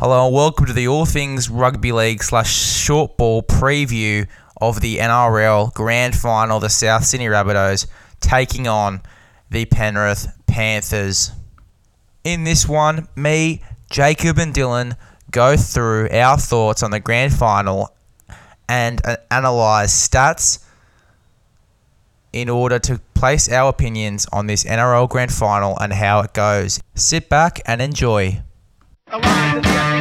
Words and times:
Hello 0.00 0.24
and 0.24 0.34
welcome 0.34 0.64
to 0.64 0.72
the 0.72 0.88
All 0.88 1.04
Things 1.04 1.50
Rugby 1.50 1.92
League 1.92 2.22
slash 2.22 2.50
short 2.50 3.18
ball 3.18 3.42
preview 3.42 4.26
of 4.58 4.80
the 4.80 4.96
NRL 4.96 5.74
Grand 5.74 6.16
Final. 6.16 6.58
The 6.58 6.70
South 6.70 7.04
Sydney 7.04 7.26
Rabbitohs 7.26 7.86
taking 8.18 8.66
on 8.66 9.02
the 9.50 9.66
Penrith 9.66 10.28
Panthers. 10.46 11.32
In 12.24 12.44
this 12.44 12.66
one, 12.66 13.08
me, 13.14 13.60
Jacob, 13.90 14.38
and 14.38 14.54
Dylan 14.54 14.96
go 15.30 15.58
through 15.58 16.08
our 16.08 16.38
thoughts 16.38 16.82
on 16.82 16.92
the 16.92 17.00
Grand 17.00 17.34
Final 17.34 17.94
and 18.70 19.02
analyze 19.30 19.90
stats 19.90 20.64
in 22.32 22.48
order 22.48 22.78
to 22.78 22.98
place 23.12 23.52
our 23.52 23.68
opinions 23.68 24.26
on 24.32 24.46
this 24.46 24.64
NRL 24.64 25.10
Grand 25.10 25.30
Final 25.30 25.78
and 25.78 25.92
how 25.92 26.20
it 26.20 26.32
goes. 26.32 26.80
Sit 26.94 27.28
back 27.28 27.60
and 27.66 27.82
enjoy. 27.82 28.40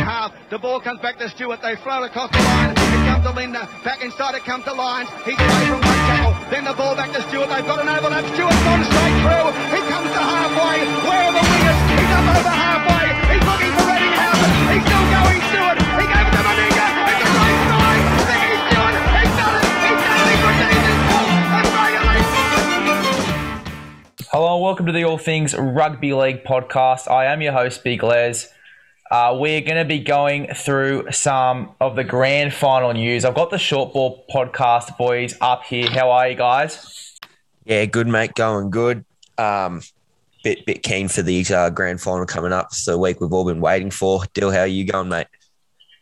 Half. 0.10 0.34
The 0.50 0.58
ball 0.58 0.82
comes 0.82 0.98
back 1.06 1.22
to 1.22 1.30
Stuart. 1.30 1.62
They 1.62 1.76
float 1.86 2.02
across 2.02 2.34
the 2.34 2.42
line. 2.42 2.74
It 2.74 3.06
comes 3.06 3.24
to 3.30 3.32
Lindner. 3.32 3.70
Back 3.86 4.02
inside 4.02 4.34
it 4.34 4.42
comes 4.42 4.66
to 4.66 4.74
Lyons. 4.74 5.06
He's 5.22 5.38
away 5.38 5.66
from 5.70 5.86
one 5.86 6.02
tackle. 6.10 6.34
Then 6.50 6.66
the 6.66 6.74
ball 6.74 6.98
back 6.98 7.14
to 7.14 7.22
Stuart. 7.30 7.46
They've 7.46 7.62
got 7.70 7.78
an 7.78 7.94
overlap. 7.94 8.26
Stuart's 8.34 8.58
gone 8.66 8.82
straight 8.90 9.18
through. 9.22 9.54
He 9.70 9.86
comes 9.86 10.10
to 10.10 10.18
halfway. 10.18 10.82
Where 11.06 11.30
are 11.30 11.34
the 11.38 11.46
wingers? 11.46 11.78
He's 11.94 12.10
up 12.10 12.26
over 12.26 12.50
halfway. 12.50 13.06
He's 13.30 13.46
looking 13.46 13.70
for 13.78 13.86
Ettingshausen. 13.86 14.50
He's 14.74 14.82
still 14.90 15.06
going 15.14 15.42
Stuart. 15.54 15.78
He 15.78 16.06
gave 16.10 16.26
it 16.26 16.34
to 16.34 16.42
Meninga. 16.42 16.90
It's 17.06 17.22
a 17.22 17.30
great 17.30 17.60
try. 17.70 17.94
Ricky 18.34 18.58
Stuart. 18.66 18.98
He's 19.14 19.34
done 19.38 19.62
it. 19.62 19.70
He's. 19.78 20.02
He's. 20.26 20.42
Hello 24.34 24.58
and 24.58 24.64
welcome 24.66 24.86
to 24.90 24.92
the 24.92 25.06
All 25.06 25.22
Things 25.22 25.54
Rugby 25.54 26.14
League 26.18 26.44
podcast. 26.44 27.06
I 27.06 27.26
am 27.30 27.46
your 27.46 27.54
host, 27.54 27.84
Big 27.84 28.02
Les. 28.02 28.50
Uh, 29.10 29.36
we're 29.40 29.62
going 29.62 29.78
to 29.78 29.86
be 29.86 30.00
going 30.00 30.54
through 30.54 31.12
some 31.12 31.72
of 31.82 31.96
the 31.96 32.04
grand 32.04 32.54
final 32.54 32.94
news. 32.94 33.26
I've 33.26 33.34
got 33.34 33.50
the 33.50 33.58
short 33.58 33.92
ball 33.92 34.24
podcast 34.30 34.98
boys 34.98 35.36
up 35.42 35.64
here. 35.64 35.90
How 35.90 36.12
are 36.12 36.30
you 36.30 36.36
guys? 36.36 37.18
Yeah, 37.66 37.86
good 37.86 38.08
mate, 38.08 38.36
going 38.36 38.70
good. 38.70 39.04
Um, 39.40 39.82
bit 40.44 40.66
bit 40.66 40.84
keen 40.84 41.08
for 41.08 41.24
the 41.24 41.44
uh, 41.54 41.70
grand 41.72 42.02
final 42.02 42.26
coming 42.28 42.54
up. 42.54 42.68
It's 42.68 42.86
the 42.86 42.98
week 42.98 43.20
we've 43.20 43.34
all 43.34 43.46
been 43.46 43.62
waiting 43.62 43.90
for. 43.90 44.24
Dill, 44.34 44.52
how 44.52 44.60
are 44.60 44.68
you 44.68 44.86
going, 44.86 45.10
mate? 45.10 45.28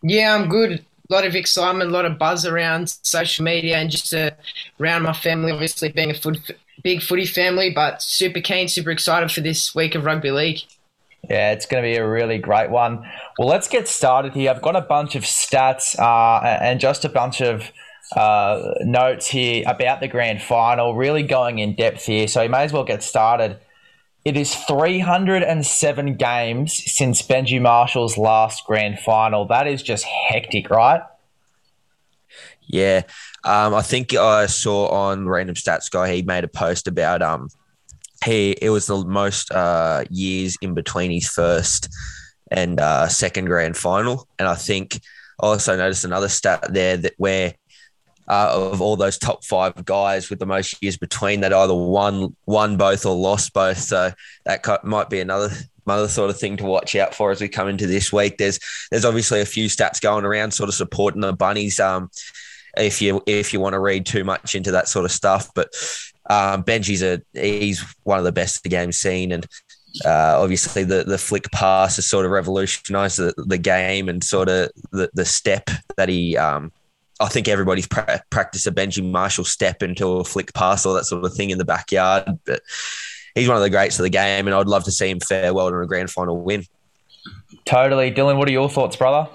Yeah, 0.01 0.35
I'm 0.35 0.49
good. 0.49 0.83
A 1.09 1.13
lot 1.13 1.25
of 1.25 1.33
excitement, 1.33 1.89
a 1.89 1.93
lot 1.93 2.05
of 2.05 2.17
buzz 2.17 2.45
around 2.45 2.89
social 3.03 3.45
media, 3.45 3.77
and 3.77 3.89
just 3.89 4.13
uh, 4.13 4.31
around 4.81 5.03
my 5.03 5.13
family. 5.13 5.53
Obviously, 5.53 5.93
being 5.93 6.11
a 6.11 6.13
foot, 6.13 6.39
big 6.83 7.01
footy 7.01 7.25
family, 7.25 7.71
but 7.73 8.01
super 8.01 8.41
keen, 8.41 8.67
super 8.67 8.91
excited 8.91 9.31
for 9.31 9.39
this 9.39 9.73
week 9.73 9.95
of 9.95 10.03
rugby 10.03 10.31
league. 10.31 10.59
Yeah, 11.29 11.51
it's 11.51 11.65
going 11.65 11.83
to 11.83 11.87
be 11.87 11.97
a 11.97 12.07
really 12.07 12.37
great 12.37 12.69
one. 12.69 13.05
Well, 13.37 13.47
let's 13.47 13.67
get 13.67 13.87
started 13.87 14.33
here. 14.33 14.49
I've 14.49 14.61
got 14.61 14.75
a 14.75 14.81
bunch 14.81 15.15
of 15.15 15.23
stats 15.23 15.97
uh, 15.99 16.45
and 16.61 16.79
just 16.79 17.03
a 17.03 17.09
bunch 17.09 17.41
of 17.41 17.71
uh, 18.15 18.73
notes 18.81 19.27
here 19.27 19.63
about 19.67 19.99
the 19.99 20.07
grand 20.07 20.41
final, 20.41 20.95
really 20.95 21.23
going 21.23 21.59
in 21.59 21.75
depth 21.75 22.05
here. 22.05 22.27
So 22.27 22.41
you 22.41 22.49
may 22.49 22.63
as 22.63 22.71
well 22.71 22.85
get 22.85 23.03
started. 23.03 23.59
It 24.23 24.37
is 24.37 24.53
307 24.55 26.15
games 26.15 26.83
since 26.93 27.21
Benji 27.21 27.61
Marshall's 27.61 28.17
last 28.17 28.65
grand 28.65 28.99
final. 28.99 29.45
That 29.45 29.67
is 29.67 29.81
just 29.81 30.05
hectic, 30.05 30.69
right? 30.69 31.01
Yeah, 32.67 33.03
um, 33.45 33.73
I 33.73 33.81
think 33.81 34.13
I 34.13 34.47
saw 34.47 34.89
on 34.89 35.27
Random 35.29 35.55
Stats 35.55 35.89
Guy 35.89 36.15
he 36.15 36.21
made 36.21 36.43
a 36.43 36.49
post 36.49 36.87
about 36.87 37.21
um 37.21 37.49
he 38.25 38.51
it 38.61 38.69
was 38.69 38.87
the 38.87 39.03
most 39.05 39.51
uh, 39.51 40.03
years 40.09 40.57
in 40.61 40.73
between 40.73 41.11
his 41.11 41.27
first 41.27 41.89
and 42.49 42.79
uh, 42.79 43.07
second 43.07 43.45
grand 43.45 43.77
final, 43.77 44.27
and 44.39 44.47
I 44.47 44.55
think 44.55 45.01
I 45.41 45.47
also 45.47 45.75
noticed 45.75 46.05
another 46.05 46.29
stat 46.29 46.73
there 46.73 46.97
that 46.97 47.13
where 47.17 47.53
uh, 48.27 48.69
of 48.71 48.81
all 48.81 48.95
those 48.95 49.17
top 49.17 49.43
five 49.43 49.85
guys 49.85 50.29
with 50.29 50.39
the 50.39 50.45
most 50.45 50.81
years 50.81 50.97
between 50.97 51.41
that 51.41 51.53
either 51.53 51.73
won 51.73 52.35
won 52.45 52.77
both 52.77 53.05
or 53.05 53.15
lost 53.15 53.53
both. 53.53 53.77
So 53.77 54.11
that 54.45 54.83
might 54.83 55.09
be 55.09 55.19
another 55.19 55.49
another 55.85 56.09
sort 56.09 56.29
of 56.29 56.37
thing 56.37 56.57
to 56.57 56.65
watch 56.65 56.95
out 56.95 57.15
for 57.15 57.31
as 57.31 57.39
we 57.39 57.47
come 57.47 57.69
into 57.69 57.87
this 57.87 58.11
week. 58.11 58.37
There's 58.37 58.59
there's 58.91 59.05
obviously 59.05 59.41
a 59.41 59.45
few 59.45 59.67
stats 59.67 60.01
going 60.01 60.25
around, 60.25 60.51
sort 60.51 60.69
of 60.69 60.75
supporting 60.75 61.21
the 61.21 61.33
bunnies. 61.33 61.79
Um, 61.79 62.09
if 62.77 63.01
you 63.01 63.21
if 63.25 63.53
you 63.53 63.59
want 63.59 63.73
to 63.73 63.79
read 63.79 64.05
too 64.05 64.23
much 64.23 64.55
into 64.55 64.71
that 64.71 64.87
sort 64.87 65.05
of 65.05 65.11
stuff, 65.11 65.49
but 65.55 65.73
um, 66.29 66.63
Benji's 66.63 67.03
a 67.03 67.21
he's 67.33 67.83
one 68.03 68.19
of 68.19 68.25
the 68.25 68.31
best 68.31 68.63
the 68.63 68.69
game's 68.69 68.97
seen, 68.97 69.31
and 69.31 69.45
uh, 70.05 70.41
obviously 70.41 70.83
the 70.83 71.03
the 71.03 71.17
flick 71.17 71.49
pass 71.51 71.95
has 71.95 72.05
sort 72.05 72.25
of 72.25 72.31
revolutionised 72.31 73.17
the, 73.17 73.33
the 73.37 73.57
game 73.57 74.09
and 74.09 74.23
sort 74.23 74.49
of 74.49 74.69
the 74.91 75.09
the 75.13 75.25
step 75.25 75.69
that 75.95 76.09
he. 76.09 76.37
Um, 76.37 76.71
I 77.19 77.29
think 77.29 77.47
everybody's 77.47 77.87
pra- 77.87 78.21
practiced 78.29 78.67
a 78.67 78.71
Benji 78.71 79.03
Marshall 79.03 79.43
step 79.43 79.81
into 79.81 80.07
a 80.17 80.23
flick 80.23 80.53
pass 80.53 80.85
or 80.85 80.93
that 80.93 81.05
sort 81.05 81.25
of 81.25 81.33
thing 81.33 81.49
in 81.49 81.57
the 81.57 81.65
backyard, 81.65 82.25
but 82.45 82.61
he's 83.33 83.47
one 83.47 83.57
of 83.57 83.63
the 83.63 83.71
greats 83.71 83.97
of 83.97 84.03
the 84.03 84.09
game, 84.09 84.45
and 84.45 84.55
I'd 84.55 84.67
love 84.67 84.83
to 84.83 84.91
see 84.91 85.09
him 85.09 85.19
fare 85.19 85.51
well 85.51 85.67
in 85.67 85.73
a 85.73 85.87
grand 85.87 86.11
final 86.11 86.39
win. 86.39 86.63
Totally. 87.65 88.11
Dylan, 88.11 88.37
what 88.37 88.47
are 88.47 88.51
your 88.51 88.69
thoughts, 88.69 88.95
brother? 88.95 89.29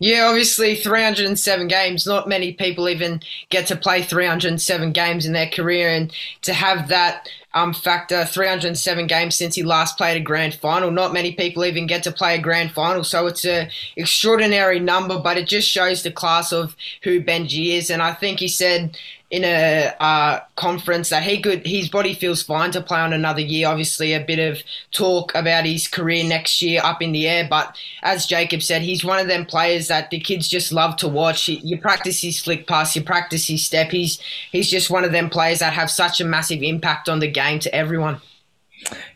Yeah, 0.00 0.28
obviously 0.28 0.76
307 0.76 1.68
games. 1.68 2.06
Not 2.06 2.26
many 2.26 2.54
people 2.54 2.88
even 2.88 3.20
get 3.50 3.66
to 3.66 3.76
play 3.76 4.02
307 4.02 4.92
games 4.92 5.26
in 5.26 5.34
their 5.34 5.48
career, 5.48 5.90
and 5.90 6.10
to 6.40 6.54
have 6.54 6.88
that 6.88 7.28
um, 7.52 7.74
factor 7.74 8.24
307 8.24 9.06
games 9.06 9.34
since 9.34 9.54
he 9.54 9.62
last 9.62 9.98
played 9.98 10.16
a 10.16 10.24
grand 10.24 10.54
final. 10.54 10.90
Not 10.90 11.12
many 11.12 11.32
people 11.32 11.66
even 11.66 11.86
get 11.86 12.02
to 12.04 12.12
play 12.12 12.34
a 12.34 12.40
grand 12.40 12.72
final, 12.72 13.04
so 13.04 13.26
it's 13.26 13.44
a 13.44 13.68
extraordinary 13.94 14.80
number. 14.80 15.18
But 15.18 15.36
it 15.36 15.46
just 15.46 15.68
shows 15.68 16.02
the 16.02 16.10
class 16.10 16.50
of 16.50 16.74
who 17.02 17.22
Benji 17.22 17.76
is, 17.76 17.90
and 17.90 18.00
I 18.00 18.14
think 18.14 18.40
he 18.40 18.48
said 18.48 18.96
in 19.30 19.44
a 19.44 19.94
uh, 20.00 20.40
conference 20.56 21.08
that 21.10 21.22
he 21.22 21.40
could 21.40 21.64
his 21.64 21.88
body 21.88 22.14
feels 22.14 22.42
fine 22.42 22.72
to 22.72 22.80
play 22.80 22.98
on 22.98 23.12
another 23.12 23.40
year. 23.40 23.68
Obviously, 23.68 24.12
a 24.12 24.20
bit 24.20 24.38
of 24.38 24.62
talk 24.90 25.32
about 25.34 25.64
his 25.64 25.86
career 25.86 26.24
next 26.24 26.60
year 26.60 26.80
up 26.82 27.00
in 27.00 27.12
the 27.12 27.28
air, 27.28 27.46
but 27.48 27.76
as 28.02 28.26
Jacob 28.26 28.62
said, 28.62 28.82
he's 28.82 29.04
one 29.04 29.20
of 29.20 29.28
them 29.28 29.46
players 29.46 29.88
that 29.88 30.10
the 30.10 30.18
kids 30.18 30.48
just 30.48 30.72
love 30.72 30.96
to 30.96 31.08
watch. 31.08 31.44
He, 31.44 31.56
you 31.58 31.78
practice 31.78 32.20
his 32.20 32.40
flick 32.40 32.66
pass, 32.66 32.96
you 32.96 33.02
practice 33.02 33.46
his 33.46 33.64
step. 33.64 33.90
He's 33.90 34.18
he's 34.50 34.68
just 34.68 34.90
one 34.90 35.04
of 35.04 35.12
them 35.12 35.30
players 35.30 35.60
that 35.60 35.72
have 35.74 35.90
such 35.90 36.20
a 36.20 36.24
massive 36.24 36.62
impact 36.62 37.08
on 37.08 37.20
the 37.20 37.30
game 37.30 37.60
to 37.60 37.74
everyone. 37.74 38.20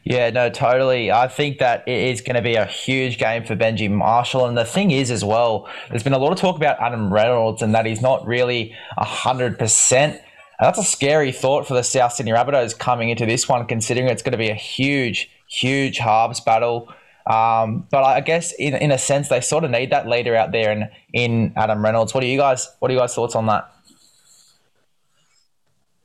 Yeah, 0.04 0.30
no, 0.30 0.50
totally. 0.50 1.10
I 1.10 1.28
think 1.28 1.58
that 1.58 1.82
it 1.86 2.10
is 2.10 2.20
going 2.20 2.36
to 2.36 2.42
be 2.42 2.54
a 2.54 2.66
huge 2.66 3.18
game 3.18 3.44
for 3.44 3.56
Benji 3.56 3.90
Marshall. 3.90 4.46
And 4.46 4.56
the 4.56 4.64
thing 4.64 4.90
is, 4.90 5.10
as 5.10 5.24
well, 5.24 5.68
there's 5.88 6.02
been 6.02 6.12
a 6.12 6.18
lot 6.18 6.32
of 6.32 6.38
talk 6.38 6.56
about 6.56 6.78
Adam 6.80 7.12
Reynolds 7.12 7.62
and 7.62 7.74
that 7.74 7.86
he's 7.86 8.02
not 8.02 8.26
really 8.26 8.74
100%. 8.98 9.92
And 9.92 10.20
that's 10.60 10.78
a 10.78 10.84
scary 10.84 11.32
thought 11.32 11.66
for 11.66 11.74
the 11.74 11.82
South 11.82 12.12
Sydney 12.12 12.32
Rabbitohs 12.32 12.78
coming 12.78 13.08
into 13.08 13.26
this 13.26 13.48
one, 13.48 13.66
considering 13.66 14.08
it's 14.08 14.22
going 14.22 14.32
to 14.32 14.38
be 14.38 14.50
a 14.50 14.54
huge, 14.54 15.30
huge 15.48 15.98
halves 15.98 16.40
battle. 16.40 16.92
Um, 17.26 17.86
but 17.90 18.04
I 18.04 18.20
guess 18.20 18.52
in, 18.52 18.74
in 18.74 18.92
a 18.92 18.98
sense, 18.98 19.28
they 19.28 19.40
sort 19.40 19.64
of 19.64 19.70
need 19.70 19.90
that 19.90 20.06
leader 20.06 20.36
out 20.36 20.52
there 20.52 20.70
in, 20.70 20.88
in 21.12 21.52
Adam 21.56 21.82
Reynolds. 21.82 22.12
What 22.12 22.22
are 22.22 22.26
you 22.26 22.38
guys? 22.38 22.68
What 22.78 22.90
are 22.90 22.94
you 22.94 23.00
guys' 23.00 23.14
thoughts 23.14 23.34
on 23.34 23.46
that? 23.46 23.70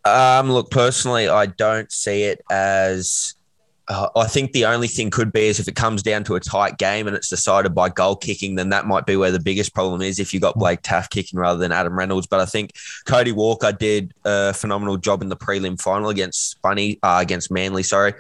Um, 0.06 0.52
look, 0.52 0.72
personally, 0.72 1.28
I 1.28 1.46
don't 1.46 1.92
see 1.92 2.24
it 2.24 2.42
as 2.50 3.36
uh, 3.90 4.08
I 4.16 4.28
think 4.28 4.52
the 4.52 4.66
only 4.66 4.88
thing 4.88 5.10
could 5.10 5.32
be 5.32 5.48
is 5.48 5.60
if 5.60 5.68
it 5.68 5.76
comes 5.76 6.04
down 6.04 6.24
to 6.26 6.36
a 6.36 6.40
tight 6.40 6.78
game 6.78 7.08
and 7.08 7.16
it's 7.16 7.28
decided 7.28 7.74
by 7.74 7.90
goal 7.90 8.16
kicking, 8.16 8.54
then 8.54 8.70
that 8.70 8.86
might 8.86 9.08
be 9.08 9.16
where 9.16 9.32
the 9.32 9.40
biggest 9.40 9.74
problem 9.74 10.04
is 10.04 10.20
if 10.20 10.32
you 10.32 10.40
got 10.40 10.60
Blake 10.60 10.84
Taaffe 10.84 11.10
kicking 11.10 11.40
rather 11.40 11.60
than 11.60 11.72
Adam 11.72 11.98
Reynolds. 11.98 12.28
But 12.28 12.40
I 12.40 12.46
think 12.46 12.74
Cody 13.06 13.32
Walker 13.32 13.72
did 13.72 14.14
a 14.26 14.54
phenomenal 14.54 14.98
job 14.98 15.24
in 15.24 15.30
the 15.30 15.36
prelim 15.36 15.82
final 15.82 16.10
against 16.10 16.62
Bunny, 16.62 17.00
uh, 17.02 17.18
against 17.20 17.50
Manly, 17.50 17.82
sorry, 17.82 18.14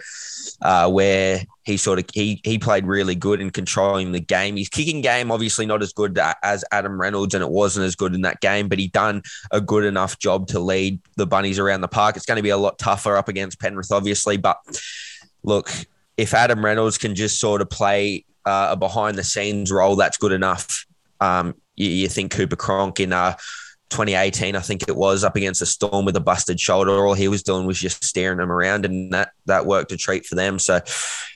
uh, 0.63 0.89
where 0.89 1.43
he 1.61 1.77
sort 1.77 1.99
of 1.99 2.05
he 2.15 2.41
he 2.43 2.57
played 2.57 2.87
really 2.87 3.13
good 3.13 3.39
in 3.39 3.51
controlling 3.51 4.11
the 4.11 4.19
game. 4.19 4.57
His 4.57 4.69
kicking 4.69 5.01
game 5.01 5.29
obviously 5.29 5.67
not 5.67 5.83
as 5.83 5.93
good 5.93 6.19
as 6.41 6.65
Adam 6.71 6.99
Reynolds, 6.99 7.35
and 7.35 7.43
it 7.43 7.49
wasn't 7.49 7.85
as 7.85 7.95
good 7.95 8.15
in 8.15 8.21
that 8.21 8.41
game, 8.41 8.69
but 8.69 8.79
he 8.79 8.87
done 8.87 9.21
a 9.51 9.61
good 9.61 9.85
enough 9.85 10.17
job 10.17 10.47
to 10.47 10.59
lead 10.59 10.99
the 11.15 11.27
Bunnies 11.27 11.59
around 11.59 11.81
the 11.81 11.87
park. 11.87 12.17
It's 12.17 12.25
going 12.25 12.37
to 12.37 12.43
be 12.43 12.49
a 12.49 12.57
lot 12.57 12.79
tougher 12.79 13.15
up 13.15 13.27
against 13.27 13.59
Penrith, 13.59 13.91
obviously, 13.91 14.37
but 14.37 14.57
look, 15.43 15.71
if 16.17 16.33
Adam 16.33 16.63
Reynolds 16.63 16.97
can 16.97 17.15
just 17.15 17.39
sort 17.39 17.61
of 17.61 17.69
play 17.69 18.25
uh, 18.45 18.69
a 18.71 18.75
behind 18.75 19.17
the 19.17 19.23
scenes 19.23 19.71
role, 19.71 19.95
that's 19.95 20.17
good 20.17 20.31
enough. 20.31 20.85
Um, 21.21 21.55
you, 21.75 21.89
you, 21.89 22.07
think 22.07 22.31
Cooper 22.31 22.55
Cronk 22.55 22.99
in 22.99 23.13
uh, 23.13 23.33
2018, 23.89 24.55
I 24.55 24.59
think 24.59 24.87
it 24.87 24.95
was, 24.95 25.23
up 25.23 25.35
against 25.35 25.61
a 25.61 25.65
storm 25.65 26.05
with 26.05 26.15
a 26.15 26.21
busted 26.21 26.59
shoulder. 26.59 26.91
All 27.05 27.13
he 27.13 27.27
was 27.27 27.43
doing 27.43 27.65
was 27.65 27.79
just 27.79 28.03
steering 28.03 28.37
them 28.37 28.51
around, 28.51 28.85
and 28.85 29.13
that 29.13 29.31
that 29.45 29.65
worked 29.65 29.91
a 29.91 29.97
treat 29.97 30.25
for 30.25 30.35
them. 30.35 30.59
So 30.59 30.75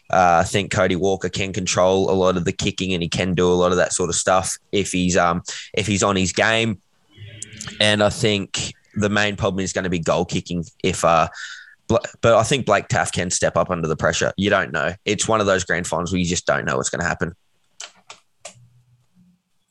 uh, 0.10 0.42
I 0.42 0.44
think 0.44 0.72
Cody 0.72 0.96
Walker 0.96 1.30
can 1.30 1.54
control 1.54 2.12
a 2.12 2.14
lot 2.14 2.38
of 2.38 2.46
the 2.46 2.52
kicking, 2.52 2.94
and 2.94 3.02
he 3.02 3.10
can 3.10 3.34
do 3.34 3.52
a 3.52 3.56
lot 3.56 3.72
of 3.72 3.78
that 3.78 3.94
sort 3.94 4.10
of 4.10 4.16
stuff 4.16 4.58
if 4.72 4.92
he's 4.92 5.18
um 5.18 5.44
if 5.74 5.88
he's 5.88 6.04
on 6.04 6.16
his 6.16 6.34
game. 6.34 6.82
And 7.80 8.04
I 8.04 8.10
think 8.10 8.74
the 8.96 9.10
main 9.10 9.36
problem 9.36 9.64
is 9.64 9.74
going 9.74 9.86
to 9.86 9.90
be 9.90 10.00
goal 10.00 10.26
kicking 10.26 10.66
if 10.84 11.04
uh 11.04 11.28
but 11.88 12.26
I 12.26 12.44
think 12.44 12.66
Blake 12.66 12.88
Taaffe 12.88 13.12
can 13.12 13.30
step 13.30 13.58
up 13.58 13.70
under 13.70 13.88
the 13.88 13.96
pressure. 13.96 14.34
You 14.38 14.50
don't 14.50 14.72
know. 14.72 14.94
It's 15.06 15.28
one 15.28 15.42
of 15.42 15.46
those 15.46 15.64
grand 15.64 15.86
finals 15.86 16.12
where 16.12 16.20
you 16.20 16.26
just 16.26 16.46
don't 16.46 16.66
know 16.66 16.78
what's 16.78 16.90
going 16.90 17.02
to 17.02 17.08
happen. 17.08 17.34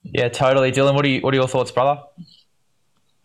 Yeah, 0.04 0.28
totally. 0.28 0.72
Dylan, 0.72 0.94
what 0.94 1.04
are 1.04 1.08
you, 1.08 1.20
what 1.20 1.32
are 1.32 1.36
your 1.36 1.48
thoughts, 1.48 1.70
brother? 1.70 2.00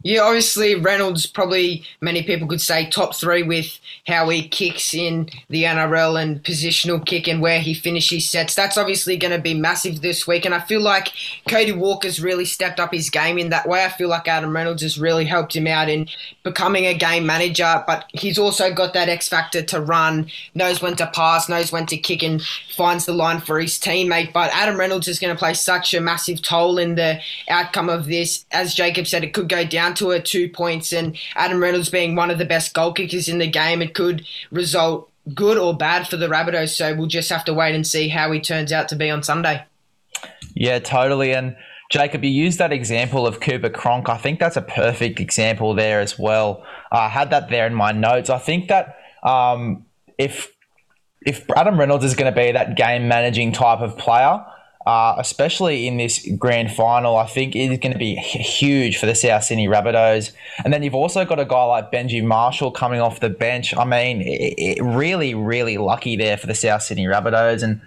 Yeah, 0.03 0.21
obviously 0.21 0.75
Reynolds 0.75 1.25
probably 1.25 1.83
many 2.01 2.21
people 2.21 2.47
could 2.47 2.61
say 2.61 2.87
top 2.87 3.15
three 3.15 3.41
with 3.41 3.79
how 4.05 4.29
he 4.29 4.47
kicks 4.47 4.93
in 4.93 5.27
the 5.49 5.63
NRL 5.63 6.21
and 6.21 6.41
positional 6.43 7.03
kick 7.03 7.27
and 7.27 7.41
where 7.41 7.59
he 7.59 7.73
finishes 7.73 8.29
sets. 8.29 8.53
That's 8.53 8.77
obviously 8.77 9.17
going 9.17 9.33
to 9.33 9.41
be 9.41 9.55
massive 9.55 10.01
this 10.01 10.27
week, 10.27 10.45
and 10.45 10.53
I 10.53 10.59
feel 10.59 10.81
like 10.81 11.09
Cody 11.49 11.71
Walker's 11.71 12.21
really 12.21 12.45
stepped 12.45 12.79
up 12.79 12.93
his 12.93 13.09
game 13.09 13.39
in 13.39 13.49
that 13.49 13.67
way. 13.67 13.83
I 13.83 13.89
feel 13.89 14.07
like 14.07 14.27
Adam 14.27 14.55
Reynolds 14.55 14.83
has 14.83 14.99
really 14.99 15.25
helped 15.25 15.55
him 15.55 15.65
out 15.65 15.89
in 15.89 16.07
becoming 16.43 16.85
a 16.85 16.93
game 16.93 17.25
manager, 17.25 17.83
but 17.87 18.05
he's 18.13 18.37
also 18.37 18.71
got 18.71 18.93
that 18.93 19.09
X 19.09 19.27
factor 19.27 19.63
to 19.63 19.81
run, 19.81 20.29
knows 20.53 20.79
when 20.79 20.95
to 20.97 21.07
pass, 21.07 21.49
knows 21.49 21.71
when 21.71 21.87
to 21.87 21.97
kick, 21.97 22.21
and 22.21 22.43
finds 22.75 23.07
the 23.07 23.13
line 23.13 23.41
for 23.41 23.59
his 23.59 23.79
teammate. 23.79 24.31
But 24.31 24.51
Adam 24.53 24.79
Reynolds 24.79 25.07
is 25.07 25.19
going 25.19 25.35
to 25.35 25.39
play 25.39 25.55
such 25.55 25.95
a 25.95 25.99
massive 25.99 26.43
toll 26.43 26.77
in 26.77 26.93
the 26.95 27.19
outcome 27.49 27.89
of 27.89 28.05
this. 28.05 28.45
As 28.51 28.75
Jacob 28.75 29.07
said, 29.07 29.23
it 29.23 29.33
could 29.33 29.49
go 29.49 29.65
down 29.65 29.86
to 29.95 30.11
a 30.11 30.21
two 30.21 30.49
points, 30.49 30.93
and 30.93 31.17
Adam 31.35 31.61
Reynolds 31.61 31.89
being 31.89 32.15
one 32.15 32.31
of 32.31 32.37
the 32.37 32.45
best 32.45 32.73
goal 32.73 32.93
kickers 32.93 33.27
in 33.27 33.39
the 33.39 33.47
game, 33.47 33.81
it 33.81 33.93
could 33.93 34.25
result 34.51 35.09
good 35.33 35.57
or 35.57 35.75
bad 35.75 36.07
for 36.07 36.17
the 36.17 36.27
Rabbitohs. 36.27 36.75
So 36.75 36.95
we'll 36.95 37.07
just 37.07 37.29
have 37.29 37.45
to 37.45 37.53
wait 37.53 37.75
and 37.75 37.85
see 37.85 38.07
how 38.09 38.31
he 38.31 38.39
turns 38.39 38.71
out 38.71 38.89
to 38.89 38.95
be 38.95 39.09
on 39.09 39.23
Sunday. 39.23 39.65
Yeah, 40.53 40.79
totally. 40.79 41.33
And 41.33 41.55
Jacob, 41.89 42.23
you 42.23 42.29
used 42.29 42.59
that 42.59 42.73
example 42.73 43.25
of 43.25 43.39
Cooper 43.39 43.69
Cronk. 43.69 44.09
I 44.09 44.17
think 44.17 44.39
that's 44.39 44.57
a 44.57 44.61
perfect 44.61 45.19
example 45.19 45.73
there 45.73 45.99
as 45.99 46.17
well. 46.19 46.65
I 46.91 47.09
had 47.09 47.29
that 47.29 47.49
there 47.49 47.67
in 47.67 47.73
my 47.73 47.91
notes. 47.91 48.29
I 48.29 48.39
think 48.39 48.67
that 48.69 48.97
um, 49.23 49.85
if 50.17 50.53
if 51.25 51.49
Adam 51.51 51.79
Reynolds 51.79 52.05
is 52.05 52.15
going 52.15 52.33
to 52.33 52.39
be 52.39 52.51
that 52.51 52.77
game 52.77 53.07
managing 53.07 53.51
type 53.51 53.79
of 53.79 53.97
player, 53.97 54.45
uh, 54.87 55.15
especially 55.17 55.85
in 55.85 55.97
this 55.97 56.25
grand 56.37 56.71
final, 56.71 57.17
I 57.17 57.25
think 57.25 57.57
it 57.57 57.69
is 57.69 57.77
going 57.79 57.91
to 57.91 57.99
be 57.99 58.15
huge 58.15 58.97
for 58.97 59.05
the 59.05 59.15
South 59.15 59.43
Sydney 59.43 59.67
Rabbitohs. 59.67 60.31
And 60.63 60.71
then 60.71 60.81
you've 60.81 60.95
also 60.95 61.25
got 61.25 61.41
a 61.41 61.45
guy 61.45 61.61
like 61.65 61.91
Benji 61.91 62.23
Marshall 62.23 62.71
coming 62.71 63.01
off 63.01 63.19
the 63.19 63.29
bench. 63.29 63.75
I 63.75 63.83
mean, 63.83 64.21
it, 64.21 64.53
it 64.57 64.81
really, 64.81 65.35
really 65.35 65.77
lucky 65.77 66.15
there 66.15 66.37
for 66.37 66.47
the 66.47 66.55
South 66.55 66.83
Sydney 66.83 67.03
Rabbitohs. 67.03 67.63
And, 67.63 67.81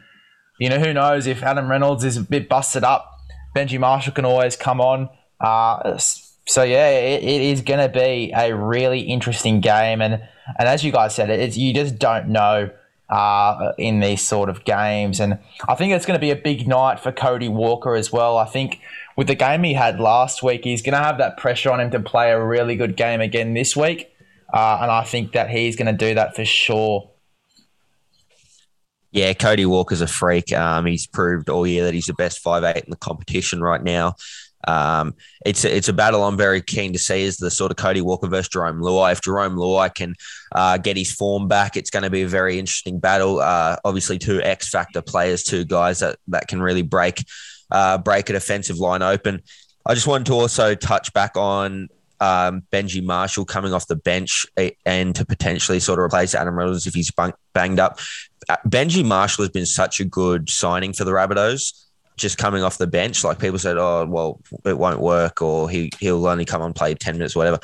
you 0.59 0.69
know, 0.69 0.79
who 0.79 0.93
knows 0.93 1.27
if 1.27 1.43
Adam 1.43 1.71
Reynolds 1.71 2.05
is 2.05 2.19
a 2.19 2.23
bit 2.23 2.51
busted 2.51 2.85
up, 2.85 3.11
Benji 3.57 3.81
Marshall 3.81 4.13
can 4.13 4.27
always 4.27 4.55
come 4.55 4.83
on. 4.83 5.09
Uh, 5.41 5.97
so, 5.97 6.65
yeah, 6.65 6.91
it, 6.91 7.23
it 7.23 7.41
is 7.41 7.63
going 7.63 7.81
to 7.81 7.89
be 7.89 8.31
a 8.37 8.55
really 8.55 9.01
interesting 9.01 9.63
game. 9.63 10.03
And, 10.03 10.21
and 10.59 10.69
as 10.69 10.85
you 10.85 10.93
guys 10.93 11.15
said, 11.15 11.31
it's, 11.31 11.57
you 11.57 11.73
just 11.73 11.99
don't 11.99 12.29
know 12.29 12.69
uh, 13.11 13.73
in 13.77 14.01
these 14.01 14.23
sort 14.23 14.49
of 14.49 14.65
games. 14.65 15.21
And 15.21 15.39
I 15.69 15.75
think 15.75 15.93
it's 15.93 16.07
going 16.07 16.19
to 16.19 16.21
be 16.21 16.31
a 16.31 16.37
big 16.37 16.67
night 16.67 17.01
for 17.01 17.13
Cody 17.13 17.49
Walker 17.49 17.95
as 17.95 18.13
well. 18.13 18.39
I 18.39 18.47
think 18.47 18.81
with 19.17 19.27
the 19.27 19.35
game 19.35 19.65
he 19.65 19.75
had 19.75 20.01
last 20.01 20.43
week, 20.43 20.65
he's 20.65 20.81
going 20.81 20.95
to 20.95 21.03
have 21.03 21.19
that 21.19 21.37
pressure 21.37 21.71
on 21.71 21.81
him 21.81 21.91
to 21.91 22.01
play 22.01 22.31
a 22.31 22.43
really 22.43 22.77
good 22.77 22.97
game 22.97 23.21
again 23.21 23.55
this 23.55 23.77
week. 23.77 24.11
Uh, 24.53 24.79
and 24.83 24.91
I 24.91 25.05
think 25.05 25.33
that 25.33 25.51
he's 25.51 25.77
going 25.77 25.87
to 25.87 26.07
do 26.07 26.15
that 26.15 26.35
for 26.35 26.45
sure. 26.45 27.11
Yeah, 29.13 29.33
Cody 29.35 29.67
Walker's 29.67 30.01
a 30.01 30.07
freak. 30.07 30.53
Um, 30.53 30.87
he's 30.87 31.07
proved 31.07 31.49
all 31.49 31.67
year 31.67 31.85
that 31.85 31.95
he's 31.95 32.07
the 32.07 32.15
best 32.15 32.39
five 32.39 32.63
eight 32.63 32.85
in 32.85 32.91
the 32.91 32.97
competition 32.97 33.61
right 33.61 33.83
now. 33.83 34.15
Um, 34.67 35.15
it's 35.45 35.65
a, 35.65 35.75
it's 35.75 35.89
a 35.89 35.93
battle 35.93 36.23
I'm 36.23 36.37
very 36.37 36.61
keen 36.61 36.93
to 36.93 36.99
see 36.99 37.23
is 37.23 37.39
the 37.39 37.51
sort 37.51 37.71
of 37.71 37.77
Cody 37.77 38.01
Walker 38.01 38.29
versus 38.29 38.49
Jarome 38.49 38.81
Luai. 38.81 39.13
If 39.13 39.23
Jarome 39.23 39.57
Luai 39.57 39.95
can 39.95 40.15
uh, 40.53 40.77
get 40.79 40.97
his 40.97 41.13
form 41.13 41.49
back, 41.49 41.77
it's 41.77 41.91
going 41.91 42.03
to 42.03 42.11
be 42.11 42.23
a 42.23 42.29
very 42.29 42.59
interesting 42.59 42.99
battle. 42.99 43.41
Uh, 43.41 43.77
obviously, 43.85 44.19
two 44.19 44.43
X 44.43 44.69
factor 44.69 45.03
players, 45.03 45.43
two 45.43 45.65
guys 45.65 46.01
that 46.01 46.19
that 46.29 46.49
can 46.49 46.61
really 46.61 46.83
break 46.83 47.25
uh, 47.71 47.99
break 47.99 48.29
a 48.29 48.33
defensive 48.33 48.79
line 48.79 49.03
open. 49.03 49.43
I 49.87 49.95
just 49.95 50.07
wanted 50.07 50.27
to 50.27 50.35
also 50.35 50.75
touch 50.75 51.13
back 51.13 51.37
on 51.37 51.89
um, 52.21 52.63
Benji 52.71 53.03
Marshall 53.03 53.47
coming 53.47 53.73
off 53.73 53.87
the 53.87 53.97
bench 53.97 54.45
and 54.85 55.15
to 55.17 55.25
potentially 55.25 55.81
sort 55.81 55.99
of 55.99 56.05
replace 56.05 56.35
Adam 56.35 56.55
Reynolds 56.55 56.87
if 56.87 56.95
he's 56.95 57.11
banged 57.55 57.81
up. 57.81 57.99
Uh, 58.49 58.57
Benji 58.67 59.05
Marshall 59.05 59.45
has 59.45 59.51
been 59.51 59.67
such 59.67 60.01
a 60.01 60.05
good 60.05 60.51
signing 60.51 60.93
for 60.93 61.05
the 61.05 61.13
Rabbitohs 61.13 61.90
just 62.21 62.39
coming 62.39 62.63
off 62.63 62.79
the 62.79 62.87
bench. 62.87 63.25
Like 63.25 63.39
people 63.39 63.59
said, 63.59 63.77
oh, 63.79 64.07
well, 64.07 64.41
it 64.65 64.79
won't 64.79 65.01
work, 65.01 65.43
or 65.43 65.69
he 65.69 65.91
he'll 65.99 66.27
only 66.27 66.45
come 66.45 66.63
and 66.63 66.75
play 66.75 66.95
ten 66.95 67.17
minutes, 67.17 67.35
whatever. 67.35 67.59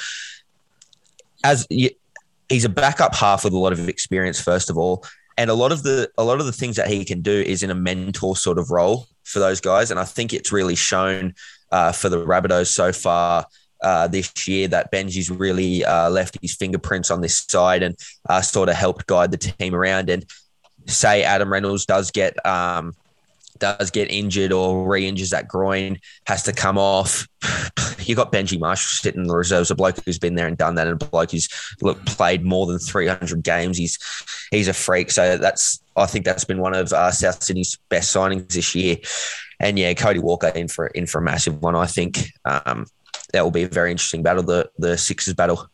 As 1.45 1.67
he's 1.69 2.65
a 2.65 2.69
backup 2.69 3.15
half 3.15 3.45
with 3.45 3.53
a 3.53 3.59
lot 3.59 3.73
of 3.73 3.89
experience, 3.89 4.41
first 4.41 4.71
of 4.71 4.79
all, 4.79 5.05
and 5.37 5.51
a 5.51 5.55
lot 5.55 5.73
of 5.73 5.83
the 5.83 6.11
a 6.19 6.25
lot 6.25 6.41
of 6.41 6.47
the 6.47 6.53
things 6.53 6.77
that 6.77 6.89
he 6.89 7.05
can 7.05 7.21
do 7.21 7.41
is 7.41 7.63
in 7.63 7.71
a 7.71 7.75
mentor 7.75 8.37
sort 8.37 8.59
of 8.59 8.71
role 8.71 9.07
for 9.25 9.39
those 9.39 9.61
guys, 9.61 9.91
and 9.91 10.01
I 10.01 10.05
think 10.05 10.33
it's 10.33 10.51
really 10.51 10.75
shown 10.75 11.35
uh, 11.71 11.93
for 11.93 12.09
the 12.09 12.25
Rabbitohs 12.25 12.69
so 12.69 12.93
far. 12.93 13.47
Uh, 13.83 14.09
this 14.09 14.49
year, 14.49 14.67
that 14.67 14.91
Benji's 14.91 15.31
really 15.31 15.85
uh, 15.85 16.09
left 16.09 16.39
his 16.41 16.55
fingerprints 16.55 17.11
on 17.11 17.21
this 17.21 17.45
side 17.47 17.83
and 17.83 17.95
uh, 18.27 18.41
sort 18.41 18.71
of 18.71 18.75
helped 18.75 19.07
guide 19.07 19.31
the 19.31 19.37
team 19.37 19.75
around. 19.75 20.09
And 20.09 20.25
say 20.87 21.23
Adam 21.23 21.53
Reynolds 21.53 21.85
does 21.85 22.11
get 22.11 22.35
um, 22.47 22.95
does 23.59 23.91
get 23.91 24.11
injured 24.11 24.53
or 24.53 24.87
re-injures 24.87 25.31
that 25.31 25.49
groin, 25.49 25.99
has 26.27 26.43
to 26.45 26.53
come 26.53 26.79
off. 26.79 27.27
You 27.99 28.15
got 28.15 28.31
Benji 28.31 28.57
Marshall 28.57 29.03
sitting 29.03 29.23
in 29.23 29.27
the 29.27 29.35
reserves, 29.35 29.73
a 29.73 29.75
bloke 29.75 29.97
who's 30.05 30.21
been 30.21 30.37
there 30.37 30.47
and 30.47 30.57
done 30.57 30.77
that, 30.77 30.87
and 30.87 31.03
a 31.03 31.07
bloke 31.07 31.33
who's 31.33 31.49
look, 31.83 32.07
played 32.07 32.45
more 32.45 32.65
than 32.65 32.79
300 32.79 33.43
games. 33.43 33.77
He's 33.77 33.99
he's 34.53 34.69
a 34.69 34.73
freak. 34.73 35.11
So 35.11 35.37
that's 35.37 35.83
I 35.97 36.07
think 36.07 36.25
that's 36.25 36.45
been 36.45 36.61
one 36.61 36.73
of 36.73 36.93
uh, 36.93 37.11
South 37.11 37.43
Sydney's 37.43 37.77
best 37.89 38.15
signings 38.15 38.53
this 38.53 38.77
year. 38.77 38.99
And 39.59 39.77
yeah, 39.77 39.93
Cody 39.95 40.21
Walker 40.21 40.49
in 40.49 40.69
for 40.69 40.87
in 40.89 41.07
for 41.07 41.19
a 41.19 41.23
massive 41.23 41.61
one. 41.61 41.75
I 41.75 41.87
think 41.87 42.29
um, 42.45 42.87
that 43.33 43.43
will 43.43 43.51
be 43.51 43.65
a 43.65 43.69
very 43.69 43.91
interesting 43.91 44.23
battle. 44.23 44.45
The 44.45 44.71
the 44.79 44.97
Sixers 44.97 45.35
battle. 45.35 45.69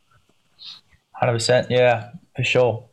Hundred 1.13 1.35
percent, 1.35 1.71
yeah, 1.71 2.13
for 2.35 2.45
sure. 2.45 2.89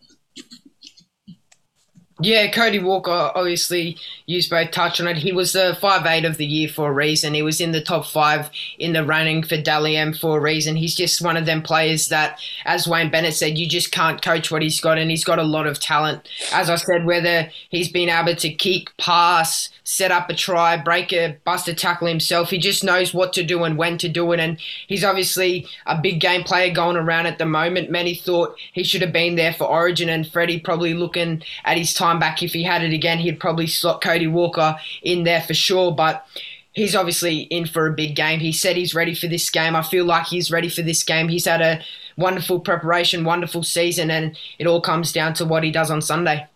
Yeah, 2.22 2.52
Cody 2.52 2.80
Walker 2.80 3.32
obviously 3.34 3.98
used 4.26 4.50
both 4.50 4.72
touch 4.72 5.00
on 5.00 5.08
it. 5.08 5.16
He 5.16 5.32
was 5.32 5.54
the 5.54 5.78
five 5.80 6.06
eight 6.06 6.26
of 6.26 6.36
the 6.36 6.46
year 6.46 6.68
for 6.68 6.90
a 6.90 6.94
reason. 6.94 7.34
He 7.34 7.42
was 7.42 7.62
in 7.62 7.72
the 7.72 7.82
top 7.82 8.06
five 8.06 8.50
in 8.78 8.92
the 8.92 9.06
running 9.06 9.42
for 9.42 9.56
Dally 9.56 9.96
M 9.96 10.12
for 10.12 10.38
a 10.38 10.42
reason. 10.42 10.76
He's 10.76 10.96
just 10.96 11.22
one 11.22 11.38
of 11.38 11.46
them 11.46 11.62
players 11.62 12.10
that, 12.10 12.38
as 12.66 12.88
Wayne 12.88 13.10
Bennett 13.10 13.36
said, 13.36 13.58
you 13.58 13.70
just 13.70 13.94
can't 13.94 14.22
coach 14.22 14.52
what 14.52 14.62
he's 14.62 14.82
got, 14.82 14.98
and 14.98 15.10
he's 15.10 15.24
got 15.24 15.40
a 15.40 15.44
lot 15.44 15.66
of 15.66 15.80
talent. 15.80 16.28
As 16.52 16.70
I 16.70 16.76
said, 16.76 17.06
whether 17.06 17.50
he's 17.70 17.90
been 17.90 18.10
able 18.10 18.36
to 18.36 18.54
kick, 18.54 18.96
pass, 18.98 19.70
set 19.86 20.12
up 20.12 20.30
a 20.30 20.34
try, 20.34 20.76
break 20.76 21.14
a 21.14 21.38
bust 21.46 21.70
a 21.70 21.74
tackle 21.74 22.08
himself. 22.08 22.50
He 22.50 22.58
just 22.58 22.84
knows 22.84 23.14
what 23.14 23.32
to 23.34 23.44
do 23.44 23.64
and 23.64 23.78
when 23.78 23.98
to 23.98 24.10
do 24.10 24.32
it. 24.34 24.42
And 24.42 24.60
he's 24.88 25.06
obviously 25.06 25.68
a 25.86 26.00
big 26.00 26.20
game 26.20 26.44
player 26.44 26.72
going 26.74 26.98
around 26.98 27.28
at 27.28 27.38
the 27.38 27.46
moment. 27.46 27.90
Many 27.90 28.14
thought 28.14 28.56
he 28.74 28.84
should 28.84 29.02
have 29.02 29.14
been 29.14 29.36
there 29.36 29.54
for 29.54 29.64
Origin, 29.64 30.10
and 30.10 30.28
Freddie 30.28 30.60
probably 30.60 30.94
looking 30.94 31.44
at 31.64 31.78
his 31.78 31.94
time 31.94 32.09
back. 32.18 32.42
If 32.42 32.54
he 32.54 32.64
had 32.64 32.82
it 32.82 32.94
again, 32.94 33.20
he'd 33.20 33.40
probably 33.40 33.68
slot 33.68 34.02
Cody 34.02 34.26
Walker 34.26 34.78
in 35.04 35.26
there 35.26 35.42
for 35.42 35.54
sure. 35.54 35.92
But 35.92 36.26
he's 36.72 36.96
obviously 36.96 37.42
in 37.42 37.68
for 37.68 37.86
a 37.86 37.94
big 37.94 38.16
game. 38.16 38.40
He 38.40 38.52
said 38.52 38.76
he's 38.76 38.96
ready 38.96 39.14
for 39.14 39.28
this 39.28 39.50
game. 39.50 39.76
I 39.76 39.82
feel 39.82 40.06
like 40.06 40.28
he's 40.28 40.50
ready 40.50 40.70
for 40.70 40.82
this 40.82 41.04
game. 41.04 41.28
He's 41.28 41.46
had 41.46 41.62
a 41.62 41.84
wonderful 42.18 42.60
preparation, 42.60 43.24
wonderful 43.24 43.64
season, 43.64 44.10
and 44.10 44.38
it 44.58 44.66
all 44.66 44.82
comes 44.82 45.12
down 45.12 45.34
to 45.36 45.46
what 45.46 45.64
he 45.64 45.72
does 45.72 45.92
on 45.92 46.02
Sunday. 46.02 46.48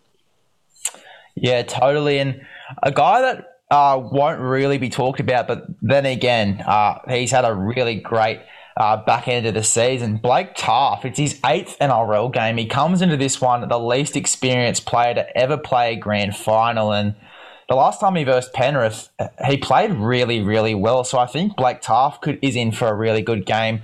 Yeah, 1.34 1.62
totally. 1.62 2.18
And 2.18 2.44
a 2.82 2.92
guy 2.92 3.20
that 3.20 3.58
uh, 3.70 3.98
won't 3.98 4.40
really 4.40 4.78
be 4.78 4.88
talked 4.88 5.20
about, 5.20 5.48
but 5.48 5.66
then 5.82 6.06
again, 6.06 6.62
uh, 6.66 6.98
he's 7.08 7.30
had 7.30 7.44
a 7.44 7.54
really 7.54 7.96
great 7.96 8.40
uh, 8.76 8.96
back 9.04 9.28
end 9.28 9.46
of 9.46 9.54
the 9.54 9.62
season. 9.62 10.16
Blake 10.16 10.54
Taaffe, 10.54 11.04
it's 11.04 11.18
his 11.18 11.40
eighth 11.46 11.76
NRL 11.80 12.32
game. 12.32 12.56
He 12.56 12.66
comes 12.66 13.02
into 13.02 13.16
this 13.16 13.40
one 13.40 13.66
the 13.68 13.78
least 13.78 14.16
experienced 14.16 14.84
player 14.86 15.14
to 15.14 15.36
ever 15.36 15.56
play 15.56 15.92
a 15.92 15.96
grand 15.96 16.36
final. 16.36 16.92
And 16.92 17.14
the 17.68 17.76
last 17.76 18.00
time 18.00 18.16
he 18.16 18.24
versed 18.24 18.52
Penrith, 18.52 19.10
he 19.46 19.56
played 19.56 19.92
really, 19.92 20.42
really 20.42 20.74
well. 20.74 21.04
So 21.04 21.18
I 21.18 21.26
think 21.26 21.56
Blake 21.56 21.82
Taaffe 21.82 22.20
could, 22.20 22.38
is 22.42 22.56
in 22.56 22.72
for 22.72 22.88
a 22.88 22.94
really 22.94 23.22
good 23.22 23.46
game, 23.46 23.82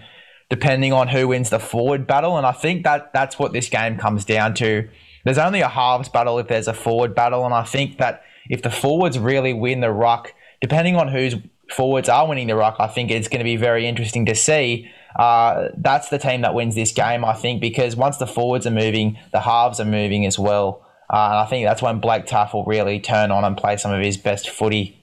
depending 0.49 0.93
on 0.93 1.09
who 1.09 1.29
wins 1.29 1.51
the 1.51 1.61
forward 1.61 2.07
battle. 2.07 2.37
And 2.37 2.45
I 2.45 2.53
think 2.53 2.85
that 2.85 3.13
that's 3.13 3.39
what 3.39 3.53
this 3.53 3.69
game 3.69 3.97
comes 3.97 4.25
down 4.25 4.55
to. 4.55 4.89
There's 5.25 5.39
only 5.39 5.61
a 5.61 5.69
halves 5.69 6.09
battle 6.09 6.39
if 6.39 6.49
there's 6.49 6.69
a 6.69 6.75
forward 6.75 7.15
battle. 7.15 7.45
And 7.45 7.55
I 7.55 7.63
think 7.63 7.99
that 7.99 8.23
if 8.49 8.63
the 8.63 8.71
forwards 8.71 9.19
really 9.19 9.53
win 9.53 9.81
the 9.81 9.93
ruck, 9.93 10.35
depending 10.61 10.97
on 10.97 11.09
whose 11.09 11.37
forwards 11.73 12.09
are 12.09 12.27
winning 12.27 12.47
the 12.47 12.57
ruck, 12.57 12.77
I 12.79 12.87
think 12.87 13.11
it's 13.11 13.29
going 13.29 13.41
to 13.41 13.45
be 13.45 13.57
very 13.57 13.87
interesting 13.87 14.27
to 14.27 14.35
see. 14.35 14.91
Uh, 15.19 15.69
that's 15.77 16.09
the 16.09 16.19
team 16.19 16.43
that 16.43 16.55
wins 16.55 16.75
this 16.75 16.93
game, 16.93 17.25
I 17.25 17.35
think, 17.35 17.61
because 17.61 17.97
once 17.97 18.19
the 18.19 18.27
forwards 18.27 18.67
are 18.67 18.73
moving, 18.73 19.19
the 19.33 19.41
halves 19.41 19.81
are 19.81 19.85
moving 19.85 20.27
as 20.27 20.39
well. 20.39 20.87
Uh, 21.13 21.27
and 21.27 21.35
I 21.39 21.47
think 21.47 21.67
that's 21.67 21.83
when 21.83 21.99
Blake 21.99 22.27
Taaffe 22.27 22.55
will 22.55 22.65
really 22.65 23.01
turn 23.01 23.33
on 23.33 23.45
and 23.45 23.57
play 23.57 23.77
some 23.77 23.93
of 23.93 24.01
his 24.01 24.17
best 24.17 24.49
footy. 24.49 24.97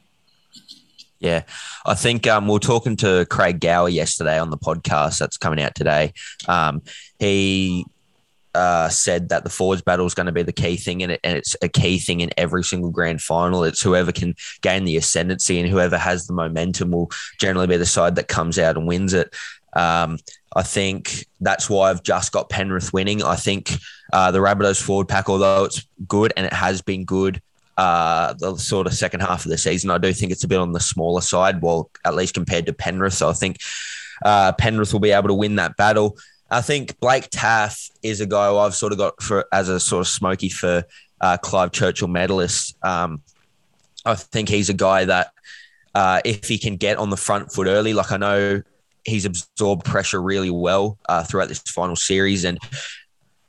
Yeah, 1.19 1.43
I 1.85 1.95
think 1.95 2.27
um, 2.27 2.47
we 2.47 2.55
are 2.55 2.59
talking 2.59 2.95
to 2.97 3.25
Craig 3.29 3.59
Gower 3.59 3.89
yesterday 3.89 4.39
on 4.39 4.51
the 4.51 4.57
podcast 4.57 5.17
that's 5.17 5.37
coming 5.37 5.59
out 5.59 5.73
today. 5.73 6.13
Um, 6.47 6.83
he 7.17 7.85
uh, 8.57 8.89
said 8.89 9.29
that 9.29 9.43
the 9.43 9.49
forwards 9.49 9.81
battle 9.81 10.05
is 10.05 10.13
going 10.13 10.25
to 10.25 10.31
be 10.31 10.43
the 10.43 10.51
key 10.51 10.75
thing 10.75 11.01
in 11.01 11.11
it, 11.11 11.19
and 11.23 11.37
it's 11.37 11.55
a 11.61 11.69
key 11.69 11.99
thing 11.99 12.21
in 12.21 12.31
every 12.37 12.63
single 12.63 12.89
grand 12.89 13.21
final. 13.21 13.63
It's 13.63 13.81
whoever 13.81 14.11
can 14.11 14.35
gain 14.61 14.85
the 14.85 14.97
ascendancy 14.97 15.59
and 15.59 15.69
whoever 15.69 15.97
has 15.97 16.27
the 16.27 16.33
momentum 16.33 16.91
will 16.91 17.11
generally 17.39 17.67
be 17.67 17.77
the 17.77 17.85
side 17.85 18.15
that 18.15 18.27
comes 18.27 18.57
out 18.59 18.77
and 18.77 18.87
wins 18.87 19.13
it. 19.13 19.33
Um, 19.73 20.17
I 20.55 20.63
think 20.63 21.25
that's 21.39 21.69
why 21.69 21.91
I've 21.91 22.03
just 22.03 22.31
got 22.31 22.49
Penrith 22.49 22.91
winning. 22.93 23.21
I 23.21 23.35
think 23.35 23.71
uh, 24.11 24.31
the 24.31 24.39
Rabbitohs 24.39 24.81
forward 24.81 25.07
pack, 25.07 25.29
although 25.29 25.65
it's 25.65 25.85
good 26.07 26.33
and 26.35 26.45
it 26.45 26.53
has 26.53 26.81
been 26.81 27.05
good 27.05 27.41
uh, 27.77 28.33
the 28.33 28.57
sort 28.57 28.87
of 28.87 28.93
second 28.93 29.19
half 29.19 29.45
of 29.45 29.51
the 29.51 29.57
season, 29.57 29.91
I 29.91 29.99
do 29.99 30.11
think 30.11 30.31
it's 30.31 30.43
a 30.43 30.47
bit 30.47 30.57
on 30.57 30.71
the 30.71 30.79
smaller 30.79 31.21
side, 31.21 31.61
well, 31.61 31.91
at 32.03 32.15
least 32.15 32.33
compared 32.33 32.65
to 32.65 32.73
Penrith. 32.73 33.13
So 33.13 33.29
I 33.29 33.33
think 33.33 33.57
uh, 34.25 34.51
Penrith 34.53 34.91
will 34.93 34.99
be 34.99 35.11
able 35.11 35.27
to 35.27 35.35
win 35.35 35.57
that 35.57 35.77
battle. 35.77 36.17
I 36.49 36.61
think 36.61 36.99
Blake 36.99 37.29
Taaffe 37.29 37.91
is 38.03 38.21
a 38.21 38.25
guy 38.25 38.53
I've 38.53 38.75
sort 38.75 38.93
of 38.93 38.97
got 38.97 39.21
for 39.21 39.45
as 39.51 39.69
a 39.69 39.79
sort 39.79 40.01
of 40.01 40.07
smoky 40.07 40.49
for 40.49 40.83
uh, 41.19 41.37
Clive 41.37 41.71
Churchill 41.71 42.07
medalist. 42.07 42.75
Um, 42.83 43.21
I 44.05 44.15
think 44.15 44.49
he's 44.49 44.69
a 44.69 44.73
guy 44.73 45.05
that 45.05 45.31
uh, 45.93 46.21
if 46.23 46.47
he 46.47 46.57
can 46.57 46.77
get 46.77 46.97
on 46.97 47.09
the 47.09 47.17
front 47.17 47.51
foot 47.51 47.67
early, 47.67 47.93
like 47.93 48.11
I 48.11 48.17
know 48.17 48.61
he's 49.03 49.25
absorbed 49.25 49.85
pressure 49.85 50.21
really 50.21 50.51
well 50.51 50.97
uh, 51.09 51.23
throughout 51.23 51.49
this 51.49 51.59
final 51.59 51.95
series, 51.95 52.45
and 52.45 52.57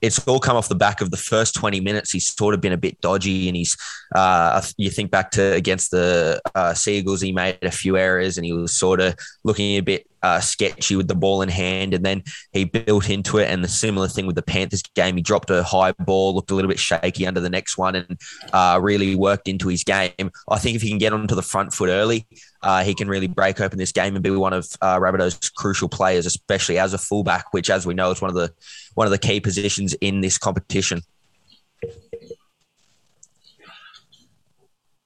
it's 0.01 0.27
all 0.27 0.39
come 0.39 0.57
off 0.57 0.69
the 0.69 0.75
back 0.75 1.01
of 1.01 1.11
the 1.11 1.17
first 1.17 1.55
20 1.55 1.81
minutes. 1.81 2.13
He's 2.13 2.35
sort 2.35 2.55
of 2.55 2.61
been 2.61 2.73
a 2.73 2.79
bit 2.79 3.01
dodgy, 3.01 3.49
and 3.49 3.57
he's 3.57 3.77
uh, 4.15 4.61
you 4.77 4.91
think 4.91 5.11
back 5.11 5.31
to 5.33 5.53
against 5.53 5.91
the 5.91 6.41
uh, 6.55 6.75
Seagulls, 6.75 7.21
he 7.21 7.33
made 7.33 7.59
a 7.63 7.71
few 7.71 7.97
errors, 7.97 8.39
and 8.39 8.45
he 8.45 8.53
was 8.53 8.75
sort 8.75 9.01
of 9.01 9.15
looking 9.45 9.77
a 9.77 9.81
bit 9.81 10.09
uh, 10.23 10.41
sketchy 10.41 10.97
with 10.97 11.09
the 11.09 11.15
ball 11.15 11.43
in 11.43 11.49
hand, 11.49 11.95
and 11.95 12.05
then 12.05 12.23
he 12.53 12.65
built 12.65 13.09
into 13.09 13.39
it. 13.39 13.49
And 13.51 13.63
the 13.63 13.69
similar 13.69 14.09
thing 14.09 14.27
with 14.27 14.37
the 14.37 14.43
Panthers 14.43 14.83
game, 14.95 15.17
he 15.17 15.23
dropped 15.23 15.51
a 15.51 15.63
high 15.63 15.93
ball, 15.93 16.35
looked 16.35 16.51
a 16.51 16.55
little 16.55 16.69
bit 16.69 16.79
shaky 16.79 17.27
under 17.27 17.41
the 17.41 17.51
next 17.51 17.79
one, 17.79 17.97
and 17.97 18.19
uh, 18.53 18.79
really 18.83 19.15
worked 19.15 19.49
into 19.49 19.69
his 19.69 19.85
game. 19.85 20.31
I 20.49 20.59
think 20.59 20.77
if 20.77 20.83
he 20.83 20.89
can 20.89 20.99
get 20.99 21.13
onto 21.13 21.35
the 21.35 21.43
front 21.43 21.73
foot 21.73 21.89
early, 21.89 22.27
uh, 22.63 22.83
he 22.83 22.95
can 22.95 23.09
really 23.09 23.29
break 23.29 23.61
open 23.61 23.79
this 23.79 23.93
game 23.93 24.15
and 24.15 24.23
be 24.23 24.31
one 24.31 24.53
of 24.53 24.67
uh, 24.81 24.99
Rabbitoh's 24.99 25.51
crucial 25.51 25.89
players, 25.89 26.27
especially 26.27 26.79
as 26.79 26.93
a 26.93 26.99
fullback, 26.99 27.53
which, 27.53 27.71
as 27.71 27.87
we 27.87 27.95
know, 27.95 28.11
is 28.11 28.21
one 28.21 28.31
of 28.31 28.37
the 28.37 28.53
one 28.95 29.07
of 29.07 29.11
the 29.11 29.19
key 29.19 29.41
positions 29.41 29.95
in 29.95 30.21
this 30.21 30.39
competition. 30.39 31.03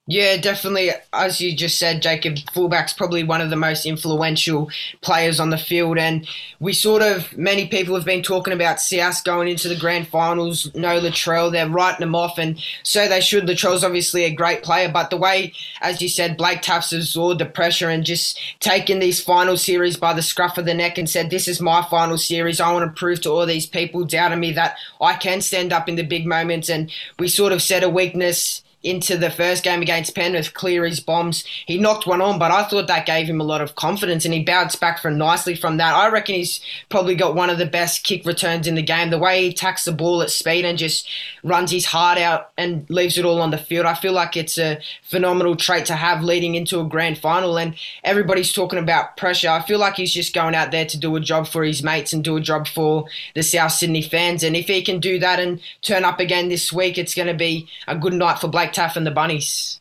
Yeah, 0.09 0.37
definitely. 0.37 0.91
As 1.13 1.41
you 1.41 1.57
just 1.57 1.79
said, 1.79 2.03
Jacob, 2.03 2.37
fullback's 2.53 2.93
probably 2.93 3.23
one 3.23 3.41
of 3.41 3.51
the 3.51 3.57
most 3.57 3.87
influential 3.87 4.69
players 5.01 5.39
on 5.39 5.51
the 5.51 5.57
field. 5.57 5.97
And 5.97 6.27
we 6.59 6.73
sort 6.73 7.03
of, 7.03 7.39
many 7.39 7.69
people 7.69 7.95
have 7.95 8.05
been 8.05 8.23
talking 8.23 8.53
about 8.53 8.81
South 8.81 9.23
going 9.23 9.47
into 9.47 9.69
the 9.69 9.79
grand 9.79 10.09
finals. 10.09 10.69
No 10.75 11.01
Latrell, 11.01 11.53
they're 11.53 11.69
writing 11.69 12.01
them 12.01 12.17
off, 12.17 12.37
and 12.37 12.61
so 12.83 13.09
they 13.09 13.21
should. 13.21 13.45
Latrell's 13.47 13.85
obviously 13.85 14.25
a 14.25 14.35
great 14.35 14.65
player, 14.65 14.91
but 14.93 15.11
the 15.11 15.17
way, 15.17 15.53
as 15.81 16.03
you 16.03 16.09
said, 16.09 16.37
Blake 16.37 16.63
Taaffe's 16.63 16.93
absorbed 16.93 17.41
the 17.41 17.47
pressure 17.47 17.89
and 17.89 18.05
just 18.05 18.41
taken 18.59 18.99
these 18.99 19.23
final 19.23 19.57
series 19.57 19.97
by 19.97 20.13
the 20.13 20.21
scruff 20.21 20.59
of 20.59 20.65
the 20.65 20.75
neck 20.75 20.99
and 20.99 21.09
said, 21.09 21.31
This 21.31 21.47
is 21.47 21.61
my 21.61 21.87
final 21.89 22.19
series. 22.19 22.61
I 22.61 22.73
want 22.73 22.85
to 22.93 22.99
prove 22.99 23.21
to 23.21 23.31
all 23.31 23.47
these 23.47 23.67
people 23.67 24.05
doubting 24.05 24.41
me 24.41 24.51
that 24.55 24.75
I 25.01 25.15
can 25.15 25.41
stand 25.41 25.73
up 25.73 25.89
in 25.89 25.95
the 25.95 26.03
big 26.03 26.27
moments. 26.27 26.69
And 26.69 26.91
we 27.21 27.29
sort 27.29 27.53
of 27.53 27.63
said 27.63 27.85
a 27.85 27.89
weakness 27.89 28.62
into 28.83 29.17
the 29.17 29.31
first 29.31 29.63
game 29.63 29.83
against 29.83 30.15
Penrith, 30.15 30.55
clear 30.55 30.85
his 30.85 31.01
bombs. 31.01 31.45
He 31.67 31.79
knocked 31.79 32.07
one 32.07 32.21
on, 32.21 32.39
but 32.39 32.51
I 32.51 32.65
thought 32.65 32.89
that 32.89 33.07
gave 33.07 33.27
him 33.27 33.41
a 33.41 33.45
lot 33.45 33.61
of 33.61 33.75
confidence 33.75 34.25
and 34.25 34.35
he 34.35 34.43
bounced 34.43 34.81
back 34.81 34.99
from 34.99 35.19
nicely 35.19 35.55
from 35.55 35.77
that. 35.77 35.95
I 35.95 36.09
reckon 36.09 36.35
he's 36.35 36.61
probably 36.89 37.15
got 37.15 37.35
one 37.35 37.51
of 37.51 37.59
the 37.59 37.67
best 37.67 38.05
kick 38.05 38.25
returns 38.25 38.67
in 38.67 38.75
the 38.75 38.83
game. 38.83 39.11
The 39.11 39.19
way 39.19 39.47
he 39.47 39.53
tacks 39.53 39.85
the 39.85 39.93
ball 39.93 40.23
at 40.23 40.31
speed 40.31 40.65
and 40.65 40.77
just 40.79 41.09
runs 41.45 41.71
his 41.71 41.87
heart 41.87 42.19
out 42.19 42.51
and 42.59 42.89
leaves 42.91 43.19
it 43.19 43.25
all 43.25 43.41
on 43.41 43.51
the 43.51 43.59
field. 43.59 43.87
I 43.87 43.95
feel 43.95 44.13
like 44.13 44.37
it's 44.37 44.59
a 44.59 44.81
phenomenal 45.03 45.55
trait 45.55 45.87
to 45.87 45.97
have 45.97 46.23
leading 46.23 46.55
into 46.55 46.81
a 46.81 46.85
grand 46.85 47.19
final. 47.19 47.57
And 47.59 47.77
everybody's 48.03 48.53
talking 48.53 48.79
about 48.79 49.17
pressure. 49.17 49.49
I 49.49 49.63
feel 49.63 49.79
like 49.79 49.95
he's 49.95 50.13
just 50.13 50.35
going 50.35 50.55
out 50.55 50.73
there 50.73 50.87
to 50.87 50.99
do 50.99 51.15
a 51.17 51.21
job 51.21 51.47
for 51.47 51.63
his 51.63 51.83
mates 51.83 52.13
and 52.13 52.25
do 52.25 52.37
a 52.37 52.41
job 52.41 52.67
for 52.67 53.07
the 53.35 53.43
South 53.43 53.73
Sydney 53.73 54.03
fans. 54.03 54.43
And 54.43 54.57
if 54.57 54.67
he 54.67 54.83
can 54.83 54.99
do 54.99 55.19
that 55.21 55.39
and 55.39 55.61
turn 55.83 56.05
up 56.05 56.19
again 56.19 56.49
this 56.49 56.73
week, 56.73 56.99
it's 56.99 57.15
going 57.15 57.29
to 57.29 57.35
be 57.35 57.69
a 57.87 57.97
good 57.97 58.15
night 58.15 58.39
for 58.39 58.49
Blake 58.49 58.72
Taaffe 58.73 58.97
and 58.97 59.07
the 59.07 59.11
Bunnies. 59.11 59.81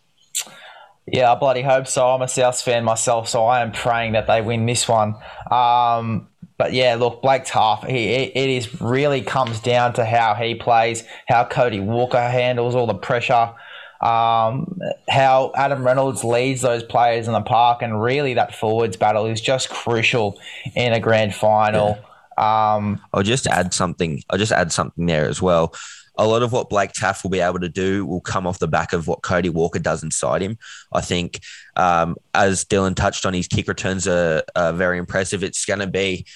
Yeah, 1.07 1.31
I 1.31 1.36
bloody 1.36 1.62
hope 1.62 1.88
so. 1.88 2.10
I'm 2.10 2.21
a 2.21 2.27
South 2.27 2.62
fan 2.62 2.83
myself, 2.83 3.27
so 3.27 3.45
I 3.45 3.62
am 3.62 3.71
praying 3.71 4.13
that 4.13 4.27
they 4.27 4.41
win 4.41 4.65
this 4.65 4.88
one. 4.88 5.15
Um, 5.50 6.29
but 6.57 6.74
yeah, 6.74 6.95
look, 6.95 7.21
Blake 7.21 7.43
Taaffe, 7.43 7.89
he, 7.89 8.13
it 8.13 8.50
is 8.50 8.79
really 8.79 9.21
comes 9.21 9.60
down 9.60 9.93
to 9.93 10.05
how 10.05 10.36
he 10.36 10.55
plays, 10.55 11.03
how 11.27 11.43
Cody 11.43 11.79
Walker 11.79 12.21
handles 12.21 12.75
all 12.75 12.86
the 12.86 12.93
pressure, 12.93 13.51
um, 14.00 14.79
how 15.10 15.51
Adam 15.55 15.83
Reynolds 15.83 16.24
leads 16.24 16.62
those 16.62 16.83
players 16.83 17.27
in 17.27 17.33
the 17.33 17.41
park, 17.41 17.81
and 17.81 18.01
really 18.01 18.36
that 18.36 18.55
forwards 18.55 18.95
battle 18.95 19.25
is 19.25 19.41
just 19.41 19.69
crucial 19.69 20.39
in 20.75 20.93
a 20.93 21.00
grand 21.00 21.33
final. 21.33 21.98
Yeah. 22.38 22.75
Um, 22.75 23.01
I'll 23.12 23.24
just 23.24 23.48
add 23.48 23.74
something. 23.74 24.24
I'll 24.29 24.38
just 24.38 24.51
add 24.51 24.71
something 24.71 25.07
there 25.07 25.27
as 25.27 25.41
well 25.41 25.74
a 26.21 26.27
lot 26.27 26.43
of 26.43 26.51
what 26.51 26.69
Blake 26.69 26.91
Taaffe 26.93 27.23
will 27.23 27.31
be 27.31 27.39
able 27.39 27.59
to 27.59 27.67
do 27.67 28.05
will 28.05 28.21
come 28.21 28.45
off 28.45 28.59
the 28.59 28.67
back 28.67 28.93
of 28.93 29.07
what 29.07 29.23
Cody 29.23 29.49
Walker 29.49 29.79
does 29.79 30.03
inside 30.03 30.43
him. 30.43 30.55
I 30.93 31.01
think, 31.01 31.39
um, 31.75 32.15
as 32.35 32.63
Dylan 32.63 32.95
touched 32.95 33.25
on, 33.25 33.33
his 33.33 33.47
kick 33.47 33.67
returns 33.67 34.07
are, 34.07 34.43
are 34.55 34.71
very 34.71 34.99
impressive. 34.99 35.43
It's 35.43 35.65
going 35.65 35.79
to 35.79 35.87
be, 35.87 36.27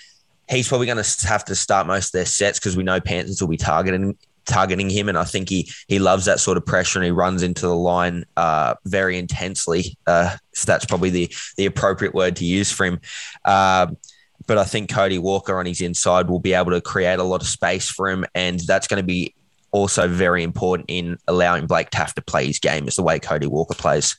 he's 0.50 0.68
probably 0.68 0.88
going 0.88 1.04
to 1.04 1.28
have 1.28 1.46
to 1.46 1.56
start 1.56 1.86
most 1.86 2.08
of 2.08 2.12
their 2.14 2.26
sets 2.26 2.58
because 2.58 2.76
we 2.76 2.82
know 2.82 3.00
Panthers 3.00 3.40
will 3.40 3.48
be 3.48 3.58
targeting 3.58 4.18
targeting 4.46 4.90
him, 4.90 5.08
and 5.08 5.18
I 5.18 5.24
think 5.24 5.50
he 5.50 5.72
he 5.88 6.00
loves 6.00 6.26
that 6.26 6.40
sort 6.40 6.58
of 6.58 6.66
pressure, 6.66 6.98
and 7.00 7.06
he 7.06 7.12
runs 7.12 7.44
into 7.44 7.68
the 7.68 7.76
line 7.76 8.26
uh, 8.38 8.76
very 8.86 9.20
intensely. 9.20 9.98
Uh, 10.08 10.36
so 10.54 10.66
that's 10.66 10.86
probably 10.86 11.12
the 11.12 11.36
the 11.58 11.68
appropriate 11.68 12.16
word 12.16 12.36
to 12.38 12.46
use 12.46 12.72
for 12.72 12.86
him. 12.86 13.00
Um, 13.44 13.98
but 14.48 14.58
I 14.58 14.64
think 14.64 14.92
Cody 14.92 15.18
Walker 15.18 15.58
on 15.60 15.66
his 15.66 15.82
inside 15.82 16.30
will 16.30 16.40
be 16.40 16.54
able 16.54 16.72
to 16.72 16.82
create 16.82 17.20
a 17.20 17.24
lot 17.24 17.42
of 17.42 17.48
space 17.48 17.90
for 17.90 18.10
him, 18.10 18.26
and 18.36 18.60
that's 18.60 18.88
going 18.88 19.02
to 19.02 19.06
be 19.06 19.34
also 19.76 20.08
very 20.08 20.42
important 20.42 20.86
in 20.90 21.18
allowing 21.28 21.68
Blake 21.68 21.90
Taaffe 21.90 22.14
to 22.14 22.22
play 22.22 22.48
his 22.48 22.60
game 22.60 22.88
is 22.88 22.96
the 22.96 23.04
way 23.04 23.20
Cody 23.20 23.48
Walker 23.48 23.76
plays. 23.76 24.16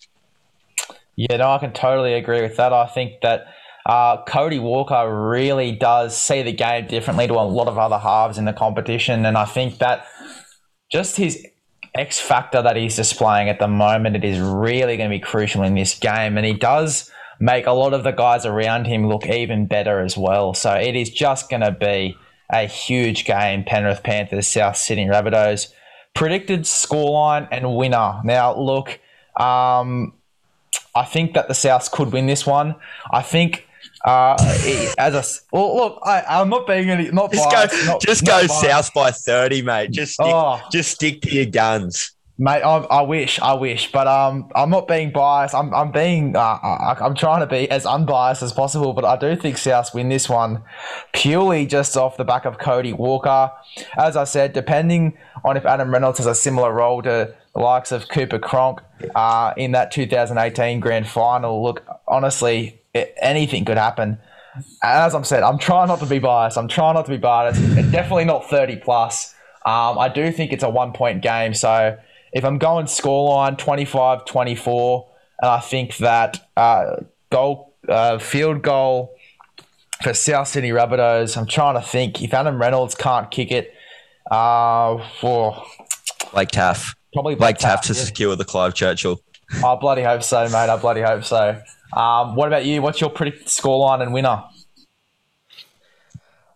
Yeah, 1.17 1.39
no, 1.39 1.51
I 1.51 1.59
can 1.59 1.73
totally 1.73 2.13
agree 2.13 2.43
with 2.43 2.57
that. 2.59 2.75
I 2.75 2.87
think 2.87 3.23
that 3.23 3.47
uh, 3.87 4.23
Cody 4.25 4.59
Walker 4.59 5.29
really 5.31 5.73
does 5.73 6.17
see 6.17 6.43
the 6.43 6.53
game 6.53 6.87
differently 6.87 7.27
to 7.27 7.35
a 7.35 7.47
lot 7.47 7.69
of 7.69 7.79
other 7.79 7.99
halves 7.99 8.37
in 8.37 8.45
the 8.45 8.53
competition, 8.53 9.25
and 9.25 9.39
I 9.39 9.47
think 9.47 9.79
that 9.79 10.07
just 10.93 11.17
his 11.17 11.47
X 11.95 12.21
factor 12.21 12.61
that 12.61 12.77
he's 12.77 12.95
displaying 12.95 13.49
at 13.49 13.59
the 13.59 13.69
moment, 13.69 14.15
it 14.17 14.25
is 14.25 14.39
really 14.39 14.99
going 14.99 15.09
to 15.11 15.17
be 15.17 15.21
crucial 15.21 15.63
in 15.63 15.75
this 15.75 15.99
game, 15.99 16.37
and 16.37 16.45
he 16.45 16.53
does 16.53 17.11
make 17.41 17.67
a 17.67 17.73
lot 17.73 17.95
of 17.95 18.05
the 18.05 18.13
guys 18.13 18.45
around 18.45 18.87
him 18.87 19.09
look 19.09 19.27
even 19.27 19.67
better 19.67 20.01
as 20.01 20.17
well. 20.17 20.53
So 20.53 20.75
it 20.75 20.97
is 20.97 21.09
just 21.09 21.49
going 21.49 21.63
to 21.63 21.71
be 21.71 22.17
a 22.51 22.67
huge 22.67 23.25
game. 23.25 23.65
Penrith 23.65 24.03
Panthers, 24.03 24.47
South 24.47 24.77
Sydney 24.77 25.07
Rabbitohs. 25.07 25.73
Predicted 26.15 26.63
scoreline 26.63 27.49
and 27.51 27.77
winner. 27.77 28.21
Now, 28.25 28.57
look, 28.57 28.99
um, 29.39 30.15
I 30.95 31.05
think 31.05 31.35
that 31.35 31.49
the 31.49 31.55
Souths 31.55 31.91
could 31.91 32.13
win 32.13 32.27
this 32.27 32.47
one. 32.47 32.75
I 33.11 33.23
think 33.23 33.67
uh, 34.05 34.37
as 34.99 35.15
a 35.15 35.25
well, 35.53 35.77
look, 35.77 36.01
I, 36.05 36.41
am 36.41 36.49
not 36.49 36.67
being 36.67 36.91
any 36.91 37.11
not 37.11 37.33
just 37.33 37.51
biased, 37.51 37.75
go 37.75 37.93
not, 37.93 38.01
just 38.01 38.23
not 38.23 38.43
go 38.43 38.49
biased. 38.49 38.61
south 38.61 38.95
by 38.95 39.11
thirty, 39.11 39.63
mate. 39.63 39.91
Just 39.91 40.15
stick, 40.15 40.27
oh. 40.27 40.61
just 40.71 40.93
stick 40.93 41.23
to 41.23 41.35
your 41.35 41.47
guns. 41.47 42.16
Mate, 42.39 42.63
I, 42.63 42.77
I, 42.79 43.01
wish, 43.01 43.41
I 43.41 43.55
wish, 43.55 43.91
but 43.91 44.07
um, 44.07 44.51
I'm 44.55 44.69
not 44.69 44.87
being 44.87 45.11
biased. 45.11 45.55
I'm, 45.55 45.73
I'm 45.73 45.91
being, 45.91 46.37
uh, 46.37 46.41
I, 46.41 46.95
I'm 47.01 47.15
trying 47.15 47.41
to 47.41 47.47
be 47.47 47.71
as 47.71 47.87
unbiased 47.87 48.43
as 48.43 48.53
possible. 48.53 48.93
But 48.93 49.07
I 49.07 49.17
do 49.17 49.41
think 49.41 49.57
South 49.57 49.95
win 49.95 50.11
this 50.11 50.29
one, 50.29 50.63
purely 51.15 51.65
just 51.65 51.97
off 51.97 52.19
the 52.19 52.25
back 52.25 52.45
of 52.45 52.59
Cody 52.59 52.93
Walker. 52.93 53.51
As 53.97 54.19
I 54.19 54.25
said, 54.25 54.53
depending 54.53 55.17
on 55.45 55.57
if 55.57 55.65
Adam 55.65 55.91
Reynolds 55.91 56.19
has 56.19 56.27
a 56.27 56.35
similar 56.35 56.75
role 56.75 57.01
to 57.03 57.35
the 57.55 57.61
likes 57.61 57.91
of 57.91 58.09
Cooper 58.09 58.39
Cronk 58.39 58.81
uh, 59.15 59.55
in 59.57 59.73
that 59.73 59.91
2018 59.91 60.79
Grand 60.81 61.09
Final. 61.09 61.63
Look, 61.63 61.87
honestly, 62.07 62.83
it, 62.93 63.15
anything 63.17 63.65
could 63.65 63.79
happen. 63.79 64.19
As 64.83 65.15
I'm 65.15 65.25
said, 65.25 65.43
I'm 65.43 65.59
trying 65.59 65.89
not 65.89 66.01
to 66.01 66.07
be 66.07 66.19
biased. 66.19 66.59
I'm 66.59 66.69
trying 66.69 66.95
not 66.95 67.07
to 67.07 67.13
be 67.13 67.17
biased. 67.17 67.63
Definitely 67.91 68.27
not 68.27 68.51
30 68.51 68.77
plus. 68.77 69.35
Um, 69.65 69.99
I 69.99 70.11
do 70.11 70.31
think 70.31 70.53
it's 70.53 70.63
a 70.63 70.69
one 70.69 70.93
point 70.93 71.23
game, 71.23 71.55
so 71.55 71.99
if 72.33 72.45
I'm 72.45 72.59
going 72.59 72.87
scoreline 72.87 73.59
25 73.59 74.25
24, 74.25 75.09
and 75.43 75.51
I 75.51 75.61
think 75.61 75.97
that 75.99 76.49
uh, 76.57 76.97
goal, 77.31 77.75
uh, 77.89 78.19
field 78.19 78.63
goal 78.63 79.15
for 80.03 80.15
South 80.15 80.49
Sydney 80.49 80.71
Rabbitohs, 80.71 81.37
I'm 81.37 81.47
trying 81.47 81.75
to 81.75 81.87
think 81.87 82.23
if 82.23 82.35
Adam 82.35 82.61
Reynolds 82.61 82.95
can't 82.95 83.31
kick 83.31 83.51
it, 83.51 83.73
uh, 84.31 84.99
for 85.21 85.63
Blake 86.33 86.51
Taaffe. 86.51 86.95
Probably 87.13 87.35
Blake, 87.35 87.59
Blake 87.59 87.71
Taaffe, 87.71 87.83
to 87.83 87.95
yeah. 87.95 88.05
secure 88.05 88.37
the 88.37 88.45
Clive 88.45 88.75
Churchill. 88.75 89.21
I 89.65 89.77
bloody 89.77 90.03
hope 90.03 90.23
so, 90.23 90.45
mate. 90.45 90.69
I 90.69 90.77
bloody 90.77 91.03
hope 91.03 91.25
so. 91.25 91.61
Um, 91.93 92.35
what 92.35 92.49
about 92.49 92.65
you? 92.65 92.83
What's 92.83 93.01
your 93.01 93.11
predict 93.11 93.47
scoreline 93.47 94.03
and 94.03 94.13
winner? 94.13 94.43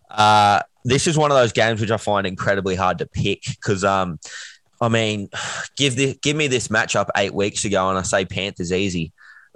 Uh, 0.09 0.61
this 0.83 1.07
is 1.07 1.17
one 1.17 1.31
of 1.31 1.37
those 1.37 1.53
games 1.53 1.79
which 1.79 1.91
I 1.91 1.97
find 1.97 2.27
incredibly 2.27 2.75
hard 2.75 2.97
to 2.97 3.05
pick 3.05 3.43
because, 3.45 3.83
um, 3.83 4.19
I 4.81 4.89
mean, 4.89 5.29
give 5.77 5.95
the 5.95 6.17
give 6.21 6.35
me 6.35 6.47
this 6.47 6.67
matchup 6.67 7.07
eight 7.15 7.33
weeks 7.33 7.63
ago, 7.63 7.89
and 7.89 7.97
I 7.97 8.01
say 8.01 8.25
Panthers 8.25 8.73
easy, 8.73 9.13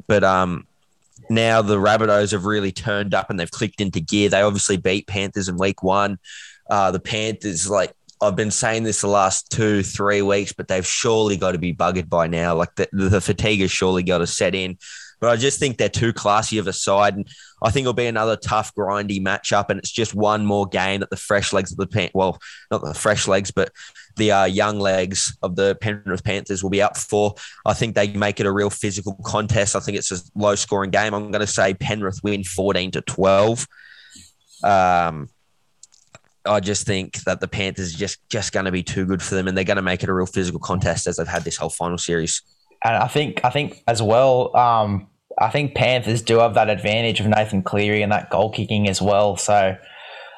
but 0.08 0.24
um, 0.24 0.68
now 1.30 1.62
the 1.62 1.78
Rabbitohs 1.78 2.32
have 2.32 2.46
really 2.46 2.72
turned 2.72 3.14
up 3.14 3.30
and 3.30 3.40
they've 3.40 3.52
clicked 3.52 3.82
into 3.82 4.00
gear. 4.00 4.30
They 4.30 4.42
obviously 4.42 4.78
beat 4.78 5.08
Panthers 5.08 5.50
in 5.50 5.58
week 5.58 5.84
one. 5.84 6.20
Uh, 6.70 6.92
the 6.92 7.00
Panthers, 7.00 7.70
like 7.70 7.94
I've 8.22 8.36
been 8.36 8.52
saying 8.52 8.84
this 8.84 9.02
the 9.02 9.08
last 9.08 9.52
two, 9.52 9.84
three 9.84 10.22
weeks, 10.22 10.54
but 10.54 10.68
they've 10.68 10.86
surely 10.86 11.38
got 11.38 11.52
to 11.52 11.58
be 11.58 11.74
buggered 11.74 12.10
by 12.10 12.28
now. 12.28 12.56
Like 12.56 12.76
the, 12.76 12.88
the 12.92 13.22
fatigue 13.22 13.62
has 13.62 13.72
surely 13.72 14.04
got 14.04 14.20
to 14.20 14.28
set 14.28 14.56
in. 14.56 14.78
But 15.20 15.30
I 15.30 15.36
just 15.38 15.60
think 15.60 15.78
they're 15.78 15.90
too 15.90 16.14
classy 16.14 16.58
of 16.58 16.68
a 16.68 16.74
side. 16.74 17.16
And 17.16 17.28
I 17.66 17.72
think 17.72 17.86
it'll 17.86 17.94
be 17.94 18.06
another 18.06 18.36
tough, 18.36 18.74
grindy 18.76 19.20
matchup. 19.20 19.70
And 19.70 19.80
it's 19.80 19.92
just 19.92 20.14
one 20.14 20.46
more 20.46 20.68
game 20.68 21.00
that 21.00 21.10
the 21.10 21.18
fresh 21.18 21.52
legs 21.52 21.72
of 21.72 21.80
the 21.80 21.88
Pan- 21.88 22.12
well, 22.14 22.38
not 22.70 22.84
the 22.84 22.94
fresh 22.94 23.28
legs, 23.28 23.50
but 23.50 23.72
the 24.18 24.32
uh, 24.32 24.46
young 24.46 24.80
legs 24.80 25.36
of 25.42 25.56
the 25.56 25.76
Penrith 25.82 26.24
Panthers 26.24 26.62
will 26.62 26.70
be 26.70 26.84
up 26.84 26.96
for. 26.96 27.34
I 27.66 27.74
think 27.74 27.96
they 27.96 28.14
make 28.14 28.40
it 28.40 28.46
a 28.46 28.52
real 28.52 28.70
physical 28.70 29.20
contest. 29.26 29.76
I 29.76 29.80
think 29.80 29.98
it's 29.98 30.12
a 30.12 30.20
low 30.36 30.54
scoring 30.54 30.92
game. 30.92 31.16
I'm 31.16 31.32
going 31.32 31.42
to 31.42 31.48
say 31.48 31.74
Penrith 31.74 32.20
win 32.24 32.44
14 32.44 32.92
to 32.92 33.02
12. 33.02 33.68
Um, 34.64 35.30
I 36.46 36.60
just 36.60 36.86
think 36.86 37.24
that 37.24 37.40
the 37.40 37.48
Panthers 37.48 37.96
are 37.96 37.98
just 37.98 38.20
just 38.30 38.54
going 38.54 38.66
to 38.66 38.72
be 38.72 38.84
too 38.84 39.06
good 39.06 39.24
for 39.24 39.34
them, 39.34 39.48
and 39.48 39.58
they're 39.58 39.64
going 39.64 39.78
to 39.78 39.82
make 39.82 40.04
it 40.04 40.10
a 40.10 40.14
real 40.14 40.28
physical 40.28 40.60
contest 40.60 41.08
as 41.08 41.18
they've 41.18 41.28
had 41.28 41.44
this 41.44 41.58
whole 41.58 41.70
final 41.70 41.98
series. 41.98 42.44
And 42.84 42.96
I 42.96 43.08
think 43.08 43.44
I 43.44 43.50
think 43.50 43.84
as 43.88 44.04
well, 44.04 44.56
um, 44.56 45.08
I 45.40 45.50
think 45.50 45.76
Panthers 45.76 46.22
do 46.22 46.40
have 46.40 46.54
that 46.54 46.70
advantage 46.70 47.20
of 47.20 47.28
Nathan 47.28 47.62
Cleary 47.62 48.02
and 48.02 48.12
that 48.12 48.30
goal 48.30 48.52
kicking 48.52 48.88
as 48.88 49.02
well. 49.02 49.36
So, 49.38 49.76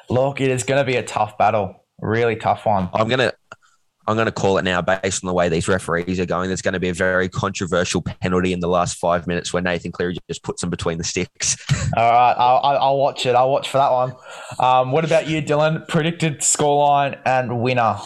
look, 0.08 0.40
it 0.40 0.50
is 0.50 0.64
going 0.64 0.84
to 0.84 0.90
be 0.90 0.96
a 0.96 1.02
tough 1.02 1.38
battle, 1.38 1.84
really 2.00 2.36
tough 2.36 2.66
one. 2.66 2.90
I'm 2.92 3.08
gonna 3.08 3.32
I'm 4.08 4.16
going 4.16 4.24
to 4.24 4.32
call 4.32 4.56
it 4.56 4.62
now 4.62 4.80
based 4.80 5.22
on 5.22 5.28
the 5.28 5.34
way 5.34 5.50
these 5.50 5.68
referees 5.68 6.18
are 6.18 6.24
going. 6.24 6.48
There's 6.48 6.62
going 6.62 6.72
to 6.72 6.80
be 6.80 6.88
a 6.88 6.94
very 6.94 7.28
controversial 7.28 8.00
penalty 8.00 8.54
in 8.54 8.60
the 8.60 8.66
last 8.66 8.96
five 8.96 9.26
minutes 9.26 9.52
where 9.52 9.62
Nathan 9.62 9.92
Cleary 9.92 10.16
just 10.30 10.42
puts 10.42 10.62
them 10.62 10.70
between 10.70 10.96
the 10.96 11.04
sticks. 11.04 11.58
All 11.96 12.10
right, 12.10 12.32
I'll, 12.32 12.78
I'll 12.78 12.96
watch 12.96 13.26
it. 13.26 13.34
I'll 13.34 13.50
watch 13.50 13.68
for 13.68 13.76
that 13.76 13.92
one. 13.92 14.14
Um, 14.58 14.92
what 14.92 15.04
about 15.04 15.28
you, 15.28 15.42
Dylan? 15.42 15.86
Predicted 15.88 16.38
scoreline 16.38 17.20
and 17.26 17.60
winner. 17.60 17.98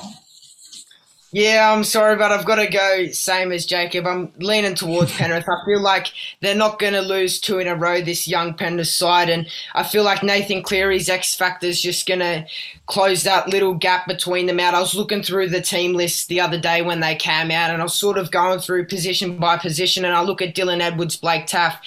Yeah, 1.34 1.72
I'm 1.72 1.82
sorry, 1.82 2.16
but 2.16 2.30
I've 2.30 2.44
got 2.44 2.56
to 2.56 2.66
go 2.66 3.06
same 3.10 3.52
as 3.52 3.64
Jacob. 3.64 4.06
I'm 4.06 4.30
leaning 4.36 4.74
towards 4.74 5.12
Penrith. 5.16 5.48
I 5.48 5.64
feel 5.64 5.80
like 5.80 6.08
they're 6.40 6.54
not 6.54 6.78
going 6.78 6.92
to 6.92 7.00
lose 7.00 7.40
two 7.40 7.58
in 7.58 7.66
a 7.66 7.74
row, 7.74 8.02
this 8.02 8.28
young 8.28 8.52
Penrith 8.52 8.88
side. 8.88 9.30
And 9.30 9.48
I 9.74 9.82
feel 9.82 10.04
like 10.04 10.22
Nathan 10.22 10.62
Cleary's 10.62 11.08
X 11.08 11.34
Factor 11.34 11.66
is 11.66 11.80
just 11.80 12.06
going 12.06 12.20
to 12.20 12.46
close 12.84 13.22
that 13.22 13.48
little 13.48 13.72
gap 13.72 14.06
between 14.06 14.44
them 14.44 14.60
out. 14.60 14.74
I 14.74 14.80
was 14.80 14.94
looking 14.94 15.22
through 15.22 15.48
the 15.48 15.62
team 15.62 15.94
list 15.94 16.28
the 16.28 16.40
other 16.42 16.60
day 16.60 16.82
when 16.82 17.00
they 17.00 17.14
came 17.14 17.50
out, 17.50 17.70
and 17.70 17.80
I 17.80 17.84
was 17.84 17.94
sort 17.94 18.18
of 18.18 18.30
going 18.30 18.58
through 18.58 18.86
position 18.86 19.38
by 19.38 19.56
position. 19.56 20.04
And 20.04 20.14
I 20.14 20.20
look 20.22 20.42
at 20.42 20.54
Dylan 20.54 20.82
Edwards, 20.82 21.16
Blake 21.16 21.46
Taaffe 21.46 21.78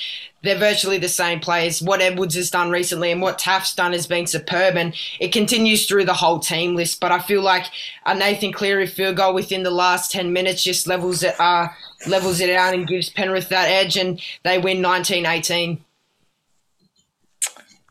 they're 0.46 0.58
virtually 0.58 0.98
the 0.98 1.10
same 1.10 1.40
players. 1.40 1.82
What 1.82 2.02
Edwards 2.02 2.36
has 2.36 2.50
done 2.50 2.70
recently 2.70 3.12
and 3.12 3.22
what 3.22 3.40
Taaffe's 3.40 3.76
done 3.76 3.94
has 3.94 4.08
been 4.08 4.28
superb, 4.28 4.78
and 4.78 4.96
it 5.20 5.34
continues 5.34 5.88
through 5.88 6.06
the 6.06 6.14
whole 6.14 6.40
team 6.40 6.76
list. 6.76 7.00
But 7.00 7.12
I 7.12 7.20
feel 7.20 7.42
like 7.42 7.66
a 8.06 8.16
Nathan 8.16 8.54
Cleary 8.54 8.88
field 8.88 9.18
goal 9.18 9.34
within 9.34 9.64
the 9.64 9.72
last 9.72 10.12
ten 10.12 10.32
minutes 10.32 10.64
just 10.64 10.88
levels 10.88 11.24
it 11.24 11.40
uh, 11.40 11.68
levels 12.08 12.40
it 12.40 12.50
out 12.50 12.74
and 12.74 12.88
gives 12.88 13.10
Penrith 13.10 13.50
that 13.50 13.70
edge, 13.70 13.98
and 13.98 14.22
they 14.44 14.58
win 14.58 14.78
19-18. 14.78 15.80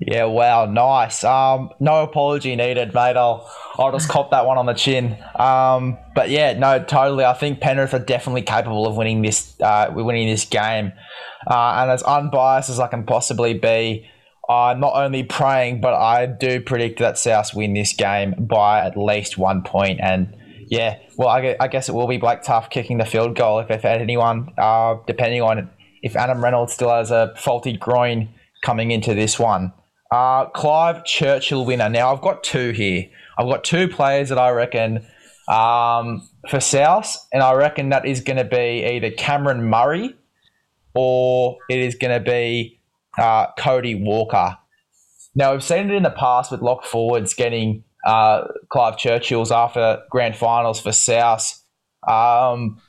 Yeah, 0.01 0.25
wow, 0.25 0.67
nice. 0.67 1.23
Um, 1.23 1.71
no 1.79 2.03
apology 2.03 2.55
needed, 2.57 2.93
mate. 2.95 3.17
I'll 3.17 3.49
I'll 3.77 3.93
just 3.93 4.09
cop 4.09 4.33
that 4.33 4.45
one 4.45 4.59
on 4.59 4.67
the 4.67 4.75
chin. 4.75 5.17
Um, 5.37 5.99
but 6.15 6.31
yeah, 6.31 6.59
no, 6.59 6.83
totally. 6.83 7.25
I 7.25 7.33
think 7.33 7.61
Penrith 7.61 7.95
are 7.95 8.01
definitely 8.01 8.43
capable 8.43 8.87
of 8.87 8.97
winning 8.97 9.23
this 9.23 9.59
uh, 9.61 9.91
winning 9.95 10.29
this 10.29 10.45
game. 10.45 10.93
Uh, 11.47 11.75
and 11.79 11.91
as 11.91 12.03
unbiased 12.03 12.71
as 12.71 12.81
I 12.81 12.87
can 12.87 13.05
possibly 13.05 13.55
be, 13.55 14.07
I'm 14.49 14.81
not 14.81 14.95
only 14.95 15.23
praying, 15.23 15.81
but 15.81 15.95
I 15.95 16.27
do 16.27 16.61
predict 16.61 16.99
that 16.99 17.19
South 17.19 17.55
win 17.55 17.75
this 17.75 17.95
game 17.95 18.35
by 18.39 18.81
at 18.81 18.97
least 18.97 19.39
one 19.39 19.63
point. 19.63 20.01
And 20.03 20.37
yeah, 20.69 20.99
well, 21.17 21.29
I, 21.29 21.69
guess 21.69 21.89
it 21.89 21.95
will 21.95 22.09
be 22.09 22.19
Blake 22.19 22.43
Taaffe 22.43 22.71
kicking 22.71 22.99
the 22.99 23.05
field 23.05 23.37
goal 23.37 23.61
if, 23.61 23.71
if 23.71 23.85
anyone, 23.85 24.51
uh, 24.59 24.97
depending 25.07 25.43
on 25.43 25.71
if 26.03 26.17
Adam 26.17 26.43
Reynolds 26.43 26.73
still 26.73 26.91
has 26.91 27.11
a 27.11 27.35
faulty 27.37 27.77
groin 27.77 28.29
coming 28.63 28.91
into 28.91 29.15
this 29.15 29.39
one. 29.39 29.73
Uh, 30.11 30.47
Clive 30.47 31.05
Churchill 31.05 31.65
winner. 31.65 31.89
Now, 31.89 32.13
I've 32.13 32.21
got 32.21 32.45
two 32.45 32.71
here. 32.71 33.07
I've 33.39 33.47
got 33.47 33.65
two 33.65 33.89
players 33.89 34.29
that 34.29 34.39
I 34.39 34.51
reckon 34.51 35.07
um, 35.49 36.29
for 36.49 36.61
South, 36.61 37.17
and 37.33 37.43
I 37.43 37.55
reckon 37.55 37.89
that 37.91 38.07
is 38.07 38.21
going 38.21 38.37
to 38.37 38.45
be 38.45 38.85
either 38.87 39.11
Cameron 39.11 39.65
Murray 39.65 40.15
or 40.95 41.59
it 41.69 41.79
is 41.79 41.95
going 41.95 42.19
to 42.19 42.25
be 42.25 42.81
uh, 43.19 43.47
Cody 43.59 43.95
Walker. 43.95 44.57
Now, 45.35 45.53
we've 45.53 45.65
seen 45.65 45.91
it 45.91 45.95
in 45.95 46.03
the 46.05 46.11
past 46.11 46.51
with 46.51 46.63
lock 46.63 46.85
forwards 46.85 47.35
getting 47.35 47.85
uh, 48.07 48.47
Clive 48.69 48.97
Churchill's 48.97 49.51
after 49.51 50.01
grand 50.11 50.37
finals 50.37 50.81
for 50.81 50.93
South. 50.93 51.61
Um, 52.07 52.81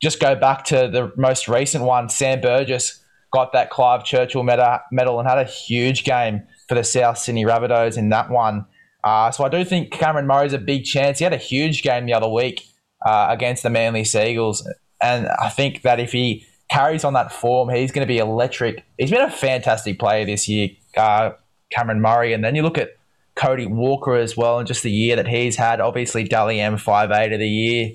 just 0.00 0.20
go 0.20 0.34
back 0.34 0.64
to 0.66 0.88
the 0.88 1.12
most 1.16 1.48
recent 1.48 1.84
one. 1.84 2.08
Sam 2.08 2.40
Burgess 2.40 3.00
got 3.32 3.52
that 3.52 3.70
Clive 3.70 4.04
Churchill 4.04 4.42
medal 4.42 5.18
and 5.18 5.28
had 5.28 5.38
a 5.38 5.44
huge 5.44 6.04
game 6.04 6.42
for 6.68 6.74
the 6.74 6.84
South 6.84 7.18
Sydney 7.18 7.44
Rabbitohs 7.44 7.98
in 7.98 8.08
that 8.10 8.30
one. 8.30 8.66
Uh, 9.02 9.30
so 9.30 9.44
I 9.44 9.48
do 9.48 9.64
think 9.64 9.92
Cameron 9.92 10.26
Murray's 10.26 10.54
a 10.54 10.58
big 10.58 10.84
chance. 10.84 11.18
He 11.18 11.24
had 11.24 11.34
a 11.34 11.38
huge 11.38 11.82
game 11.82 12.06
the 12.06 12.14
other 12.14 12.28
week 12.28 12.66
uh, 13.04 13.26
against 13.28 13.62
the 13.62 13.70
Manly 13.70 14.04
Seagulls, 14.04 14.66
and 15.02 15.28
I 15.28 15.50
think 15.50 15.82
that 15.82 16.00
if 16.00 16.12
he 16.12 16.46
carries 16.70 17.04
on 17.04 17.12
that 17.12 17.32
form, 17.32 17.68
he's 17.68 17.92
going 17.92 18.06
to 18.06 18.12
be 18.12 18.18
electric. 18.18 18.84
He's 18.98 19.10
been 19.10 19.22
a 19.22 19.30
fantastic 19.30 19.98
player 19.98 20.24
this 20.24 20.48
year, 20.48 20.70
uh, 20.96 21.32
Cameron 21.70 22.00
Murray. 22.00 22.32
And 22.32 22.44
then 22.44 22.54
you 22.54 22.62
look 22.62 22.78
at 22.78 22.96
Cody 23.34 23.66
Walker 23.66 24.14
as 24.14 24.36
well, 24.36 24.58
and 24.58 24.66
just 24.66 24.82
the 24.82 24.90
year 24.90 25.16
that 25.16 25.26
he's 25.28 25.56
had. 25.56 25.80
Obviously, 25.80 26.24
Dally 26.24 26.60
M 26.60 26.76
five 26.76 27.10
eight 27.10 27.32
of 27.32 27.40
the 27.40 27.48
year. 27.48 27.92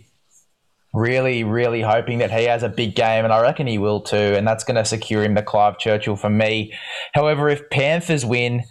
Really, 0.92 1.44
really 1.44 1.82
hoping 1.82 2.18
that 2.18 2.32
he 2.32 2.46
has 2.46 2.64
a 2.64 2.70
big 2.70 2.96
game, 2.96 3.24
and 3.24 3.32
I 3.32 3.42
reckon 3.42 3.68
he 3.68 3.78
will 3.78 4.02
too. 4.02 4.18
And 4.18 4.48
that's 4.48 4.64
going 4.64 4.76
to 4.76 4.84
secure 4.84 5.24
him 5.24 5.36
the 5.36 5.44
Clive 5.44 5.78
Churchill 5.78 6.16
for 6.16 6.30
me. 6.30 6.74
However, 7.14 7.48
if 7.48 7.70
Panthers 7.70 8.26
win, 8.26 8.64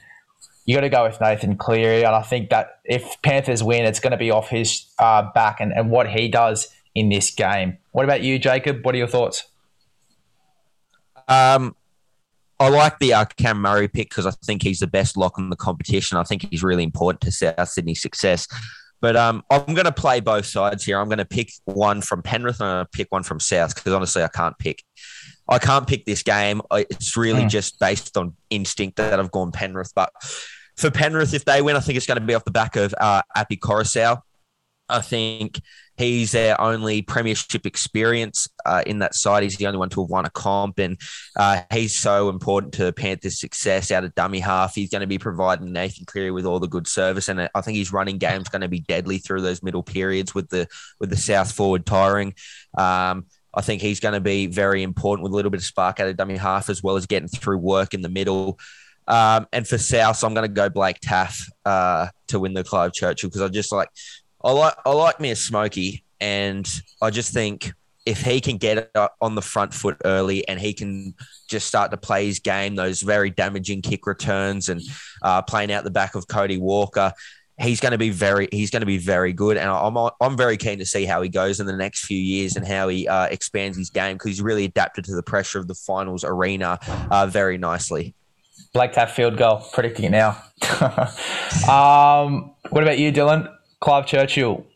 you 0.66 0.74
got 0.74 0.82
to 0.82 0.88
go 0.88 1.04
with 1.04 1.20
Nathan 1.20 1.56
Cleary, 1.56 2.02
and 2.04 2.14
I 2.14 2.22
think 2.22 2.50
that 2.50 2.80
if 2.84 3.22
Panthers 3.22 3.62
win, 3.62 3.84
it's 3.84 4.00
going 4.00 4.10
to 4.10 4.18
be 4.18 4.30
off 4.30 4.48
his 4.48 4.86
uh, 4.98 5.30
back 5.32 5.60
and, 5.60 5.72
and 5.72 5.90
what 5.90 6.10
he 6.10 6.28
does 6.28 6.68
in 6.94 7.08
this 7.08 7.30
game. 7.30 7.78
What 7.92 8.04
about 8.04 8.20
you, 8.20 8.38
Jacob? 8.38 8.84
What 8.84 8.94
are 8.94 8.98
your 8.98 9.06
thoughts? 9.06 9.44
Um, 11.28 11.76
I 12.60 12.68
like 12.68 12.98
the 12.98 13.14
uh, 13.14 13.24
Cam 13.36 13.60
Murray 13.60 13.86
pick 13.86 14.08
because 14.08 14.26
I 14.26 14.32
think 14.44 14.62
he's 14.62 14.80
the 14.80 14.86
best 14.86 15.16
lock 15.16 15.38
in 15.38 15.48
the 15.48 15.56
competition. 15.56 16.18
I 16.18 16.24
think 16.24 16.46
he's 16.50 16.62
really 16.62 16.82
important 16.82 17.20
to 17.22 17.32
South 17.32 17.68
Sydney's 17.68 18.02
success. 18.02 18.48
But 19.00 19.14
um, 19.14 19.44
I'm 19.48 19.74
going 19.74 19.84
to 19.84 19.92
play 19.92 20.18
both 20.18 20.46
sides 20.46 20.84
here. 20.84 20.98
I'm 20.98 21.06
going 21.06 21.18
to 21.18 21.24
pick 21.24 21.52
one 21.66 22.02
from 22.02 22.22
Penrith 22.22 22.60
and 22.60 22.68
I'm 22.68 22.76
going 22.76 22.86
to 22.86 22.96
pick 22.96 23.12
one 23.12 23.22
from 23.22 23.38
South 23.38 23.74
because 23.74 23.92
honestly, 23.92 24.24
I 24.24 24.28
can't 24.28 24.58
pick. 24.58 24.82
I 25.48 25.58
can't 25.58 25.86
pick 25.86 26.04
this 26.04 26.24
game. 26.24 26.60
It's 26.72 27.16
really 27.16 27.44
mm. 27.44 27.48
just 27.48 27.78
based 27.78 28.16
on 28.16 28.34
instinct 28.50 28.96
that 28.96 29.20
I've 29.20 29.30
gone 29.30 29.52
Penrith. 29.52 29.92
But 29.94 30.10
for 30.76 30.90
Penrith, 30.90 31.32
if 31.32 31.44
they 31.44 31.62
win, 31.62 31.76
I 31.76 31.80
think 31.80 31.96
it's 31.96 32.06
going 32.06 32.20
to 32.20 32.26
be 32.26 32.34
off 32.34 32.44
the 32.44 32.50
back 32.50 32.74
of 32.74 32.92
uh, 33.00 33.22
Api 33.36 33.56
Koroisau. 33.58 34.20
I 34.88 35.00
think 35.00 35.60
He's 35.98 36.30
their 36.30 36.58
only 36.60 37.02
premiership 37.02 37.66
experience 37.66 38.48
uh, 38.64 38.84
in 38.86 39.00
that 39.00 39.16
side. 39.16 39.42
He's 39.42 39.56
the 39.56 39.66
only 39.66 39.80
one 39.80 39.88
to 39.90 40.02
have 40.02 40.10
won 40.10 40.24
a 40.26 40.30
comp, 40.30 40.78
and 40.78 40.96
uh, 41.34 41.62
he's 41.72 41.98
so 41.98 42.28
important 42.28 42.74
to 42.74 42.92
Panthers' 42.92 43.40
success 43.40 43.90
out 43.90 44.04
of 44.04 44.14
dummy 44.14 44.38
half. 44.38 44.76
He's 44.76 44.90
going 44.90 45.00
to 45.00 45.08
be 45.08 45.18
providing 45.18 45.72
Nathan 45.72 46.04
Cleary 46.04 46.30
with 46.30 46.46
all 46.46 46.60
the 46.60 46.68
good 46.68 46.86
service, 46.86 47.28
and 47.28 47.48
I 47.52 47.60
think 47.62 47.78
his 47.78 47.92
running 47.92 48.18
game's 48.18 48.48
going 48.48 48.62
to 48.62 48.68
be 48.68 48.78
deadly 48.78 49.18
through 49.18 49.40
those 49.40 49.60
middle 49.60 49.82
periods 49.82 50.36
with 50.36 50.48
the 50.50 50.68
with 51.00 51.10
the 51.10 51.16
south 51.16 51.50
forward 51.50 51.84
tiring. 51.84 52.34
Um, 52.78 53.26
I 53.52 53.62
think 53.62 53.82
he's 53.82 53.98
going 53.98 54.14
to 54.14 54.20
be 54.20 54.46
very 54.46 54.84
important 54.84 55.24
with 55.24 55.32
a 55.32 55.34
little 55.34 55.50
bit 55.50 55.58
of 55.58 55.64
spark 55.64 55.98
out 55.98 56.06
of 56.06 56.16
dummy 56.16 56.36
half 56.36 56.70
as 56.70 56.80
well 56.80 56.94
as 56.94 57.06
getting 57.06 57.28
through 57.28 57.58
work 57.58 57.92
in 57.92 58.02
the 58.02 58.08
middle. 58.08 58.60
Um, 59.08 59.48
and 59.52 59.66
for 59.66 59.78
South, 59.78 60.22
I'm 60.22 60.34
going 60.34 60.46
to 60.46 60.54
go 60.54 60.68
Blake 60.68 61.00
Taaffe 61.00 61.50
uh, 61.64 62.08
to 62.28 62.38
win 62.38 62.52
the 62.52 62.62
Clive 62.62 62.92
Churchill 62.92 63.30
because 63.30 63.42
I 63.42 63.48
just 63.48 63.72
like 63.72 63.88
I 64.42 64.52
like 64.52 64.74
I 64.84 64.92
like 64.92 65.20
me 65.20 65.30
a 65.30 65.36
Smoky, 65.36 66.04
and 66.20 66.68
I 67.02 67.10
just 67.10 67.32
think 67.32 67.72
if 68.06 68.22
he 68.22 68.40
can 68.40 68.56
get 68.56 68.90
on 69.20 69.34
the 69.34 69.42
front 69.42 69.74
foot 69.74 69.96
early 70.04 70.46
and 70.48 70.58
he 70.58 70.72
can 70.72 71.12
just 71.46 71.66
start 71.66 71.90
to 71.90 71.96
play 71.98 72.24
his 72.24 72.38
game, 72.38 72.74
those 72.74 73.02
very 73.02 73.28
damaging 73.28 73.82
kick 73.82 74.06
returns 74.06 74.70
and 74.70 74.80
uh, 75.22 75.42
playing 75.42 75.70
out 75.70 75.84
the 75.84 75.90
back 75.90 76.14
of 76.14 76.26
Cody 76.26 76.56
Walker, 76.56 77.12
he's 77.58 77.80
going 77.80 77.92
to 77.92 77.98
be 77.98 78.08
very 78.08 78.48
he's 78.50 78.70
going 78.70 78.80
to 78.80 78.86
be 78.86 78.98
very 78.98 79.32
good. 79.32 79.58
And 79.58 79.68
I'm 79.68 79.96
I'm 80.20 80.36
very 80.36 80.56
keen 80.56 80.78
to 80.78 80.86
see 80.86 81.04
how 81.04 81.20
he 81.20 81.28
goes 81.28 81.60
in 81.60 81.66
the 81.66 81.76
next 81.76 82.06
few 82.06 82.18
years 82.18 82.56
and 82.56 82.66
how 82.66 82.88
he 82.88 83.06
uh, 83.06 83.26
expands 83.26 83.76
his 83.76 83.90
game 83.90 84.16
because 84.16 84.30
he's 84.30 84.42
really 84.42 84.64
adapted 84.64 85.04
to 85.06 85.14
the 85.14 85.22
pressure 85.22 85.58
of 85.58 85.68
the 85.68 85.74
finals 85.74 86.24
arena 86.24 86.78
uh, 87.10 87.26
very 87.26 87.58
nicely. 87.58 88.14
Blake 88.72 88.92
Taaffe 88.92 89.10
field 89.10 89.36
goal, 89.36 89.64
predicting 89.72 90.06
it 90.06 90.10
now. 90.10 90.30
um, 91.68 92.54
what 92.70 92.82
about 92.82 92.98
you, 92.98 93.12
Dylan? 93.12 93.52
Clive 93.80 94.06
Churchill. 94.06 94.66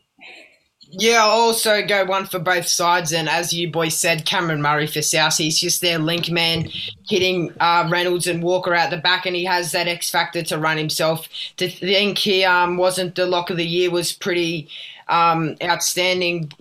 Yeah, 0.95 1.23
I'll 1.23 1.31
also 1.31 1.83
go 1.85 2.05
one 2.05 2.27
for 2.27 2.37
both 2.37 2.67
sides. 2.67 3.13
And 3.13 3.27
as 3.27 3.51
you 3.51 3.71
boys 3.71 3.97
said, 3.97 4.25
Cameron 4.25 4.61
Murray 4.61 4.85
for 4.85 5.01
South. 5.01 5.37
He's 5.37 5.59
just 5.59 5.81
their 5.81 5.97
link 5.97 6.29
man, 6.29 6.69
hitting 7.07 7.51
uh, 7.59 7.87
Reynolds 7.91 8.27
and 8.27 8.43
Walker 8.43 8.75
out 8.75 8.91
the 8.91 8.97
back, 8.97 9.25
and 9.25 9.35
he 9.35 9.43
has 9.45 9.71
that 9.71 9.87
X 9.87 10.11
factor 10.11 10.43
to 10.43 10.57
run 10.59 10.77
himself. 10.77 11.27
To 11.57 11.67
think 11.67 12.19
he 12.19 12.43
um, 12.43 12.77
wasn't 12.77 13.15
the 13.15 13.25
lock 13.25 13.49
of 13.49 13.57
the 13.57 13.65
year 13.65 13.89
was 13.89 14.13
pretty 14.13 14.69
um, 15.07 15.55
outstanding 15.63 16.51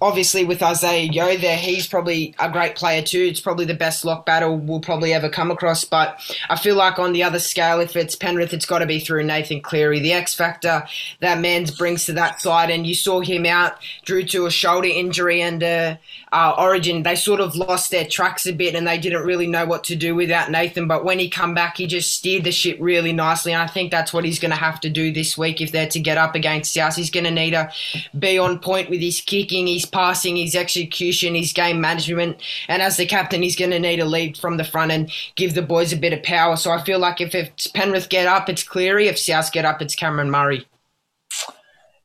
obviously 0.00 0.44
with 0.44 0.62
Isaiah 0.62 1.10
Yeo 1.10 1.36
there, 1.36 1.56
he's 1.56 1.86
probably 1.86 2.34
a 2.38 2.50
great 2.50 2.74
player 2.74 3.02
too. 3.02 3.22
It's 3.22 3.40
probably 3.40 3.66
the 3.66 3.74
best 3.74 4.04
lock 4.04 4.24
battle 4.24 4.56
we'll 4.56 4.80
probably 4.80 5.12
ever 5.12 5.28
come 5.28 5.50
across. 5.50 5.84
But 5.84 6.20
I 6.48 6.56
feel 6.56 6.76
like 6.76 6.98
on 6.98 7.12
the 7.12 7.22
other 7.22 7.38
scale, 7.38 7.80
if 7.80 7.96
it's 7.96 8.16
Penrith, 8.16 8.54
it's 8.54 8.66
got 8.66 8.78
to 8.78 8.86
be 8.86 9.00
through 9.00 9.24
Nathan 9.24 9.60
Cleary. 9.60 10.00
The 10.00 10.12
X 10.12 10.34
factor 10.34 10.86
that 11.20 11.40
Mans 11.40 11.70
brings 11.70 12.06
to 12.06 12.12
that 12.14 12.40
side, 12.40 12.70
and 12.70 12.86
you 12.86 12.94
saw 12.94 13.20
him 13.20 13.44
out, 13.44 13.78
drew 14.04 14.24
to 14.24 14.46
a 14.46 14.50
shoulder 14.50 14.88
injury 14.88 15.42
and 15.42 15.62
uh, 15.62 15.96
uh, 16.32 16.54
Origin. 16.58 17.02
They 17.02 17.16
sort 17.16 17.40
of 17.40 17.54
lost 17.54 17.90
their 17.90 18.06
tracks 18.06 18.46
a 18.46 18.52
bit, 18.52 18.74
and 18.74 18.86
they 18.86 18.98
didn't 18.98 19.26
really 19.26 19.46
know 19.46 19.66
what 19.66 19.84
to 19.84 19.96
do 19.96 20.14
without 20.14 20.50
Nathan. 20.50 20.88
But 20.88 21.04
when 21.04 21.18
he 21.18 21.28
come 21.28 21.54
back, 21.54 21.76
he 21.76 21.86
just 21.86 22.14
steered 22.14 22.44
the 22.44 22.52
ship 22.52 22.78
really 22.80 23.12
nicely, 23.12 23.52
and 23.52 23.62
I 23.62 23.66
think 23.66 23.90
that's 23.90 24.12
what 24.12 24.24
he's 24.24 24.38
going 24.38 24.52
to 24.52 24.56
have 24.56 24.80
to 24.80 24.90
do 24.90 25.12
this 25.12 25.36
week 25.36 25.60
if 25.60 25.72
they're 25.72 25.88
to 25.88 26.00
get 26.00 26.16
up 26.18 26.34
against 26.34 26.72
South. 26.72 26.96
He's 26.96 27.10
going 27.10 27.24
to 27.24 27.30
need 27.30 27.50
to 27.50 27.70
be 28.18 28.38
on 28.38 28.58
point 28.58 28.88
with 28.88 29.00
his 29.00 29.20
kicking, 29.20 29.66
his 29.66 29.89
passing, 29.90 30.36
his 30.36 30.54
execution, 30.54 31.34
his 31.34 31.52
game 31.52 31.80
management. 31.80 32.40
And 32.68 32.80
as 32.80 32.96
the 32.96 33.06
captain, 33.06 33.42
he's 33.42 33.56
going 33.56 33.70
to 33.72 33.78
need 33.78 34.00
a 34.00 34.04
lead 34.04 34.36
from 34.38 34.56
the 34.56 34.64
front 34.64 34.92
and 34.92 35.10
give 35.36 35.54
the 35.54 35.62
boys 35.62 35.92
a 35.92 35.96
bit 35.96 36.12
of 36.12 36.22
power. 36.22 36.56
So 36.56 36.70
I 36.70 36.82
feel 36.82 36.98
like 36.98 37.20
if 37.20 37.34
it's 37.34 37.66
Penrith 37.66 38.08
get 38.08 38.26
up, 38.26 38.48
it's 38.48 38.62
Cleary. 38.62 39.08
If 39.08 39.18
South 39.18 39.52
get 39.52 39.64
up, 39.64 39.82
it's 39.82 39.94
Cameron 39.94 40.30
Murray. 40.30 40.66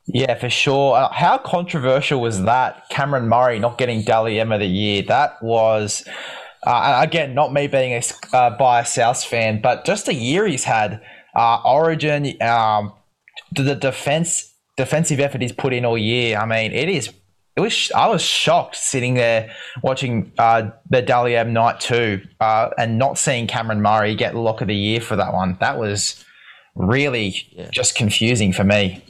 Yeah, 0.07 0.35
for 0.35 0.49
sure. 0.49 0.95
Uh, 0.95 1.11
how 1.11 1.37
controversial 1.37 2.21
was 2.21 2.43
that? 2.43 2.87
Cameron 2.89 3.27
Murray 3.27 3.57
not 3.59 3.77
getting 3.77 4.03
Dally 4.03 4.39
M 4.39 4.51
of 4.51 4.59
the 4.59 4.67
year. 4.67 5.01
That 5.01 5.41
was, 5.41 6.07
uh, 6.65 6.99
again, 7.01 7.33
not 7.33 7.53
me 7.53 7.67
being 7.67 7.93
a 7.93 8.35
uh, 8.35 8.55
biased 8.57 8.93
South 8.93 9.23
fan, 9.23 9.61
but 9.61 9.85
just 9.85 10.07
a 10.07 10.13
year 10.13 10.45
he's 10.45 10.63
had. 10.63 11.01
Uh, 11.35 11.59
Origin, 11.65 12.39
um, 12.41 12.93
the 13.51 13.75
defense 13.75 14.53
defensive 14.77 15.19
effort 15.19 15.41
he's 15.41 15.51
put 15.51 15.73
in 15.73 15.85
all 15.85 15.97
year. 15.97 16.37
I 16.37 16.45
mean, 16.45 16.71
it 16.71 16.89
is. 16.89 17.11
It 17.55 17.61
was. 17.61 17.91
I 17.95 18.07
was 18.07 18.21
shocked 18.21 18.75
sitting 18.75 19.13
there 19.13 19.55
watching 19.81 20.31
uh, 20.37 20.71
the 20.89 21.01
Dally 21.01 21.37
M 21.37 21.53
night 21.53 21.79
two 21.79 22.21
uh, 22.39 22.69
and 22.77 22.97
not 22.97 23.17
seeing 23.17 23.47
Cameron 23.47 23.81
Murray 23.81 24.15
get 24.15 24.35
lock 24.35 24.61
of 24.61 24.67
the 24.67 24.75
year 24.75 24.99
for 24.99 25.15
that 25.15 25.33
one. 25.33 25.57
That 25.61 25.79
was 25.79 26.23
really 26.75 27.47
yeah. 27.51 27.69
just 27.71 27.95
confusing 27.95 28.51
for 28.51 28.65
me. 28.65 29.03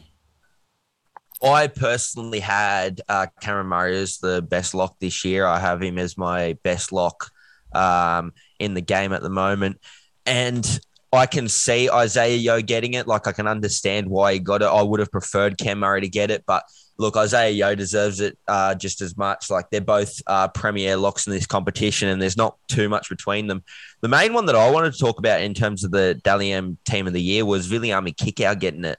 I 1.43 1.67
personally 1.67 2.39
had 2.39 3.01
uh, 3.10 3.27
Cameron 3.41 3.67
Murray 3.67 3.97
as 3.97 4.19
the 4.19 4.41
best 4.41 4.73
lock 4.73 4.99
this 4.99 5.25
year. 5.25 5.45
I 5.45 5.60
have 5.60 5.81
him 5.81 5.97
as 5.97 6.17
my 6.17 6.58
best 6.63 6.91
lock 6.91 7.31
um, 7.73 8.31
in 8.60 8.73
the 8.73 8.81
game 8.81 9.12
at 9.12 9.21
the 9.21 9.29
moment. 9.29 9.79
And 10.25 10.79
I 11.13 11.26
can 11.26 11.48
see 11.48 11.89
Isaiah 11.89 12.36
Yeo 12.36 12.62
getting 12.62 12.94
it. 12.94 13.08
Like 13.08 13.28
I 13.28 13.32
can 13.32 13.48
understand 13.48 14.10
why 14.10 14.34
he 14.34 14.39
got 14.39 14.62
it. 14.62 14.65
I 14.65 14.82
would 14.82 15.00
have 15.00 15.12
preferred 15.12 15.58
Cam 15.58 15.80
Murray 15.80 16.02
to 16.02 16.10
get 16.10 16.32
it, 16.32 16.44
but 16.46 16.63
look, 16.98 17.15
Isaiah 17.18 17.52
Yeo 17.52 17.76
deserves 17.76 18.20
it 18.20 18.38
uh, 18.48 18.76
just 18.76 19.02
as 19.02 19.18
much. 19.18 19.50
Like 19.50 19.70
they're 19.70 19.82
both 19.82 20.22
uh, 20.28 20.48
premier 20.50 20.98
locks 20.98 21.28
in 21.28 21.34
this 21.34 21.46
competition, 21.46 22.10
and 22.10 22.22
there's 22.22 22.38
not 22.38 22.58
too 22.68 22.89
much 22.89 23.10
between 23.10 23.48
them. 23.48 23.63
The 24.02 24.08
main 24.08 24.34
one 24.34 24.46
that 24.48 24.56
I 24.56 24.70
wanted 24.70 24.94
to 24.94 25.00
talk 25.00 25.20
about 25.20 25.41
in 25.41 25.54
terms 25.54 25.84
of 25.84 25.91
the 25.91 26.20
Dally 26.24 26.52
M 26.52 26.78
team 26.86 27.08
of 27.08 27.13
the 27.13 27.22
year 27.22 27.46
was 27.46 27.70
Viliami 27.70 28.15
Kikau 28.15 28.60
getting 28.60 28.86
it. 28.86 28.98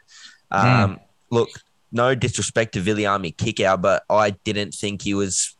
Hmm. 0.50 0.58
Um, 0.58 0.96
mm. 0.96 1.00
Look, 1.30 1.50
no 1.92 2.14
disrespect 2.14 2.74
to 2.74 2.82
Viliami 2.82 3.34
Kikau, 3.34 3.80
but 3.80 4.04
I 4.08 4.30
didn't 4.30 4.72
think 4.72 5.02
he 5.02 5.14
was. 5.14 5.55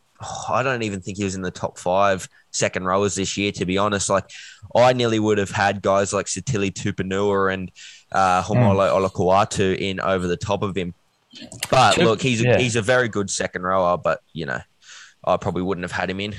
I 0.49 0.63
don't 0.63 0.83
even 0.83 1.01
think 1.01 1.19
he 1.19 1.25
was 1.25 1.35
in 1.35 1.43
the 1.43 1.51
top 1.51 1.79
five 1.79 2.29
second 2.51 2.85
rowers 2.85 3.15
this 3.15 3.37
year, 3.37 3.53
to 3.53 3.67
be 3.67 3.79
honest. 3.79 4.09
Like, 4.09 4.31
I 4.75 4.93
nearly 4.93 5.19
would 5.19 5.39
have 5.39 5.51
had 5.51 5.83
guys 5.83 6.13
like 6.13 6.27
Sitili 6.27 6.73
Tupouniua 6.73 7.53
and 7.53 7.71
uh, 8.13 8.43
Haumole 8.43 8.89
mm. 8.89 9.11
Olakau'atu 9.11 9.77
in 9.77 10.01
over 10.01 10.27
the 10.27 10.37
top 10.37 10.63
of 10.63 10.77
him. 10.77 10.95
But 11.71 11.99
look, 11.99 12.23
he's 12.23 12.41
a, 12.41 12.45
yeah. 12.45 12.59
he's 12.59 12.77
a 12.77 12.83
very 12.83 13.09
good 13.09 13.31
second 13.31 13.63
rower, 13.63 13.99
but, 13.99 14.23
you 14.33 14.47
know, 14.47 14.61
I 15.25 15.37
probably 15.37 15.63
wouldn't 15.63 15.85
have 15.85 15.93
had 15.93 16.09
him 16.09 16.21
in. 16.21 16.35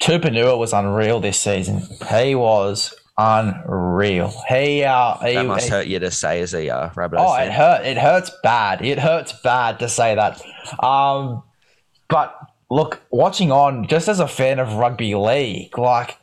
Tupouniua 0.00 0.58
was 0.58 0.72
unreal 0.72 1.20
this 1.20 1.38
season. 1.38 1.82
He 2.10 2.34
was 2.34 2.94
unreal. 3.18 4.32
He, 4.48 4.82
uh, 4.82 5.18
he, 5.18 5.34
that 5.34 5.44
must 5.44 5.66
he, 5.66 5.70
hurt 5.70 5.86
you 5.86 5.98
to 5.98 6.10
say 6.10 6.40
as 6.40 6.54
a 6.54 6.70
uh, 6.70 6.90
Rabbitohs 6.90 7.16
Oh, 7.18 7.36
fan. 7.36 7.48
it 7.48 7.52
hurt. 7.52 7.84
It 7.84 7.98
hurts 7.98 8.30
bad. 8.42 8.82
It 8.82 8.98
hurts 8.98 9.34
bad 9.42 9.78
to 9.80 9.90
say 9.90 10.14
that. 10.14 10.40
Um, 10.82 11.42
but 12.08 12.34
look, 12.70 13.02
watching 13.10 13.50
on 13.50 13.86
just 13.86 14.08
as 14.08 14.20
a 14.20 14.28
fan 14.28 14.58
of 14.58 14.74
rugby 14.74 15.14
league, 15.14 15.76
like 15.76 16.16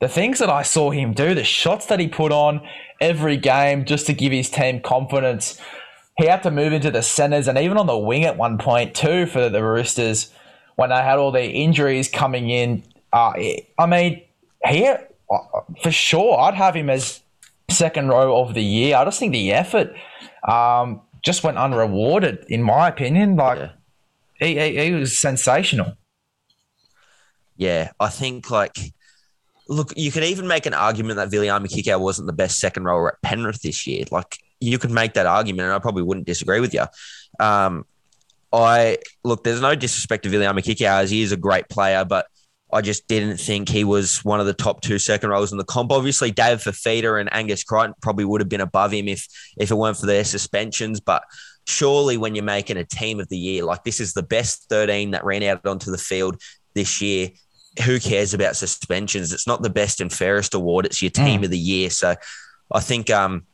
the 0.00 0.08
things 0.08 0.40
that 0.40 0.50
I 0.50 0.62
saw 0.62 0.90
him 0.90 1.14
do, 1.14 1.34
the 1.34 1.44
shots 1.44 1.86
that 1.86 2.00
he 2.00 2.08
put 2.08 2.32
on 2.32 2.60
every 3.00 3.36
game 3.36 3.84
just 3.84 4.06
to 4.06 4.12
give 4.12 4.32
his 4.32 4.50
team 4.50 4.80
confidence. 4.80 5.60
He 6.18 6.26
had 6.26 6.42
to 6.42 6.50
move 6.50 6.72
into 6.72 6.90
the 6.90 7.02
centres 7.02 7.48
and 7.48 7.58
even 7.58 7.78
on 7.78 7.86
the 7.86 7.98
wing 7.98 8.24
at 8.24 8.36
one 8.36 8.58
point 8.58 8.94
too 8.94 9.26
for 9.26 9.48
the 9.48 9.62
Roosters 9.64 10.30
when 10.76 10.90
they 10.90 10.96
had 10.96 11.18
all 11.18 11.32
the 11.32 11.44
injuries 11.44 12.08
coming 12.08 12.50
in. 12.50 12.82
Uh, 13.12 13.32
I 13.78 13.86
mean, 13.86 14.22
he 14.66 14.92
for 15.82 15.90
sure, 15.90 16.38
I'd 16.38 16.54
have 16.54 16.74
him 16.74 16.90
as 16.90 17.20
second 17.70 18.08
row 18.08 18.40
of 18.40 18.54
the 18.54 18.62
year. 18.62 18.96
I 18.96 19.04
just 19.04 19.18
think 19.18 19.32
the 19.32 19.52
effort 19.52 19.94
um, 20.48 21.00
just 21.24 21.42
went 21.42 21.56
unrewarded, 21.56 22.44
in 22.48 22.62
my 22.62 22.88
opinion. 22.88 23.36
Like 23.36 23.58
yeah. 23.58 23.70
He, 24.38 24.58
he, 24.58 24.84
he 24.84 24.90
was 24.92 25.18
sensational. 25.18 25.94
Yeah, 27.56 27.92
I 28.00 28.08
think 28.08 28.50
like 28.50 28.76
look, 29.68 29.92
you 29.96 30.10
could 30.10 30.24
even 30.24 30.46
make 30.46 30.66
an 30.66 30.74
argument 30.74 31.16
that 31.16 31.30
Viliami 31.30 31.66
Kikau 31.66 32.00
wasn't 32.00 32.26
the 32.26 32.32
best 32.32 32.58
second 32.58 32.84
rower 32.84 33.12
at 33.12 33.22
Penrith 33.22 33.62
this 33.62 33.86
year. 33.86 34.04
Like 34.10 34.38
you 34.60 34.78
could 34.78 34.90
make 34.90 35.14
that 35.14 35.26
argument, 35.26 35.66
and 35.66 35.74
I 35.74 35.78
probably 35.78 36.02
wouldn't 36.02 36.26
disagree 36.26 36.60
with 36.60 36.74
you. 36.74 36.84
Um, 37.40 37.86
I 38.52 38.98
look, 39.24 39.44
there's 39.44 39.60
no 39.60 39.74
disrespect 39.74 40.24
to 40.24 40.30
Viliami 40.30 40.62
Kikau 40.62 41.02
as 41.02 41.10
he 41.10 41.22
is 41.22 41.32
a 41.32 41.36
great 41.36 41.68
player, 41.68 42.04
but 42.04 42.26
I 42.72 42.80
just 42.80 43.06
didn't 43.06 43.38
think 43.38 43.68
he 43.68 43.84
was 43.84 44.24
one 44.24 44.40
of 44.40 44.46
the 44.46 44.54
top 44.54 44.80
two 44.80 44.98
second 44.98 45.30
rows 45.30 45.52
in 45.52 45.58
the 45.58 45.64
comp. 45.64 45.92
Obviously, 45.92 46.30
Dave 46.30 46.58
Fifita 46.58 47.20
and 47.20 47.32
Angus 47.32 47.62
Crichton 47.62 47.94
probably 48.00 48.24
would 48.24 48.40
have 48.40 48.48
been 48.48 48.60
above 48.60 48.92
him 48.92 49.08
if 49.08 49.26
if 49.56 49.70
it 49.70 49.74
weren't 49.76 49.96
for 49.96 50.06
their 50.06 50.24
suspensions. 50.24 51.00
But 51.00 51.22
surely, 51.66 52.16
when 52.16 52.34
you're 52.34 52.44
making 52.44 52.76
a 52.76 52.84
team 52.84 53.20
of 53.20 53.28
the 53.28 53.38
year, 53.38 53.64
like 53.64 53.84
this 53.84 54.00
is 54.00 54.12
the 54.12 54.22
best 54.22 54.68
13 54.68 55.12
that 55.12 55.24
ran 55.24 55.42
out 55.42 55.66
onto 55.66 55.90
the 55.90 55.98
field 55.98 56.40
this 56.74 57.00
year. 57.00 57.30
Who 57.84 57.98
cares 57.98 58.34
about 58.34 58.56
suspensions? 58.56 59.32
It's 59.32 59.46
not 59.46 59.62
the 59.62 59.70
best 59.70 60.00
and 60.00 60.12
fairest 60.12 60.54
award. 60.54 60.86
It's 60.86 61.02
your 61.02 61.10
team 61.10 61.40
mm. 61.40 61.44
of 61.44 61.50
the 61.50 61.58
year. 61.58 61.90
So 61.90 62.14
I 62.72 62.80
think 62.80 63.10
um, 63.10 63.46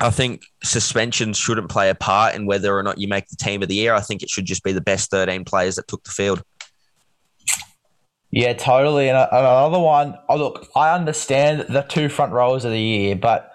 I 0.00 0.10
think 0.10 0.42
suspensions 0.62 1.38
shouldn't 1.38 1.70
play 1.70 1.88
a 1.88 1.94
part 1.94 2.34
in 2.34 2.44
whether 2.46 2.76
or 2.76 2.82
not 2.82 2.98
you 2.98 3.08
make 3.08 3.28
the 3.28 3.36
team 3.36 3.62
of 3.62 3.68
the 3.68 3.74
year. 3.74 3.94
I 3.94 4.00
think 4.00 4.22
it 4.22 4.28
should 4.28 4.44
just 4.44 4.62
be 4.62 4.72
the 4.72 4.80
best 4.82 5.10
13 5.10 5.44
players 5.44 5.76
that 5.76 5.88
took 5.88 6.04
the 6.04 6.10
field. 6.10 6.42
Yeah, 8.30 8.52
totally. 8.52 9.08
And 9.08 9.16
another 9.16 9.78
one, 9.78 10.18
oh, 10.28 10.36
look, 10.36 10.66
I 10.76 10.94
understand 10.94 11.66
the 11.70 11.82
two 11.82 12.10
front 12.10 12.32
rows 12.32 12.66
of 12.66 12.72
the 12.72 12.80
year, 12.80 13.16
but 13.16 13.50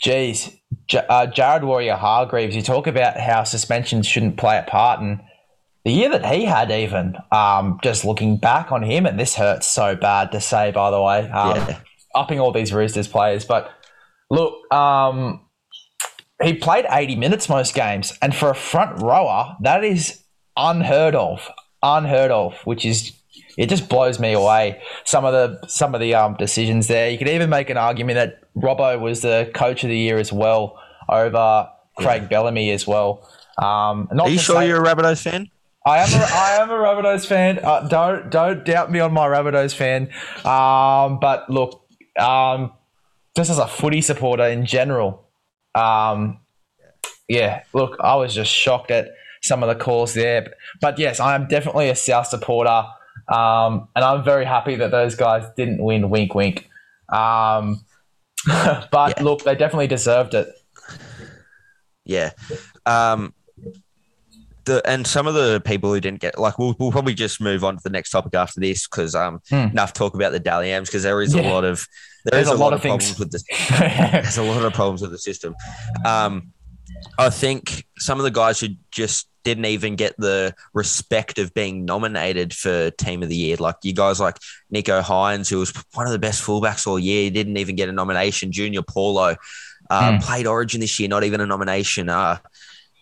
geez, 0.00 0.57
J- 0.88 1.04
uh, 1.08 1.26
Jared 1.26 1.62
Waerea-Hargreaves, 1.62 2.56
you 2.56 2.62
talk 2.62 2.86
about 2.86 3.18
how 3.18 3.44
suspensions 3.44 4.06
shouldn't 4.06 4.36
play 4.36 4.58
a 4.58 4.62
part. 4.62 5.00
And 5.00 5.20
the 5.84 5.92
year 5.92 6.08
that 6.10 6.26
he 6.26 6.44
had, 6.44 6.70
even 6.70 7.16
um, 7.30 7.78
just 7.82 8.04
looking 8.04 8.36
back 8.36 8.72
on 8.72 8.82
him, 8.82 9.06
and 9.06 9.18
this 9.18 9.34
hurts 9.34 9.66
so 9.66 9.94
bad 9.94 10.32
to 10.32 10.40
say, 10.40 10.70
by 10.72 10.90
the 10.90 11.00
way, 11.00 11.30
um, 11.30 11.56
yeah. 11.56 11.80
upping 12.14 12.40
all 12.40 12.52
these 12.52 12.72
Roosters 12.72 13.06
players. 13.06 13.44
But 13.44 13.70
look, 14.30 14.54
um, 14.72 15.40
he 16.42 16.54
played 16.54 16.86
80 16.90 17.16
minutes 17.16 17.48
most 17.48 17.74
games. 17.74 18.16
And 18.22 18.34
for 18.34 18.50
a 18.50 18.54
front 18.54 19.02
rower, 19.02 19.56
that 19.60 19.84
is 19.84 20.22
unheard 20.56 21.14
of. 21.14 21.48
Unheard 21.82 22.30
of, 22.30 22.54
which 22.64 22.84
is 22.84 23.12
it 23.58 23.68
just 23.68 23.88
blows 23.88 24.20
me 24.20 24.32
away. 24.32 24.80
Some 25.04 25.24
of 25.24 25.32
the 25.32 25.66
some 25.66 25.92
of 25.94 26.00
the 26.00 26.14
um, 26.14 26.36
decisions 26.36 26.86
there. 26.86 27.10
You 27.10 27.18
could 27.18 27.28
even 27.28 27.50
make 27.50 27.68
an 27.68 27.76
argument 27.76 28.14
that 28.14 28.40
Robbo 28.56 28.98
was 29.00 29.20
the 29.20 29.50
coach 29.52 29.82
of 29.82 29.90
the 29.90 29.98
year 29.98 30.16
as 30.16 30.32
well 30.32 30.78
over 31.08 31.68
Craig 31.96 32.22
yeah. 32.22 32.28
Bellamy 32.28 32.70
as 32.70 32.86
well. 32.86 33.28
Um, 33.60 34.08
Are 34.18 34.28
you 34.28 34.38
sure 34.38 34.56
say, 34.56 34.68
you're 34.68 34.82
a 34.82 34.86
Rabbitohs 34.86 35.22
fan? 35.22 35.50
I 35.84 35.98
am. 35.98 36.08
A, 36.08 36.24
I 36.24 36.50
am 36.62 36.70
a 36.70 36.74
Rabbitohs 36.74 37.26
fan. 37.26 37.58
Uh, 37.58 37.88
don't 37.88 38.30
don't 38.30 38.64
doubt 38.64 38.92
me 38.92 39.00
on 39.00 39.12
my 39.12 39.26
Rabbitohs 39.26 39.74
fan. 39.74 40.08
Um, 40.44 41.18
but 41.18 41.50
look, 41.50 41.84
um, 42.16 42.72
just 43.36 43.50
as 43.50 43.58
a 43.58 43.66
footy 43.66 44.02
supporter 44.02 44.44
in 44.44 44.66
general, 44.66 45.26
um, 45.74 46.38
yeah. 47.28 47.64
Look, 47.72 47.96
I 47.98 48.14
was 48.14 48.36
just 48.36 48.52
shocked 48.52 48.92
at 48.92 49.08
some 49.42 49.64
of 49.64 49.68
the 49.68 49.74
calls 49.84 50.14
there. 50.14 50.42
But, 50.42 50.54
but 50.80 50.98
yes, 51.00 51.18
I 51.18 51.34
am 51.34 51.48
definitely 51.48 51.88
a 51.88 51.96
South 51.96 52.28
supporter. 52.28 52.84
Um, 53.28 53.88
and 53.94 54.04
I'm 54.04 54.24
very 54.24 54.44
happy 54.44 54.76
that 54.76 54.90
those 54.90 55.14
guys 55.14 55.44
didn't 55.56 55.82
win. 55.82 56.08
Wink, 56.10 56.34
wink. 56.34 56.68
Um, 57.10 57.84
but 58.46 59.14
yeah. 59.16 59.22
look, 59.22 59.42
they 59.44 59.54
definitely 59.54 59.86
deserved 59.88 60.34
it. 60.34 60.48
Yeah. 62.04 62.30
Um, 62.86 63.34
the 64.64 64.82
and 64.86 65.06
some 65.06 65.26
of 65.26 65.34
the 65.34 65.60
people 65.64 65.92
who 65.92 66.00
didn't 66.00 66.20
get 66.20 66.38
like 66.38 66.58
we'll, 66.58 66.76
we'll 66.78 66.92
probably 66.92 67.14
just 67.14 67.40
move 67.40 67.64
on 67.64 67.76
to 67.76 67.82
the 67.82 67.90
next 67.90 68.10
topic 68.10 68.34
after 68.34 68.60
this 68.60 68.86
because 68.86 69.14
um 69.14 69.40
Hmm. 69.48 69.68
enough 69.72 69.92
talk 69.94 70.14
about 70.14 70.32
the 70.32 70.38
Dally 70.40 70.78
because 70.80 71.02
there 71.02 71.20
is 71.22 71.34
Yeah. 71.34 71.42
a 71.42 71.52
lot 71.52 71.64
of 71.64 71.86
there 72.24 72.32
There's 72.42 72.48
is 72.48 72.52
a 72.52 72.56
lot 72.56 72.72
of 72.74 72.82
problems 72.82 73.18
with 73.18 73.30
the 73.30 73.42
there's 74.22 74.36
a 74.38 74.42
lot 74.42 74.62
of 74.62 74.72
problems 74.74 75.00
with 75.02 75.10
the 75.10 75.18
system. 75.18 75.54
Um, 76.04 76.52
I 77.18 77.30
think 77.30 77.84
some 77.98 78.18
of 78.18 78.24
the 78.24 78.30
guys 78.30 78.60
who 78.60 78.68
just 78.90 79.28
didn't 79.44 79.64
even 79.66 79.96
get 79.96 80.14
the 80.18 80.54
respect 80.74 81.38
of 81.38 81.54
being 81.54 81.84
nominated 81.84 82.52
for 82.52 82.90
Team 82.92 83.22
of 83.22 83.28
the 83.28 83.36
Year, 83.36 83.56
like 83.56 83.76
you 83.82 83.94
guys 83.94 84.20
like 84.20 84.36
Nicho 84.74 85.00
Hynes, 85.02 85.48
who 85.48 85.58
was 85.58 85.72
one 85.94 86.06
of 86.06 86.12
the 86.12 86.18
best 86.18 86.42
fullbacks 86.44 86.86
all 86.86 86.98
year, 86.98 87.30
didn't 87.30 87.56
even 87.56 87.76
get 87.76 87.88
a 87.88 87.92
nomination. 87.92 88.52
Junior 88.52 88.82
Paulo 88.82 89.36
uh, 89.90 90.12
Hmm. 90.12 90.18
played 90.18 90.46
Origin 90.46 90.80
this 90.80 90.98
year, 91.00 91.08
not 91.08 91.24
even 91.24 91.40
a 91.40 91.46
nomination. 91.46 92.08
Uh, 92.10 92.38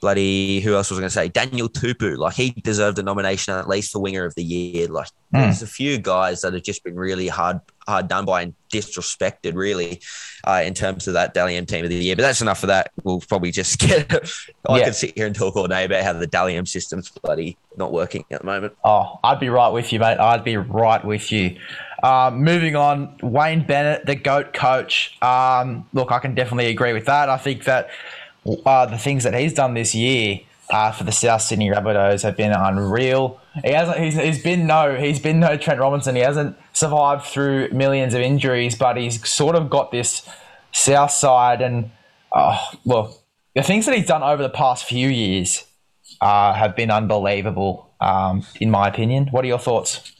bloody 0.00 0.60
who 0.60 0.74
else 0.74 0.90
was 0.90 0.98
I 0.98 1.02
going 1.02 1.08
to 1.08 1.14
say? 1.14 1.28
Daniel 1.28 1.68
Tupou, 1.68 2.16
like 2.18 2.34
he 2.34 2.50
deserved 2.50 2.98
a 2.98 3.02
nomination 3.02 3.54
at 3.54 3.68
least 3.68 3.92
for 3.92 4.00
Winger 4.00 4.24
of 4.24 4.34
the 4.34 4.44
Year. 4.44 4.88
Like 4.88 5.08
Hmm. 5.34 5.40
there's 5.40 5.60
a 5.62 5.66
few 5.66 5.98
guys 5.98 6.42
that 6.42 6.52
have 6.54 6.62
just 6.62 6.84
been 6.84 6.94
really 6.94 7.26
hard 7.28 7.60
hard 7.88 8.08
done 8.08 8.24
by 8.24 8.42
and 8.42 8.54
disrespected, 8.72 9.54
really, 9.54 10.00
uh, 10.44 10.62
in 10.64 10.74
terms 10.74 11.06
of 11.06 11.14
that 11.14 11.34
Dally 11.34 11.56
M 11.56 11.66
team 11.66 11.84
of 11.84 11.90
the 11.90 11.96
year. 11.96 12.16
But 12.16 12.22
that's 12.22 12.40
enough 12.40 12.62
of 12.64 12.68
that. 12.68 12.90
We'll 13.04 13.20
probably 13.20 13.50
just 13.50 13.78
get. 13.80 14.12
I 14.68 14.78
Yeah. 14.78 14.84
could 14.86 14.94
sit 14.94 15.16
here 15.16 15.26
and 15.26 15.34
talk 15.34 15.56
all 15.56 15.66
day 15.68 15.84
about 15.84 16.02
how 16.04 16.12
the 16.12 16.26
Dally 16.26 16.56
M 16.56 16.66
system's 16.66 17.08
bloody 17.10 17.56
not 17.76 17.92
working 17.92 18.24
at 18.30 18.40
the 18.40 18.46
moment. 18.46 18.74
Oh, 18.84 19.18
I'd 19.24 19.40
be 19.40 19.48
right 19.48 19.68
with 19.68 19.92
you, 19.92 19.98
mate. 20.00 20.18
I'd 20.18 20.44
be 20.44 20.56
right 20.56 21.04
with 21.04 21.30
you. 21.32 21.56
Um, 22.02 22.42
moving 22.44 22.76
on, 22.76 23.16
Wayne 23.22 23.66
Bennett, 23.66 24.06
the 24.06 24.14
GOAT 24.14 24.52
coach. 24.52 25.16
Um, 25.22 25.86
look, 25.92 26.12
I 26.12 26.18
can 26.18 26.34
definitely 26.34 26.66
agree 26.66 26.92
with 26.92 27.06
that. 27.06 27.28
I 27.28 27.36
think 27.38 27.64
that 27.64 27.88
uh, 28.64 28.86
the 28.86 28.98
things 28.98 29.24
that 29.24 29.34
he's 29.34 29.52
done 29.52 29.74
this 29.74 29.94
year 29.94 30.40
uh, 30.70 30.92
for 30.92 31.04
the 31.04 31.12
South 31.12 31.42
Sydney 31.42 31.70
Rabbitohs 31.70 32.22
have 32.22 32.36
been 32.36 32.52
unreal. 32.52 33.40
He 33.64 33.70
hasn't. 33.70 33.98
He's, 33.98 34.14
he's 34.14 34.42
been 34.42 34.66
no. 34.66 34.96
He's 34.96 35.20
been 35.20 35.40
no 35.40 35.56
Trent 35.56 35.80
Robinson. 35.80 36.16
He 36.16 36.22
hasn't 36.22 36.56
survived 36.72 37.24
through 37.24 37.70
millions 37.70 38.14
of 38.14 38.20
injuries, 38.20 38.74
but 38.74 38.96
he's 38.96 39.26
sort 39.28 39.56
of 39.56 39.70
got 39.70 39.90
this 39.90 40.28
South 40.72 41.10
side. 41.10 41.60
And 41.60 41.90
oh, 42.34 42.60
look, 42.84 43.22
the 43.54 43.62
things 43.62 43.86
that 43.86 43.96
he's 43.96 44.06
done 44.06 44.22
over 44.22 44.42
the 44.42 44.50
past 44.50 44.84
few 44.84 45.08
years 45.08 45.64
uh, 46.20 46.52
have 46.52 46.76
been 46.76 46.90
unbelievable, 46.90 47.94
um, 48.00 48.44
in 48.60 48.70
my 48.70 48.88
opinion. 48.88 49.28
What 49.30 49.44
are 49.44 49.48
your 49.48 49.58
thoughts? 49.58 50.12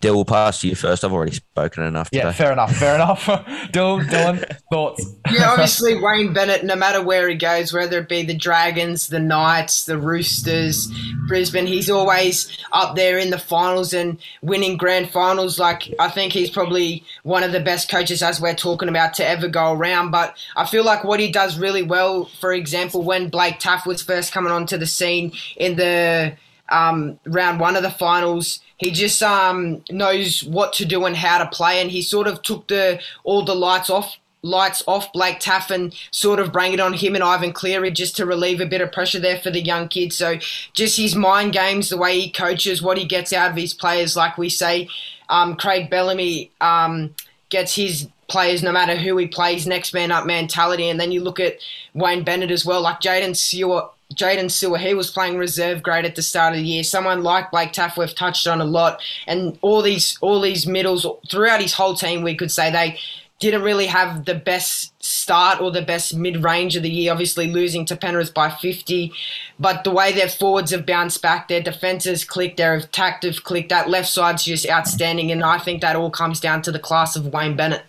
Dill, 0.00 0.14
we'll 0.14 0.24
pass 0.24 0.60
to 0.60 0.68
you 0.68 0.74
first. 0.74 1.04
I've 1.04 1.12
already 1.12 1.32
spoken 1.32 1.82
enough 1.82 2.08
Yeah, 2.12 2.30
fair 2.32 2.52
enough. 2.52 2.76
Fair 2.76 2.94
enough. 2.94 3.24
Dylan, 3.72 4.04
Dylan, 4.08 4.58
thoughts? 4.72 5.04
Yeah, 5.30 5.50
obviously 5.50 6.00
Wayne 6.00 6.32
Bennett, 6.32 6.64
no 6.64 6.76
matter 6.76 7.02
where 7.02 7.28
he 7.28 7.34
goes, 7.34 7.72
whether 7.72 7.98
it 7.98 8.08
be 8.08 8.22
the 8.22 8.36
Dragons, 8.36 9.08
the 9.08 9.18
Knights, 9.18 9.86
the 9.86 9.98
Roosters, 9.98 10.88
Brisbane, 11.26 11.66
he's 11.66 11.90
always 11.90 12.56
up 12.72 12.94
there 12.94 13.18
in 13.18 13.30
the 13.30 13.38
finals 13.38 13.92
and 13.92 14.18
winning 14.40 14.76
grand 14.76 15.10
finals. 15.10 15.58
Like 15.58 15.92
I 15.98 16.08
think 16.08 16.32
he's 16.32 16.50
probably 16.50 17.04
one 17.24 17.42
of 17.42 17.52
the 17.52 17.60
best 17.60 17.90
coaches 17.90 18.22
as 18.22 18.40
we're 18.40 18.54
talking 18.54 18.88
about 18.88 19.14
to 19.14 19.28
ever 19.28 19.48
go 19.48 19.72
around. 19.72 20.10
But 20.10 20.36
I 20.56 20.64
feel 20.64 20.84
like 20.84 21.02
what 21.02 21.20
he 21.20 21.30
does 21.30 21.58
really 21.58 21.82
well, 21.82 22.26
for 22.40 22.52
example, 22.52 23.02
when 23.02 23.30
Blake 23.30 23.58
Taaffe 23.58 23.86
was 23.86 24.02
first 24.02 24.32
coming 24.32 24.52
onto 24.52 24.76
the 24.76 24.86
scene 24.86 25.32
in 25.56 25.76
the 25.76 26.36
um, 26.68 27.18
round 27.26 27.60
one 27.60 27.76
of 27.76 27.82
the 27.82 27.90
finals. 27.90 28.60
He 28.78 28.90
just 28.90 29.22
um, 29.22 29.84
knows 29.90 30.44
what 30.44 30.72
to 30.74 30.84
do 30.84 31.04
and 31.04 31.16
how 31.16 31.38
to 31.38 31.46
play, 31.46 31.80
and 31.80 31.90
he 31.90 32.02
sort 32.02 32.26
of 32.26 32.42
took 32.42 32.68
the 32.68 33.00
all 33.24 33.44
the 33.44 33.54
lights 33.54 33.90
off 33.90 34.16
lights 34.42 34.82
off 34.86 35.12
Blake 35.12 35.40
Taaffe 35.40 35.70
and 35.70 35.94
sort 36.10 36.38
of 36.38 36.52
bring 36.52 36.72
it 36.72 36.80
on 36.80 36.92
him 36.92 37.14
and 37.14 37.24
Ivan 37.24 37.52
Cleary 37.52 37.90
just 37.90 38.16
to 38.16 38.26
relieve 38.26 38.60
a 38.60 38.66
bit 38.66 38.80
of 38.80 38.92
pressure 38.92 39.18
there 39.18 39.38
for 39.38 39.50
the 39.50 39.60
young 39.60 39.88
kids. 39.88 40.16
So 40.16 40.36
just 40.72 40.96
his 40.96 41.14
mind 41.14 41.52
games, 41.52 41.88
the 41.88 41.96
way 41.96 42.20
he 42.20 42.30
coaches, 42.30 42.80
what 42.80 42.98
he 42.98 43.04
gets 43.04 43.32
out 43.32 43.50
of 43.50 43.56
his 43.56 43.74
players, 43.74 44.16
like 44.16 44.38
we 44.38 44.48
say, 44.48 44.88
um, 45.28 45.56
Craig 45.56 45.90
Bellamy 45.90 46.50
um, 46.60 47.14
gets 47.48 47.74
his 47.74 48.08
players 48.28 48.62
no 48.62 48.72
matter 48.72 48.94
who 48.94 49.16
he 49.16 49.26
plays, 49.26 49.66
next 49.66 49.92
man 49.92 50.12
up 50.12 50.26
mentality. 50.26 50.88
And 50.88 51.00
then 51.00 51.12
you 51.12 51.20
look 51.20 51.40
at 51.40 51.58
Wayne 51.94 52.24
Bennett 52.24 52.50
as 52.50 52.64
well, 52.64 52.82
like 52.82 53.00
Jaydn 53.00 53.30
Su'A. 53.30 53.90
Jaydn 54.14 54.46
Su'A, 54.46 54.78
he 54.78 54.94
was 54.94 55.10
playing 55.10 55.36
reserve 55.36 55.82
grade 55.82 56.06
at 56.06 56.16
the 56.16 56.22
start 56.22 56.54
of 56.54 56.60
the 56.60 56.64
year. 56.64 56.82
Someone 56.82 57.22
like 57.22 57.50
Blake 57.50 57.72
Taaffe, 57.72 57.98
we've 57.98 58.14
touched 58.14 58.46
on 58.46 58.60
a 58.60 58.64
lot, 58.64 59.00
and 59.26 59.58
all 59.60 59.82
these 59.82 60.16
all 60.22 60.40
these 60.40 60.66
middles 60.66 61.06
throughout 61.30 61.60
his 61.60 61.74
whole 61.74 61.94
team, 61.94 62.22
we 62.22 62.34
could 62.34 62.50
say 62.50 62.70
they 62.70 62.98
didn't 63.38 63.62
really 63.62 63.86
have 63.86 64.24
the 64.24 64.34
best 64.34 64.92
start 65.02 65.60
or 65.60 65.70
the 65.70 65.82
best 65.82 66.14
mid 66.14 66.42
range 66.42 66.74
of 66.74 66.82
the 66.82 66.90
year. 66.90 67.12
Obviously, 67.12 67.48
losing 67.48 67.84
to 67.84 67.96
Penrith 67.96 68.32
by 68.32 68.50
50, 68.50 69.12
but 69.60 69.84
the 69.84 69.90
way 69.90 70.12
their 70.12 70.28
forwards 70.28 70.70
have 70.70 70.86
bounced 70.86 71.20
back, 71.20 71.48
their 71.48 71.60
defenses 71.60 72.24
clicked, 72.24 72.56
their 72.56 72.74
attack 72.74 73.22
have 73.22 73.44
clicked. 73.44 73.68
That 73.68 73.90
left 73.90 74.08
side's 74.08 74.44
just 74.44 74.68
outstanding, 74.68 75.30
and 75.30 75.44
I 75.44 75.58
think 75.58 75.82
that 75.82 75.96
all 75.96 76.10
comes 76.10 76.40
down 76.40 76.62
to 76.62 76.72
the 76.72 76.80
class 76.80 77.14
of 77.14 77.26
Wayne 77.26 77.56
Bennett. 77.56 77.82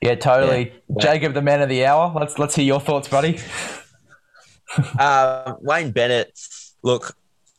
Yeah, 0.00 0.14
totally. 0.14 0.72
Yeah. 0.88 0.96
Jacob, 1.00 1.34
the 1.34 1.42
man 1.42 1.60
of 1.60 1.68
the 1.68 1.84
hour. 1.84 2.12
Let's 2.14 2.38
let's 2.38 2.54
hear 2.54 2.64
your 2.64 2.80
thoughts, 2.80 3.08
buddy. 3.08 3.40
Uh, 4.98 5.54
Wayne 5.60 5.92
Bennett, 5.92 6.38
look, 6.82 7.16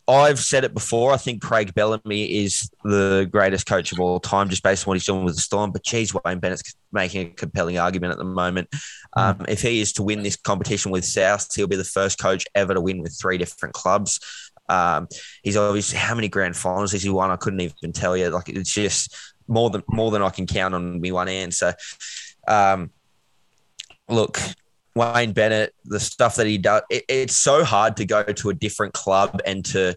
I've 0.09 0.39
said 0.39 0.63
it 0.63 0.73
before. 0.73 1.13
I 1.13 1.17
think 1.17 1.41
Craig 1.41 1.73
Bellamy 1.75 2.43
is 2.43 2.69
the 2.83 3.27
greatest 3.31 3.67
coach 3.67 3.91
of 3.91 3.99
all 3.99 4.19
time, 4.19 4.49
just 4.49 4.63
based 4.63 4.85
on 4.85 4.89
what 4.89 4.95
he's 4.95 5.05
doing 5.05 5.23
with 5.23 5.35
the 5.35 5.41
Storm. 5.41 5.71
But 5.71 5.83
geez, 5.83 6.13
Wayne 6.13 6.39
Bennett's 6.39 6.75
making 6.91 7.27
a 7.27 7.29
compelling 7.29 7.77
argument 7.77 8.13
at 8.13 8.17
the 8.17 8.23
moment. 8.23 8.69
Um, 9.15 9.45
if 9.47 9.61
he 9.61 9.81
is 9.81 9.93
to 9.93 10.03
win 10.03 10.23
this 10.23 10.35
competition 10.35 10.91
with 10.91 11.05
South, 11.05 11.47
he'll 11.55 11.67
be 11.67 11.75
the 11.75 11.83
first 11.83 12.17
coach 12.17 12.45
ever 12.55 12.73
to 12.73 12.81
win 12.81 13.01
with 13.03 13.17
three 13.19 13.37
different 13.37 13.75
clubs. 13.75 14.19
Um, 14.67 15.07
he's 15.43 15.57
obviously 15.57 15.99
how 15.99 16.15
many 16.15 16.27
grand 16.27 16.55
finals 16.57 16.91
has 16.93 17.03
he 17.03 17.09
won? 17.09 17.29
I 17.29 17.35
couldn't 17.35 17.61
even 17.61 17.93
tell 17.93 18.17
you. 18.17 18.29
Like 18.29 18.49
it's 18.49 18.73
just 18.73 19.15
more 19.47 19.69
than 19.69 19.83
more 19.87 20.09
than 20.09 20.23
I 20.23 20.29
can 20.29 20.47
count 20.47 20.73
on 20.73 20.99
me 20.99 21.11
one 21.11 21.27
hand. 21.27 21.53
So, 21.53 21.73
um, 22.47 22.91
look, 24.07 24.39
Wayne 24.99 25.31
Bennett, 25.31 25.73
the 25.85 25.99
stuff 25.99 26.35
that 26.35 26.45
he 26.45 26.57
does, 26.57 26.81
it, 26.89 27.05
it's 27.07 27.35
so 27.35 27.63
hard 27.63 27.95
to 27.97 28.05
go 28.05 28.21
to 28.23 28.49
a 28.49 28.53
different 28.53 28.93
club 28.93 29.39
and 29.45 29.63
to 29.65 29.95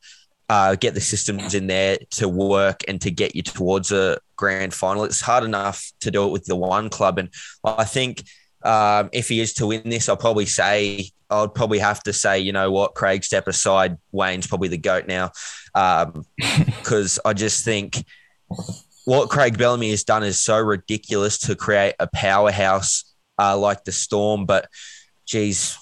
uh, 0.49 0.77
get 0.77 0.95
the 0.95 1.01
systems 1.01 1.55
in 1.55 1.67
there 1.67 1.99
to 2.11 2.29
work 2.29 2.83
and 2.87 3.01
to 3.01 3.11
get 3.11 3.35
you 3.35 3.43
towards 3.43 3.91
a 3.91 4.19
grand 4.37 4.73
final. 4.73 5.03
It's 5.03 5.21
hard 5.21 5.43
enough 5.43 5.91
to 6.03 6.13
do 6.13 6.25
it 6.27 6.31
with 6.31 6.45
the 6.45 6.55
one 6.55 6.89
club. 6.89 7.19
And 7.19 7.31
I 7.65 7.83
think 7.83 8.23
um, 8.63 9.11
if 9.13 9.29
he 9.29 9.41
is 9.41 9.55
to 9.55 9.67
win 9.67 9.83
this, 9.89 10.09
I'll 10.09 10.17
probably 10.17 10.47
say, 10.47 11.11
I'd 11.31 11.53
probably 11.53 11.81
have 11.81 12.01
to 12.05 12.13
say, 12.13 12.39
you 12.39 12.53
know 12.53 12.71
what, 12.71 12.95
Craig, 12.95 13.25
step 13.25 13.49
aside. 13.49 13.99
Wayne's 14.13 14.47
probably 14.47 14.69
the 14.69 14.79
GOAT 14.79 15.07
now. 15.09 15.33
Because 16.37 17.19
I 17.25 17.33
just 17.33 17.65
think 17.65 18.05
what 19.05 19.31
Craig 19.31 19.59
Bellamy 19.59 19.91
has 19.91 20.05
done 20.05 20.23
is 20.23 20.41
so 20.41 20.59
ridiculous 20.59 21.39
to 21.39 21.57
create 21.57 21.95
a 21.99 22.07
powerhouse 22.07 23.12
uh, 23.39 23.57
like 23.57 23.85
the 23.85 23.93
Storm. 23.93 24.47
But 24.47 24.69
geez, 25.27 25.77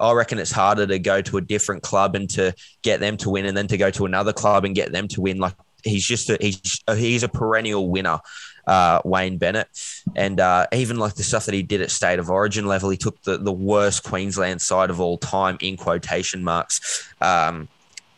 I 0.00 0.12
reckon 0.12 0.38
it's 0.38 0.52
harder 0.52 0.86
to 0.86 0.98
go 0.98 1.22
to 1.22 1.36
a 1.36 1.40
different 1.40 1.82
club 1.82 2.14
and 2.14 2.28
to 2.30 2.54
get 2.82 3.00
them 3.00 3.16
to 3.18 3.30
win, 3.30 3.46
and 3.46 3.56
then 3.56 3.68
to 3.68 3.76
go 3.76 3.90
to 3.90 4.06
another 4.06 4.32
club 4.32 4.64
and 4.64 4.74
get 4.74 4.92
them 4.92 5.08
to 5.08 5.20
win. 5.20 5.38
Like 5.38 5.54
he's 5.82 6.06
just 6.06 6.30
a, 6.30 6.38
he's 6.40 6.82
he's 6.96 7.22
a 7.22 7.28
perennial 7.28 7.88
winner, 7.88 8.18
uh, 8.66 9.00
Wayne 9.04 9.38
Bennett, 9.38 9.68
and 10.16 10.40
uh, 10.40 10.66
even 10.72 10.96
like 10.98 11.14
the 11.14 11.22
stuff 11.22 11.46
that 11.46 11.54
he 11.54 11.62
did 11.62 11.80
at 11.80 11.90
State 11.90 12.18
of 12.18 12.30
Origin 12.30 12.66
level, 12.66 12.90
he 12.90 12.96
took 12.96 13.20
the 13.22 13.38
the 13.38 13.52
worst 13.52 14.04
Queensland 14.04 14.60
side 14.60 14.90
of 14.90 15.00
all 15.00 15.18
time 15.18 15.56
in 15.60 15.76
quotation 15.76 16.42
marks. 16.42 17.08
Um, 17.20 17.68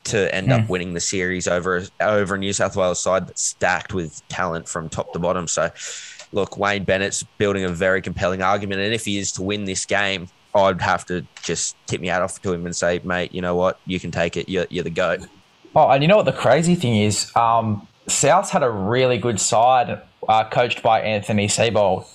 to 0.04 0.32
end 0.32 0.52
up 0.52 0.68
winning 0.68 0.94
the 0.94 1.00
series 1.00 1.48
over 1.48 1.84
over 2.00 2.36
a 2.36 2.38
New 2.38 2.52
South 2.52 2.76
Wales 2.76 3.02
side 3.02 3.26
that's 3.26 3.42
stacked 3.42 3.92
with 3.92 4.22
talent 4.28 4.68
from 4.68 4.88
top 4.88 5.12
to 5.12 5.18
bottom. 5.18 5.48
So, 5.48 5.70
look, 6.32 6.58
Wayne 6.58 6.84
Bennett's 6.84 7.22
building 7.38 7.64
a 7.64 7.68
very 7.68 8.02
compelling 8.02 8.42
argument, 8.42 8.80
and 8.80 8.92
if 8.92 9.04
he 9.04 9.18
is 9.18 9.32
to 9.32 9.42
win 9.42 9.64
this 9.64 9.84
game, 9.86 10.28
I'd 10.54 10.80
have 10.80 11.04
to 11.06 11.26
just 11.42 11.76
tip 11.86 12.00
me 12.00 12.08
out 12.08 12.22
off 12.22 12.40
to 12.42 12.52
him 12.52 12.64
and 12.66 12.74
say, 12.74 13.00
mate, 13.04 13.34
you 13.34 13.42
know 13.42 13.54
what, 13.54 13.78
you 13.86 14.00
can 14.00 14.10
take 14.10 14.36
it. 14.36 14.48
You're, 14.48 14.66
you're 14.70 14.84
the 14.84 14.90
goat. 14.90 15.20
Oh, 15.74 15.88
and 15.90 16.02
you 16.02 16.08
know 16.08 16.16
what 16.16 16.24
the 16.24 16.32
crazy 16.32 16.74
thing 16.74 16.96
is? 16.96 17.30
Um, 17.36 17.86
South's 18.06 18.50
had 18.50 18.62
a 18.62 18.70
really 18.70 19.18
good 19.18 19.38
side, 19.38 20.00
uh, 20.28 20.48
coached 20.48 20.82
by 20.82 21.00
Anthony 21.00 21.48
Seibold, 21.48 22.06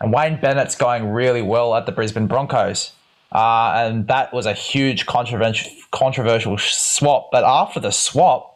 and 0.00 0.12
Wayne 0.12 0.40
Bennett's 0.40 0.74
going 0.74 1.08
really 1.08 1.42
well 1.42 1.74
at 1.74 1.86
the 1.86 1.92
Brisbane 1.92 2.26
Broncos. 2.26 2.92
Uh, 3.30 3.72
and 3.76 4.06
that 4.06 4.32
was 4.32 4.46
a 4.46 4.52
huge 4.52 5.06
controversial 5.06 5.70
controversial 5.90 6.56
swap. 6.58 7.30
But 7.32 7.42
after 7.44 7.80
the 7.80 7.90
swap, 7.90 8.53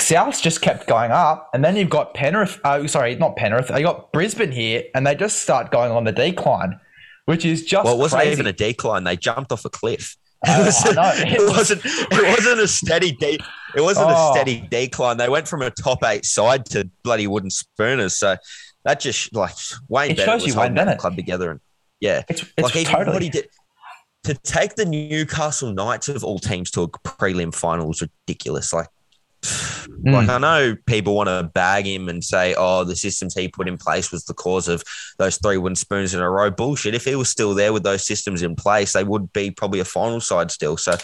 South's 0.00 0.40
just 0.40 0.60
kept 0.60 0.86
going 0.86 1.10
up, 1.10 1.50
and 1.54 1.64
then 1.64 1.76
you've 1.76 1.90
got 1.90 2.14
Penrith. 2.14 2.58
Uh, 2.64 2.86
sorry, 2.86 3.14
not 3.16 3.36
Penrith. 3.36 3.70
You 3.70 3.82
got 3.84 4.12
Brisbane 4.12 4.52
here, 4.52 4.84
and 4.94 5.06
they 5.06 5.14
just 5.14 5.40
start 5.42 5.70
going 5.70 5.92
on 5.92 6.04
the 6.04 6.12
decline, 6.12 6.78
which 7.26 7.44
is 7.44 7.64
just 7.64 7.84
Well, 7.84 7.94
it 7.94 7.98
wasn't 7.98 8.22
crazy. 8.22 8.32
even 8.32 8.46
a 8.46 8.52
decline. 8.52 9.04
They 9.04 9.16
jumped 9.16 9.52
off 9.52 9.64
a 9.64 9.70
cliff. 9.70 10.16
Oh, 10.46 10.62
It, 10.62 10.64
was, 10.66 10.86
I 10.86 10.92
know. 10.92 11.12
it 11.16 11.48
wasn't. 11.50 11.82
It 11.84 12.38
wasn't 12.38 12.60
a 12.60 12.66
steady. 12.68 13.12
De- 13.12 13.38
it 13.76 13.80
wasn't 13.82 14.06
Oh. 14.08 14.30
a 14.30 14.34
steady 14.34 14.66
decline. 14.70 15.18
They 15.18 15.28
went 15.28 15.46
from 15.46 15.60
a 15.60 15.70
top 15.70 16.02
eight 16.02 16.24
side 16.24 16.64
to 16.70 16.88
bloody 17.04 17.26
wooden 17.26 17.50
spooners. 17.50 18.16
So 18.16 18.36
that 18.86 19.00
just 19.00 19.34
like 19.34 19.52
Wayne 19.90 20.12
It 20.12 20.16
Bennett 20.16 20.26
shows 20.32 20.42
was 20.42 20.46
you 20.48 20.54
holding 20.54 20.74
Bennett. 20.76 20.96
club 20.98 21.14
together, 21.16 21.50
and 21.50 21.60
yeah, 22.00 22.22
It's, 22.30 22.40
it's 22.56 22.62
like 22.62 22.74
even 22.76 22.90
totally. 22.90 23.12
what 23.16 23.22
he 23.22 23.28
did. 23.28 23.48
to 24.24 24.32
take 24.32 24.76
the 24.76 24.86
Newcastle 24.86 25.74
Knights 25.74 26.08
of 26.08 26.24
all 26.24 26.38
teams 26.38 26.70
to 26.70 26.82
a 26.84 26.88
prelim 26.88 27.54
final 27.54 27.90
is 27.90 28.00
ridiculous. 28.00 28.72
Like, 28.72 28.88
like 30.02 30.28
I 30.28 30.38
know 30.38 30.76
people 30.86 31.14
want 31.14 31.28
to 31.28 31.50
bag 31.54 31.86
him 31.86 32.08
and 32.08 32.22
say, 32.22 32.54
"Oh, 32.56 32.84
the 32.84 32.96
systems 32.96 33.34
he 33.34 33.48
put 33.48 33.68
in 33.68 33.76
place 33.78 34.12
was 34.12 34.24
the 34.24 34.34
cause 34.34 34.68
of 34.68 34.82
those 35.18 35.36
three 35.38 35.56
wooden 35.56 35.76
spoons 35.76 36.14
in 36.14 36.20
a 36.20 36.30
row." 36.30 36.50
Bullshit. 36.50 36.94
If 36.94 37.04
he 37.04 37.14
was 37.14 37.28
still 37.28 37.54
there 37.54 37.72
with 37.72 37.82
those 37.82 38.06
systems 38.06 38.42
in 38.42 38.54
place, 38.54 38.92
they 38.92 39.04
would 39.04 39.32
be 39.32 39.50
probably 39.50 39.80
a 39.80 39.84
final 39.84 40.20
side 40.20 40.50
still. 40.50 40.76
So, 40.76 40.96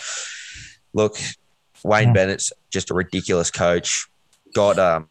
look, 0.93 1.17
Wayne 1.85 2.11
Mm. 2.11 2.15
Bennett's 2.15 2.53
just 2.71 2.91
a 2.91 2.95
ridiculous 2.95 3.51
coach. 3.51 4.07
Got 4.55 4.79
um, 4.79 5.09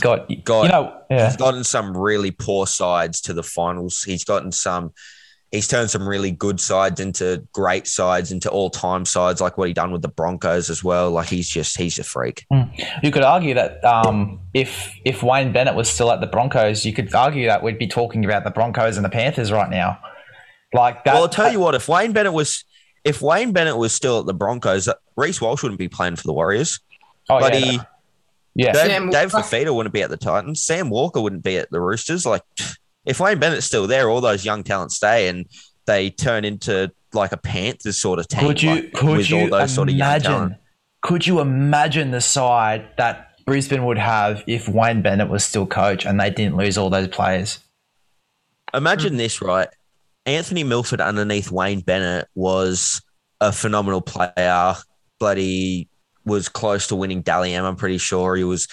got 0.00 0.28
got 0.44 0.62
you 0.62 0.68
know 0.68 0.96
yeah 1.10 1.26
he's 1.26 1.36
gotten 1.36 1.64
some 1.64 1.96
really 1.96 2.30
poor 2.30 2.66
sides 2.66 3.20
to 3.22 3.32
the 3.32 3.42
finals. 3.42 4.02
He's 4.02 4.24
gotten 4.24 4.52
some. 4.52 4.92
He's 5.50 5.66
turned 5.66 5.90
some 5.90 6.08
really 6.08 6.30
good 6.30 6.60
sides 6.60 7.00
into 7.00 7.44
great 7.52 7.88
sides, 7.88 8.30
into 8.30 8.48
all-time 8.48 9.04
sides, 9.04 9.40
like 9.40 9.58
what 9.58 9.66
he 9.66 9.74
done 9.74 9.90
with 9.90 10.02
the 10.02 10.08
Broncos 10.08 10.70
as 10.70 10.84
well. 10.84 11.10
Like 11.10 11.28
he's 11.28 11.48
just 11.48 11.76
he's 11.76 11.98
a 11.98 12.04
freak. 12.04 12.46
You 13.02 13.10
could 13.10 13.24
argue 13.24 13.54
that 13.54 13.84
um, 13.84 14.40
if 14.54 14.94
if 15.04 15.24
Wayne 15.24 15.52
Bennett 15.52 15.74
was 15.74 15.90
still 15.90 16.12
at 16.12 16.20
the 16.20 16.28
Broncos, 16.28 16.86
you 16.86 16.92
could 16.92 17.12
argue 17.12 17.46
that 17.46 17.64
we'd 17.64 17.78
be 17.78 17.88
talking 17.88 18.24
about 18.24 18.44
the 18.44 18.50
Broncos 18.50 18.96
and 18.96 19.04
the 19.04 19.10
Panthers 19.10 19.50
right 19.50 19.68
now. 19.68 19.98
Like 20.72 21.04
that. 21.04 21.14
well, 21.14 21.24
I'll 21.24 21.28
tell 21.28 21.50
you 21.50 21.58
what. 21.58 21.74
If 21.74 21.88
Wayne 21.88 22.12
Bennett 22.12 22.32
was, 22.32 22.64
if 23.02 23.20
Wayne 23.20 23.52
Bennett 23.52 23.76
was 23.76 23.92
still 23.92 24.20
at 24.20 24.26
the 24.26 24.34
Broncos, 24.34 24.88
Reece 25.16 25.40
Walsh 25.40 25.62
wouldn't 25.62 25.80
be 25.80 25.88
playing 25.88 26.16
for 26.16 26.22
the 26.22 26.32
Warriors. 26.32 26.78
oh, 27.28 27.40
but 27.40 27.54
yeah, 27.54 27.58
he, 27.58 27.76
no. 27.76 27.82
yeah, 28.54 28.72
Dave, 28.72 28.86
Sam 28.86 29.10
Dave 29.10 29.32
Fifita 29.32 29.74
wouldn't 29.74 29.92
be 29.92 30.02
at 30.02 30.10
the 30.10 30.16
Titans. 30.16 30.62
Sam 30.62 30.90
Walker 30.90 31.20
wouldn't 31.20 31.42
be 31.42 31.58
at 31.58 31.70
the 31.72 31.80
Roosters. 31.80 32.24
Like, 32.24 32.42
if 33.04 33.20
Wayne 33.20 33.38
Bennett's 33.38 33.66
still 33.66 33.86
there, 33.86 34.08
all 34.08 34.20
those 34.20 34.44
young 34.44 34.62
talents 34.62 34.96
stay 34.96 35.28
and 35.28 35.46
they 35.86 36.10
turn 36.10 36.44
into 36.44 36.92
like 37.12 37.32
a 37.32 37.36
Panthers 37.36 37.98
sort 37.98 38.18
of 38.18 38.28
team. 38.28 38.40
could 38.40 38.62
you 38.62 38.70
like, 38.70 38.92
could 38.92 39.16
with 39.18 39.30
you 39.30 39.40
all 39.40 39.48
those 39.48 39.74
sort 39.74 39.88
of 39.88 39.94
young 39.94 40.20
talent. 40.20 40.42
imagine? 40.46 40.58
Could 41.02 41.26
you 41.26 41.40
imagine 41.40 42.10
the 42.10 42.20
side 42.20 42.88
that 42.98 43.30
Brisbane 43.46 43.84
would 43.86 43.98
have 43.98 44.44
if 44.46 44.68
Wayne 44.68 45.02
Bennett 45.02 45.28
was 45.28 45.42
still 45.42 45.66
coach 45.66 46.04
and 46.04 46.20
they 46.20 46.30
didn't 46.30 46.56
lose 46.56 46.76
all 46.76 46.90
those 46.90 47.08
players? 47.08 47.58
Imagine 48.74 49.14
mm. 49.14 49.18
this, 49.18 49.40
right? 49.42 49.68
Anthony 50.26 50.62
Milford 50.62 51.00
underneath 51.00 51.50
Wayne 51.50 51.80
Bennett 51.80 52.28
was 52.34 53.02
a 53.40 53.50
phenomenal 53.50 54.02
player. 54.02 54.74
Bloody 55.18 55.88
was 56.24 56.48
close 56.48 56.86
to 56.88 56.96
winning 56.96 57.22
Dally 57.22 57.54
M. 57.54 57.64
I'm 57.64 57.76
pretty 57.76 57.98
sure 57.98 58.36
he 58.36 58.44
was. 58.44 58.68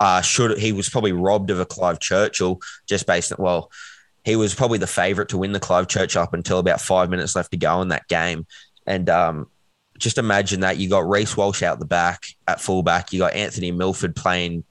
Uh, 0.00 0.20
should 0.20 0.58
he 0.58 0.72
was 0.72 0.88
probably 0.88 1.12
robbed 1.12 1.50
of 1.50 1.60
a 1.60 1.66
Clive 1.66 2.00
Churchill 2.00 2.60
just 2.86 3.06
based 3.06 3.32
on 3.32 3.42
well, 3.42 3.70
he 4.24 4.36
was 4.36 4.54
probably 4.54 4.78
the 4.78 4.86
favourite 4.86 5.28
to 5.30 5.38
win 5.38 5.52
the 5.52 5.60
Clive 5.60 5.88
Churchill 5.88 6.22
up 6.22 6.34
until 6.34 6.58
about 6.58 6.80
five 6.80 7.10
minutes 7.10 7.36
left 7.36 7.50
to 7.50 7.56
go 7.56 7.80
in 7.82 7.88
that 7.88 8.08
game, 8.08 8.46
and 8.86 9.08
um, 9.10 9.46
just 9.98 10.18
imagine 10.18 10.60
that 10.60 10.76
you 10.78 10.88
got 10.88 11.08
Reece 11.08 11.36
Walsh 11.36 11.62
out 11.62 11.78
the 11.78 11.84
back 11.86 12.24
at 12.48 12.60
fullback, 12.60 13.12
you 13.12 13.18
got 13.20 13.34
Anthony 13.34 13.70
Milford 13.70 14.16
playing 14.16 14.64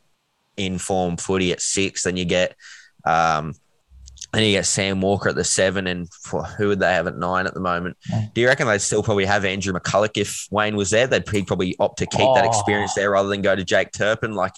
in 0.58 0.78
form 0.78 1.18
footy 1.18 1.52
at 1.52 1.62
six, 1.62 2.04
then 2.04 2.18
you 2.18 2.26
get 2.26 2.56
um, 3.06 3.54
and 4.34 4.44
you 4.44 4.52
get 4.52 4.66
Sam 4.66 5.00
Walker 5.00 5.30
at 5.30 5.36
the 5.36 5.44
seven, 5.44 5.86
and 5.86 6.12
for, 6.12 6.44
who 6.44 6.70
would 6.70 6.80
they 6.80 6.92
have 6.92 7.06
at 7.06 7.18
nine 7.18 7.46
at 7.46 7.54
the 7.54 7.60
moment? 7.60 7.98
Do 8.34 8.42
you 8.42 8.48
reckon 8.48 8.68
they'd 8.68 8.82
still 8.82 9.04
probably 9.04 9.26
have 9.26 9.46
Andrew 9.46 9.74
McCullough 9.74 10.18
if 10.18 10.48
Wayne 10.50 10.76
was 10.76 10.90
there? 10.90 11.06
They'd 11.06 11.28
he'd 11.30 11.46
probably 11.46 11.76
opt 11.80 12.00
to 12.00 12.08
keep 12.08 12.34
that 12.34 12.46
Oh. 12.46 12.50
experience 12.50 12.96
there 12.96 13.12
rather 13.12 13.30
than 13.30 13.44
go 13.44 13.56
to 13.56 13.64
Jake 13.64 13.92
Turpin. 13.92 14.34
Like 14.34 14.54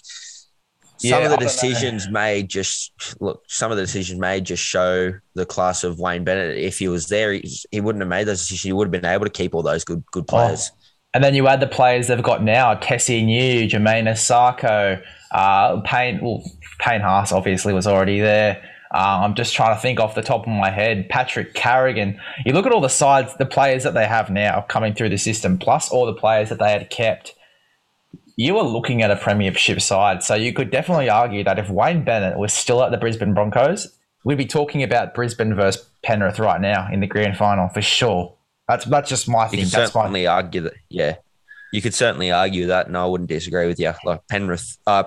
some 0.96 1.22
Yeah, 1.22 1.24
of 1.24 1.30
the 1.30 1.36
decisions 1.36 2.08
made 2.08 2.48
just 2.48 2.92
look. 3.20 3.42
Some 3.48 3.70
of 3.70 3.76
the 3.76 3.82
decisions 3.84 4.18
made 4.18 4.44
just 4.44 4.62
show 4.62 5.12
the 5.34 5.46
class 5.46 5.84
of 5.84 5.98
Wayne 5.98 6.24
Bennett. 6.24 6.58
If 6.58 6.78
he 6.78 6.88
was 6.88 7.08
there, 7.08 7.32
he, 7.32 7.48
he 7.70 7.80
wouldn't 7.80 8.02
have 8.02 8.08
made 8.08 8.24
those 8.24 8.40
decisions. 8.40 8.62
He 8.62 8.72
would 8.72 8.86
have 8.88 8.92
been 9.02 9.10
able 9.10 9.26
to 9.26 9.30
keep 9.30 9.54
all 9.54 9.62
those 9.62 9.84
good 9.84 10.04
good 10.12 10.26
players. 10.26 10.70
And 11.14 11.24
then 11.24 11.34
you 11.34 11.48
add 11.48 11.60
the 11.60 11.66
players 11.66 12.08
they've 12.08 12.22
got 12.22 12.42
now: 12.42 12.74
Tesi 12.74 13.24
Niu, 13.24 13.68
Jermaine 13.68 14.08
Sarko, 14.10 15.02
uh, 15.32 15.80
Payne. 15.82 16.20
Well, 16.22 16.42
Payne 16.78 17.00
Haas 17.00 17.32
obviously 17.32 17.72
was 17.72 17.86
already 17.86 18.20
there. 18.20 18.62
Uh, 18.94 19.20
I'm 19.24 19.34
just 19.34 19.54
trying 19.54 19.74
to 19.74 19.80
think 19.80 19.98
off 20.00 20.14
the 20.14 20.22
top 20.22 20.42
of 20.42 20.48
my 20.48 20.70
head. 20.70 21.08
Patrick 21.08 21.54
Carrigan. 21.54 22.20
You 22.44 22.52
look 22.52 22.66
at 22.66 22.72
all 22.72 22.80
the 22.80 22.88
sides, 22.88 23.34
the 23.36 23.46
players 23.46 23.82
that 23.84 23.94
they 23.94 24.06
have 24.06 24.30
now 24.30 24.64
coming 24.68 24.94
through 24.94 25.08
the 25.10 25.18
system, 25.18 25.58
plus 25.58 25.90
all 25.90 26.06
the 26.06 26.14
players 26.14 26.50
that 26.50 26.58
they 26.58 26.70
had 26.70 26.90
kept. 26.90 27.34
You 28.36 28.58
are 28.58 28.64
looking 28.64 29.02
at 29.02 29.10
a 29.10 29.16
premiership 29.16 29.80
side, 29.80 30.22
so 30.22 30.34
you 30.34 30.52
could 30.52 30.70
definitely 30.70 31.08
argue 31.08 31.42
that 31.44 31.58
if 31.58 31.70
Wayne 31.70 32.04
Bennett 32.04 32.38
was 32.38 32.52
still 32.52 32.82
at 32.82 32.90
the 32.90 32.98
Brisbane 32.98 33.32
Broncos, 33.32 33.96
we'd 34.24 34.36
be 34.36 34.44
talking 34.46 34.82
about 34.82 35.14
Brisbane 35.14 35.54
versus 35.54 35.88
Penrith 36.02 36.38
right 36.38 36.60
now 36.60 36.88
in 36.92 37.00
the 37.00 37.06
grand 37.06 37.36
final 37.38 37.68
for 37.68 37.80
sure. 37.80 38.34
That's 38.68 38.84
that's 38.84 39.08
just 39.08 39.28
my 39.28 39.44
You 39.44 39.50
thing. 39.50 39.58
could 39.60 39.68
That's 39.68 39.94
my 39.94 40.02
certainly 40.02 40.26
argue 40.26 40.60
that. 40.62 40.74
Yeah, 40.90 41.16
you 41.72 41.80
could 41.80 41.94
certainly 41.94 42.30
argue 42.30 42.66
that, 42.66 42.88
and 42.88 42.96
I 42.96 43.06
wouldn't 43.06 43.28
disagree 43.30 43.66
with 43.66 43.80
you. 43.80 43.92
Like 44.04 44.26
Penrith, 44.28 44.76
uh, 44.86 45.04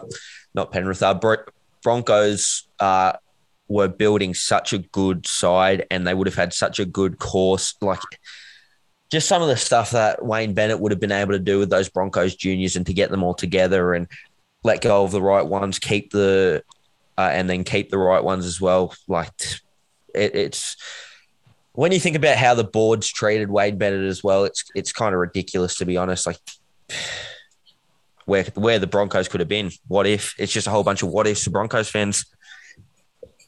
not 0.55 0.71
Penrith, 0.71 1.03
uh, 1.03 1.13
Bro- 1.13 1.43
Broncos 1.83 2.67
uh, 2.79 3.13
were 3.67 3.87
building 3.89 4.33
such 4.33 4.73
a 4.73 4.79
good 4.79 5.27
side, 5.27 5.85
and 5.91 6.07
they 6.07 6.13
would 6.13 6.25
have 6.27 6.35
had 6.35 6.53
such 6.53 6.79
a 6.79 6.85
good 6.85 7.19
course. 7.19 7.75
Like 7.81 7.99
just 9.09 9.27
some 9.27 9.41
of 9.41 9.47
the 9.47 9.57
stuff 9.57 9.91
that 9.91 10.23
Wayne 10.23 10.53
Bennett 10.53 10.79
would 10.79 10.91
have 10.91 10.99
been 10.99 11.11
able 11.11 11.31
to 11.31 11.39
do 11.39 11.59
with 11.59 11.69
those 11.69 11.89
Broncos 11.89 12.35
juniors, 12.35 12.75
and 12.75 12.85
to 12.85 12.93
get 12.93 13.09
them 13.09 13.23
all 13.23 13.33
together 13.33 13.93
and 13.93 14.07
let 14.63 14.81
go 14.81 15.03
of 15.03 15.11
the 15.11 15.21
right 15.21 15.45
ones, 15.45 15.79
keep 15.79 16.11
the 16.11 16.63
uh, 17.17 17.29
and 17.31 17.49
then 17.49 17.63
keep 17.63 17.89
the 17.89 17.97
right 17.97 18.23
ones 18.23 18.45
as 18.45 18.61
well. 18.61 18.93
Like 19.07 19.31
it, 20.13 20.35
it's 20.35 20.75
when 21.73 21.91
you 21.91 21.99
think 21.99 22.15
about 22.15 22.37
how 22.37 22.53
the 22.53 22.63
board's 22.63 23.07
treated 23.07 23.49
Wayne 23.49 23.77
Bennett 23.77 24.05
as 24.05 24.23
well, 24.23 24.45
it's 24.45 24.63
it's 24.75 24.91
kind 24.91 25.13
of 25.13 25.19
ridiculous 25.19 25.75
to 25.75 25.85
be 25.85 25.97
honest. 25.97 26.25
Like 26.25 26.37
where 28.25 28.43
where 28.53 28.79
the 28.79 28.87
Broncos 28.87 29.27
could 29.27 29.39
have 29.39 29.49
been. 29.49 29.71
What 29.87 30.05
if? 30.05 30.35
It's 30.37 30.53
just 30.53 30.67
a 30.67 30.69
whole 30.69 30.83
bunch 30.83 31.03
of 31.03 31.09
what 31.09 31.27
ifs 31.27 31.43
to 31.45 31.49
Broncos 31.49 31.89
fans. 31.89 32.25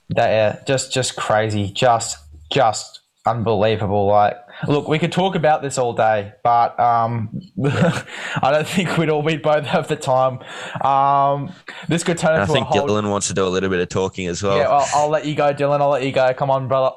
That 0.10 0.30
yeah, 0.30 0.64
just 0.66 0.92
just 0.92 1.16
crazy, 1.16 1.72
just 1.72 2.18
just 2.52 3.02
unbelievable. 3.26 4.08
Like, 4.08 4.38
look, 4.68 4.88
we 4.88 5.00
could 5.00 5.12
talk 5.12 5.36
about 5.36 5.62
this 5.62 5.78
all 5.78 5.94
day, 5.94 6.34
but 6.44 6.80
um, 6.80 7.42
I 7.66 8.52
don't 8.52 8.68
think 8.68 8.98
we'd 8.98 9.10
all 9.10 9.24
be 9.24 9.38
both 9.38 9.66
have 9.66 9.88
the 9.88 9.96
time. 9.96 10.40
Um, 10.84 11.54
this 11.88 12.04
could 12.04 12.18
turn 12.18 12.32
And 12.32 12.40
I 12.40 12.42
into 12.44 12.54
think 12.54 12.68
a 12.68 12.70
whole. 12.80 12.88
Dylan 12.88 13.10
wants 13.10 13.28
to 13.28 13.34
do 13.34 13.46
a 13.46 13.50
little 13.50 13.70
bit 13.70 13.80
of 13.80 13.90
talking 13.90 14.28
as 14.28 14.42
well. 14.44 14.58
yeah, 14.58 14.68
well, 14.70 14.88
I'll 14.96 15.10
let 15.10 15.26
you 15.26 15.36
go, 15.36 15.54
Dylan. 15.54 15.82
I'll 15.82 15.90
let 15.90 16.06
you 16.06 16.12
go. 16.12 16.34
Come 16.34 16.50
on, 16.52 16.68
brother. 16.68 16.96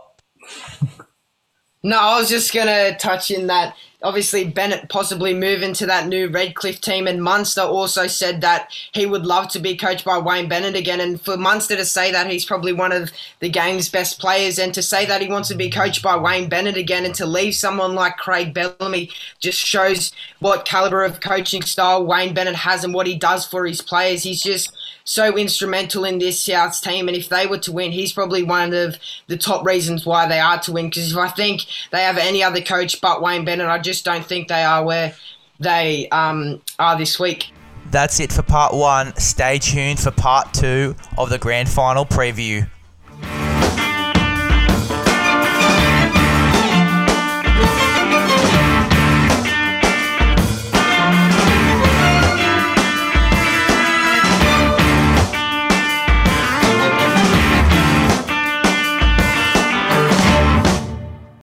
No, 1.82 1.98
I 1.98 2.18
was 2.18 2.30
just 2.30 2.52
gonna 2.54 2.96
touch 2.96 3.30
in 3.30 3.46
that. 3.48 3.76
Obviously, 4.04 4.44
Bennett 4.44 4.88
possibly 4.88 5.34
moving 5.34 5.72
to 5.74 5.86
that 5.86 6.06
new 6.06 6.28
Redcliffe 6.28 6.80
team, 6.80 7.06
and 7.06 7.22
Munster 7.22 7.62
also 7.62 8.06
said 8.06 8.42
that 8.42 8.70
he 8.92 9.06
would 9.06 9.26
love 9.26 9.48
to 9.48 9.58
be 9.58 9.76
coached 9.76 10.04
by 10.04 10.18
Wayne 10.18 10.48
Bennett 10.48 10.76
again. 10.76 11.00
And 11.00 11.20
for 11.20 11.36
Munster 11.36 11.74
to 11.74 11.84
say 11.84 12.12
that 12.12 12.30
he's 12.30 12.44
probably 12.44 12.72
one 12.72 12.92
of 12.92 13.10
the 13.40 13.48
game's 13.48 13.88
best 13.88 14.20
players, 14.20 14.58
and 14.58 14.72
to 14.74 14.82
say 14.82 15.06
that 15.06 15.22
he 15.22 15.28
wants 15.28 15.48
to 15.48 15.54
be 15.56 15.70
coached 15.70 16.02
by 16.02 16.16
Wayne 16.16 16.48
Bennett 16.48 16.76
again, 16.76 17.04
and 17.04 17.14
to 17.16 17.26
leave 17.26 17.54
someone 17.54 17.94
like 17.94 18.18
Craig 18.18 18.54
Bellamy 18.54 19.10
just 19.40 19.58
shows 19.58 20.12
what 20.38 20.64
caliber 20.64 21.02
of 21.02 21.20
coaching 21.20 21.62
style 21.62 22.04
Wayne 22.04 22.34
Bennett 22.34 22.56
has 22.56 22.84
and 22.84 22.92
what 22.92 23.06
he 23.06 23.16
does 23.16 23.46
for 23.46 23.66
his 23.66 23.80
players. 23.80 24.22
He's 24.22 24.42
just 24.42 24.70
so 25.04 25.36
instrumental 25.36 26.04
in 26.04 26.18
this 26.18 26.42
Souths 26.46 26.82
team, 26.82 27.08
and 27.08 27.16
if 27.16 27.28
they 27.28 27.46
were 27.46 27.58
to 27.58 27.72
win, 27.72 27.92
he's 27.92 28.12
probably 28.12 28.42
one 28.42 28.72
of 28.72 28.96
the 29.26 29.36
top 29.36 29.64
reasons 29.66 30.06
why 30.06 30.26
they 30.26 30.40
are 30.40 30.58
to 30.60 30.72
win. 30.72 30.88
Because 30.88 31.12
if 31.12 31.18
I 31.18 31.28
think 31.28 31.66
they 31.90 32.02
have 32.02 32.16
any 32.18 32.42
other 32.42 32.60
coach 32.60 33.00
but 33.00 33.22
Wayne 33.22 33.44
Bennett, 33.44 33.68
I 33.68 33.78
just 33.94 34.04
don't 34.04 34.26
think 34.26 34.48
they 34.48 34.64
are 34.64 34.84
where 34.84 35.14
they 35.60 36.08
um, 36.08 36.60
are 36.80 36.98
this 36.98 37.20
week. 37.20 37.52
That's 37.90 38.18
it 38.18 38.32
for 38.32 38.42
part 38.42 38.74
one. 38.74 39.14
Stay 39.16 39.58
tuned 39.58 40.00
for 40.00 40.10
part 40.10 40.52
two 40.52 40.96
of 41.16 41.30
the 41.30 41.38
grand 41.38 41.68
final 41.68 42.04
preview. 42.04 42.68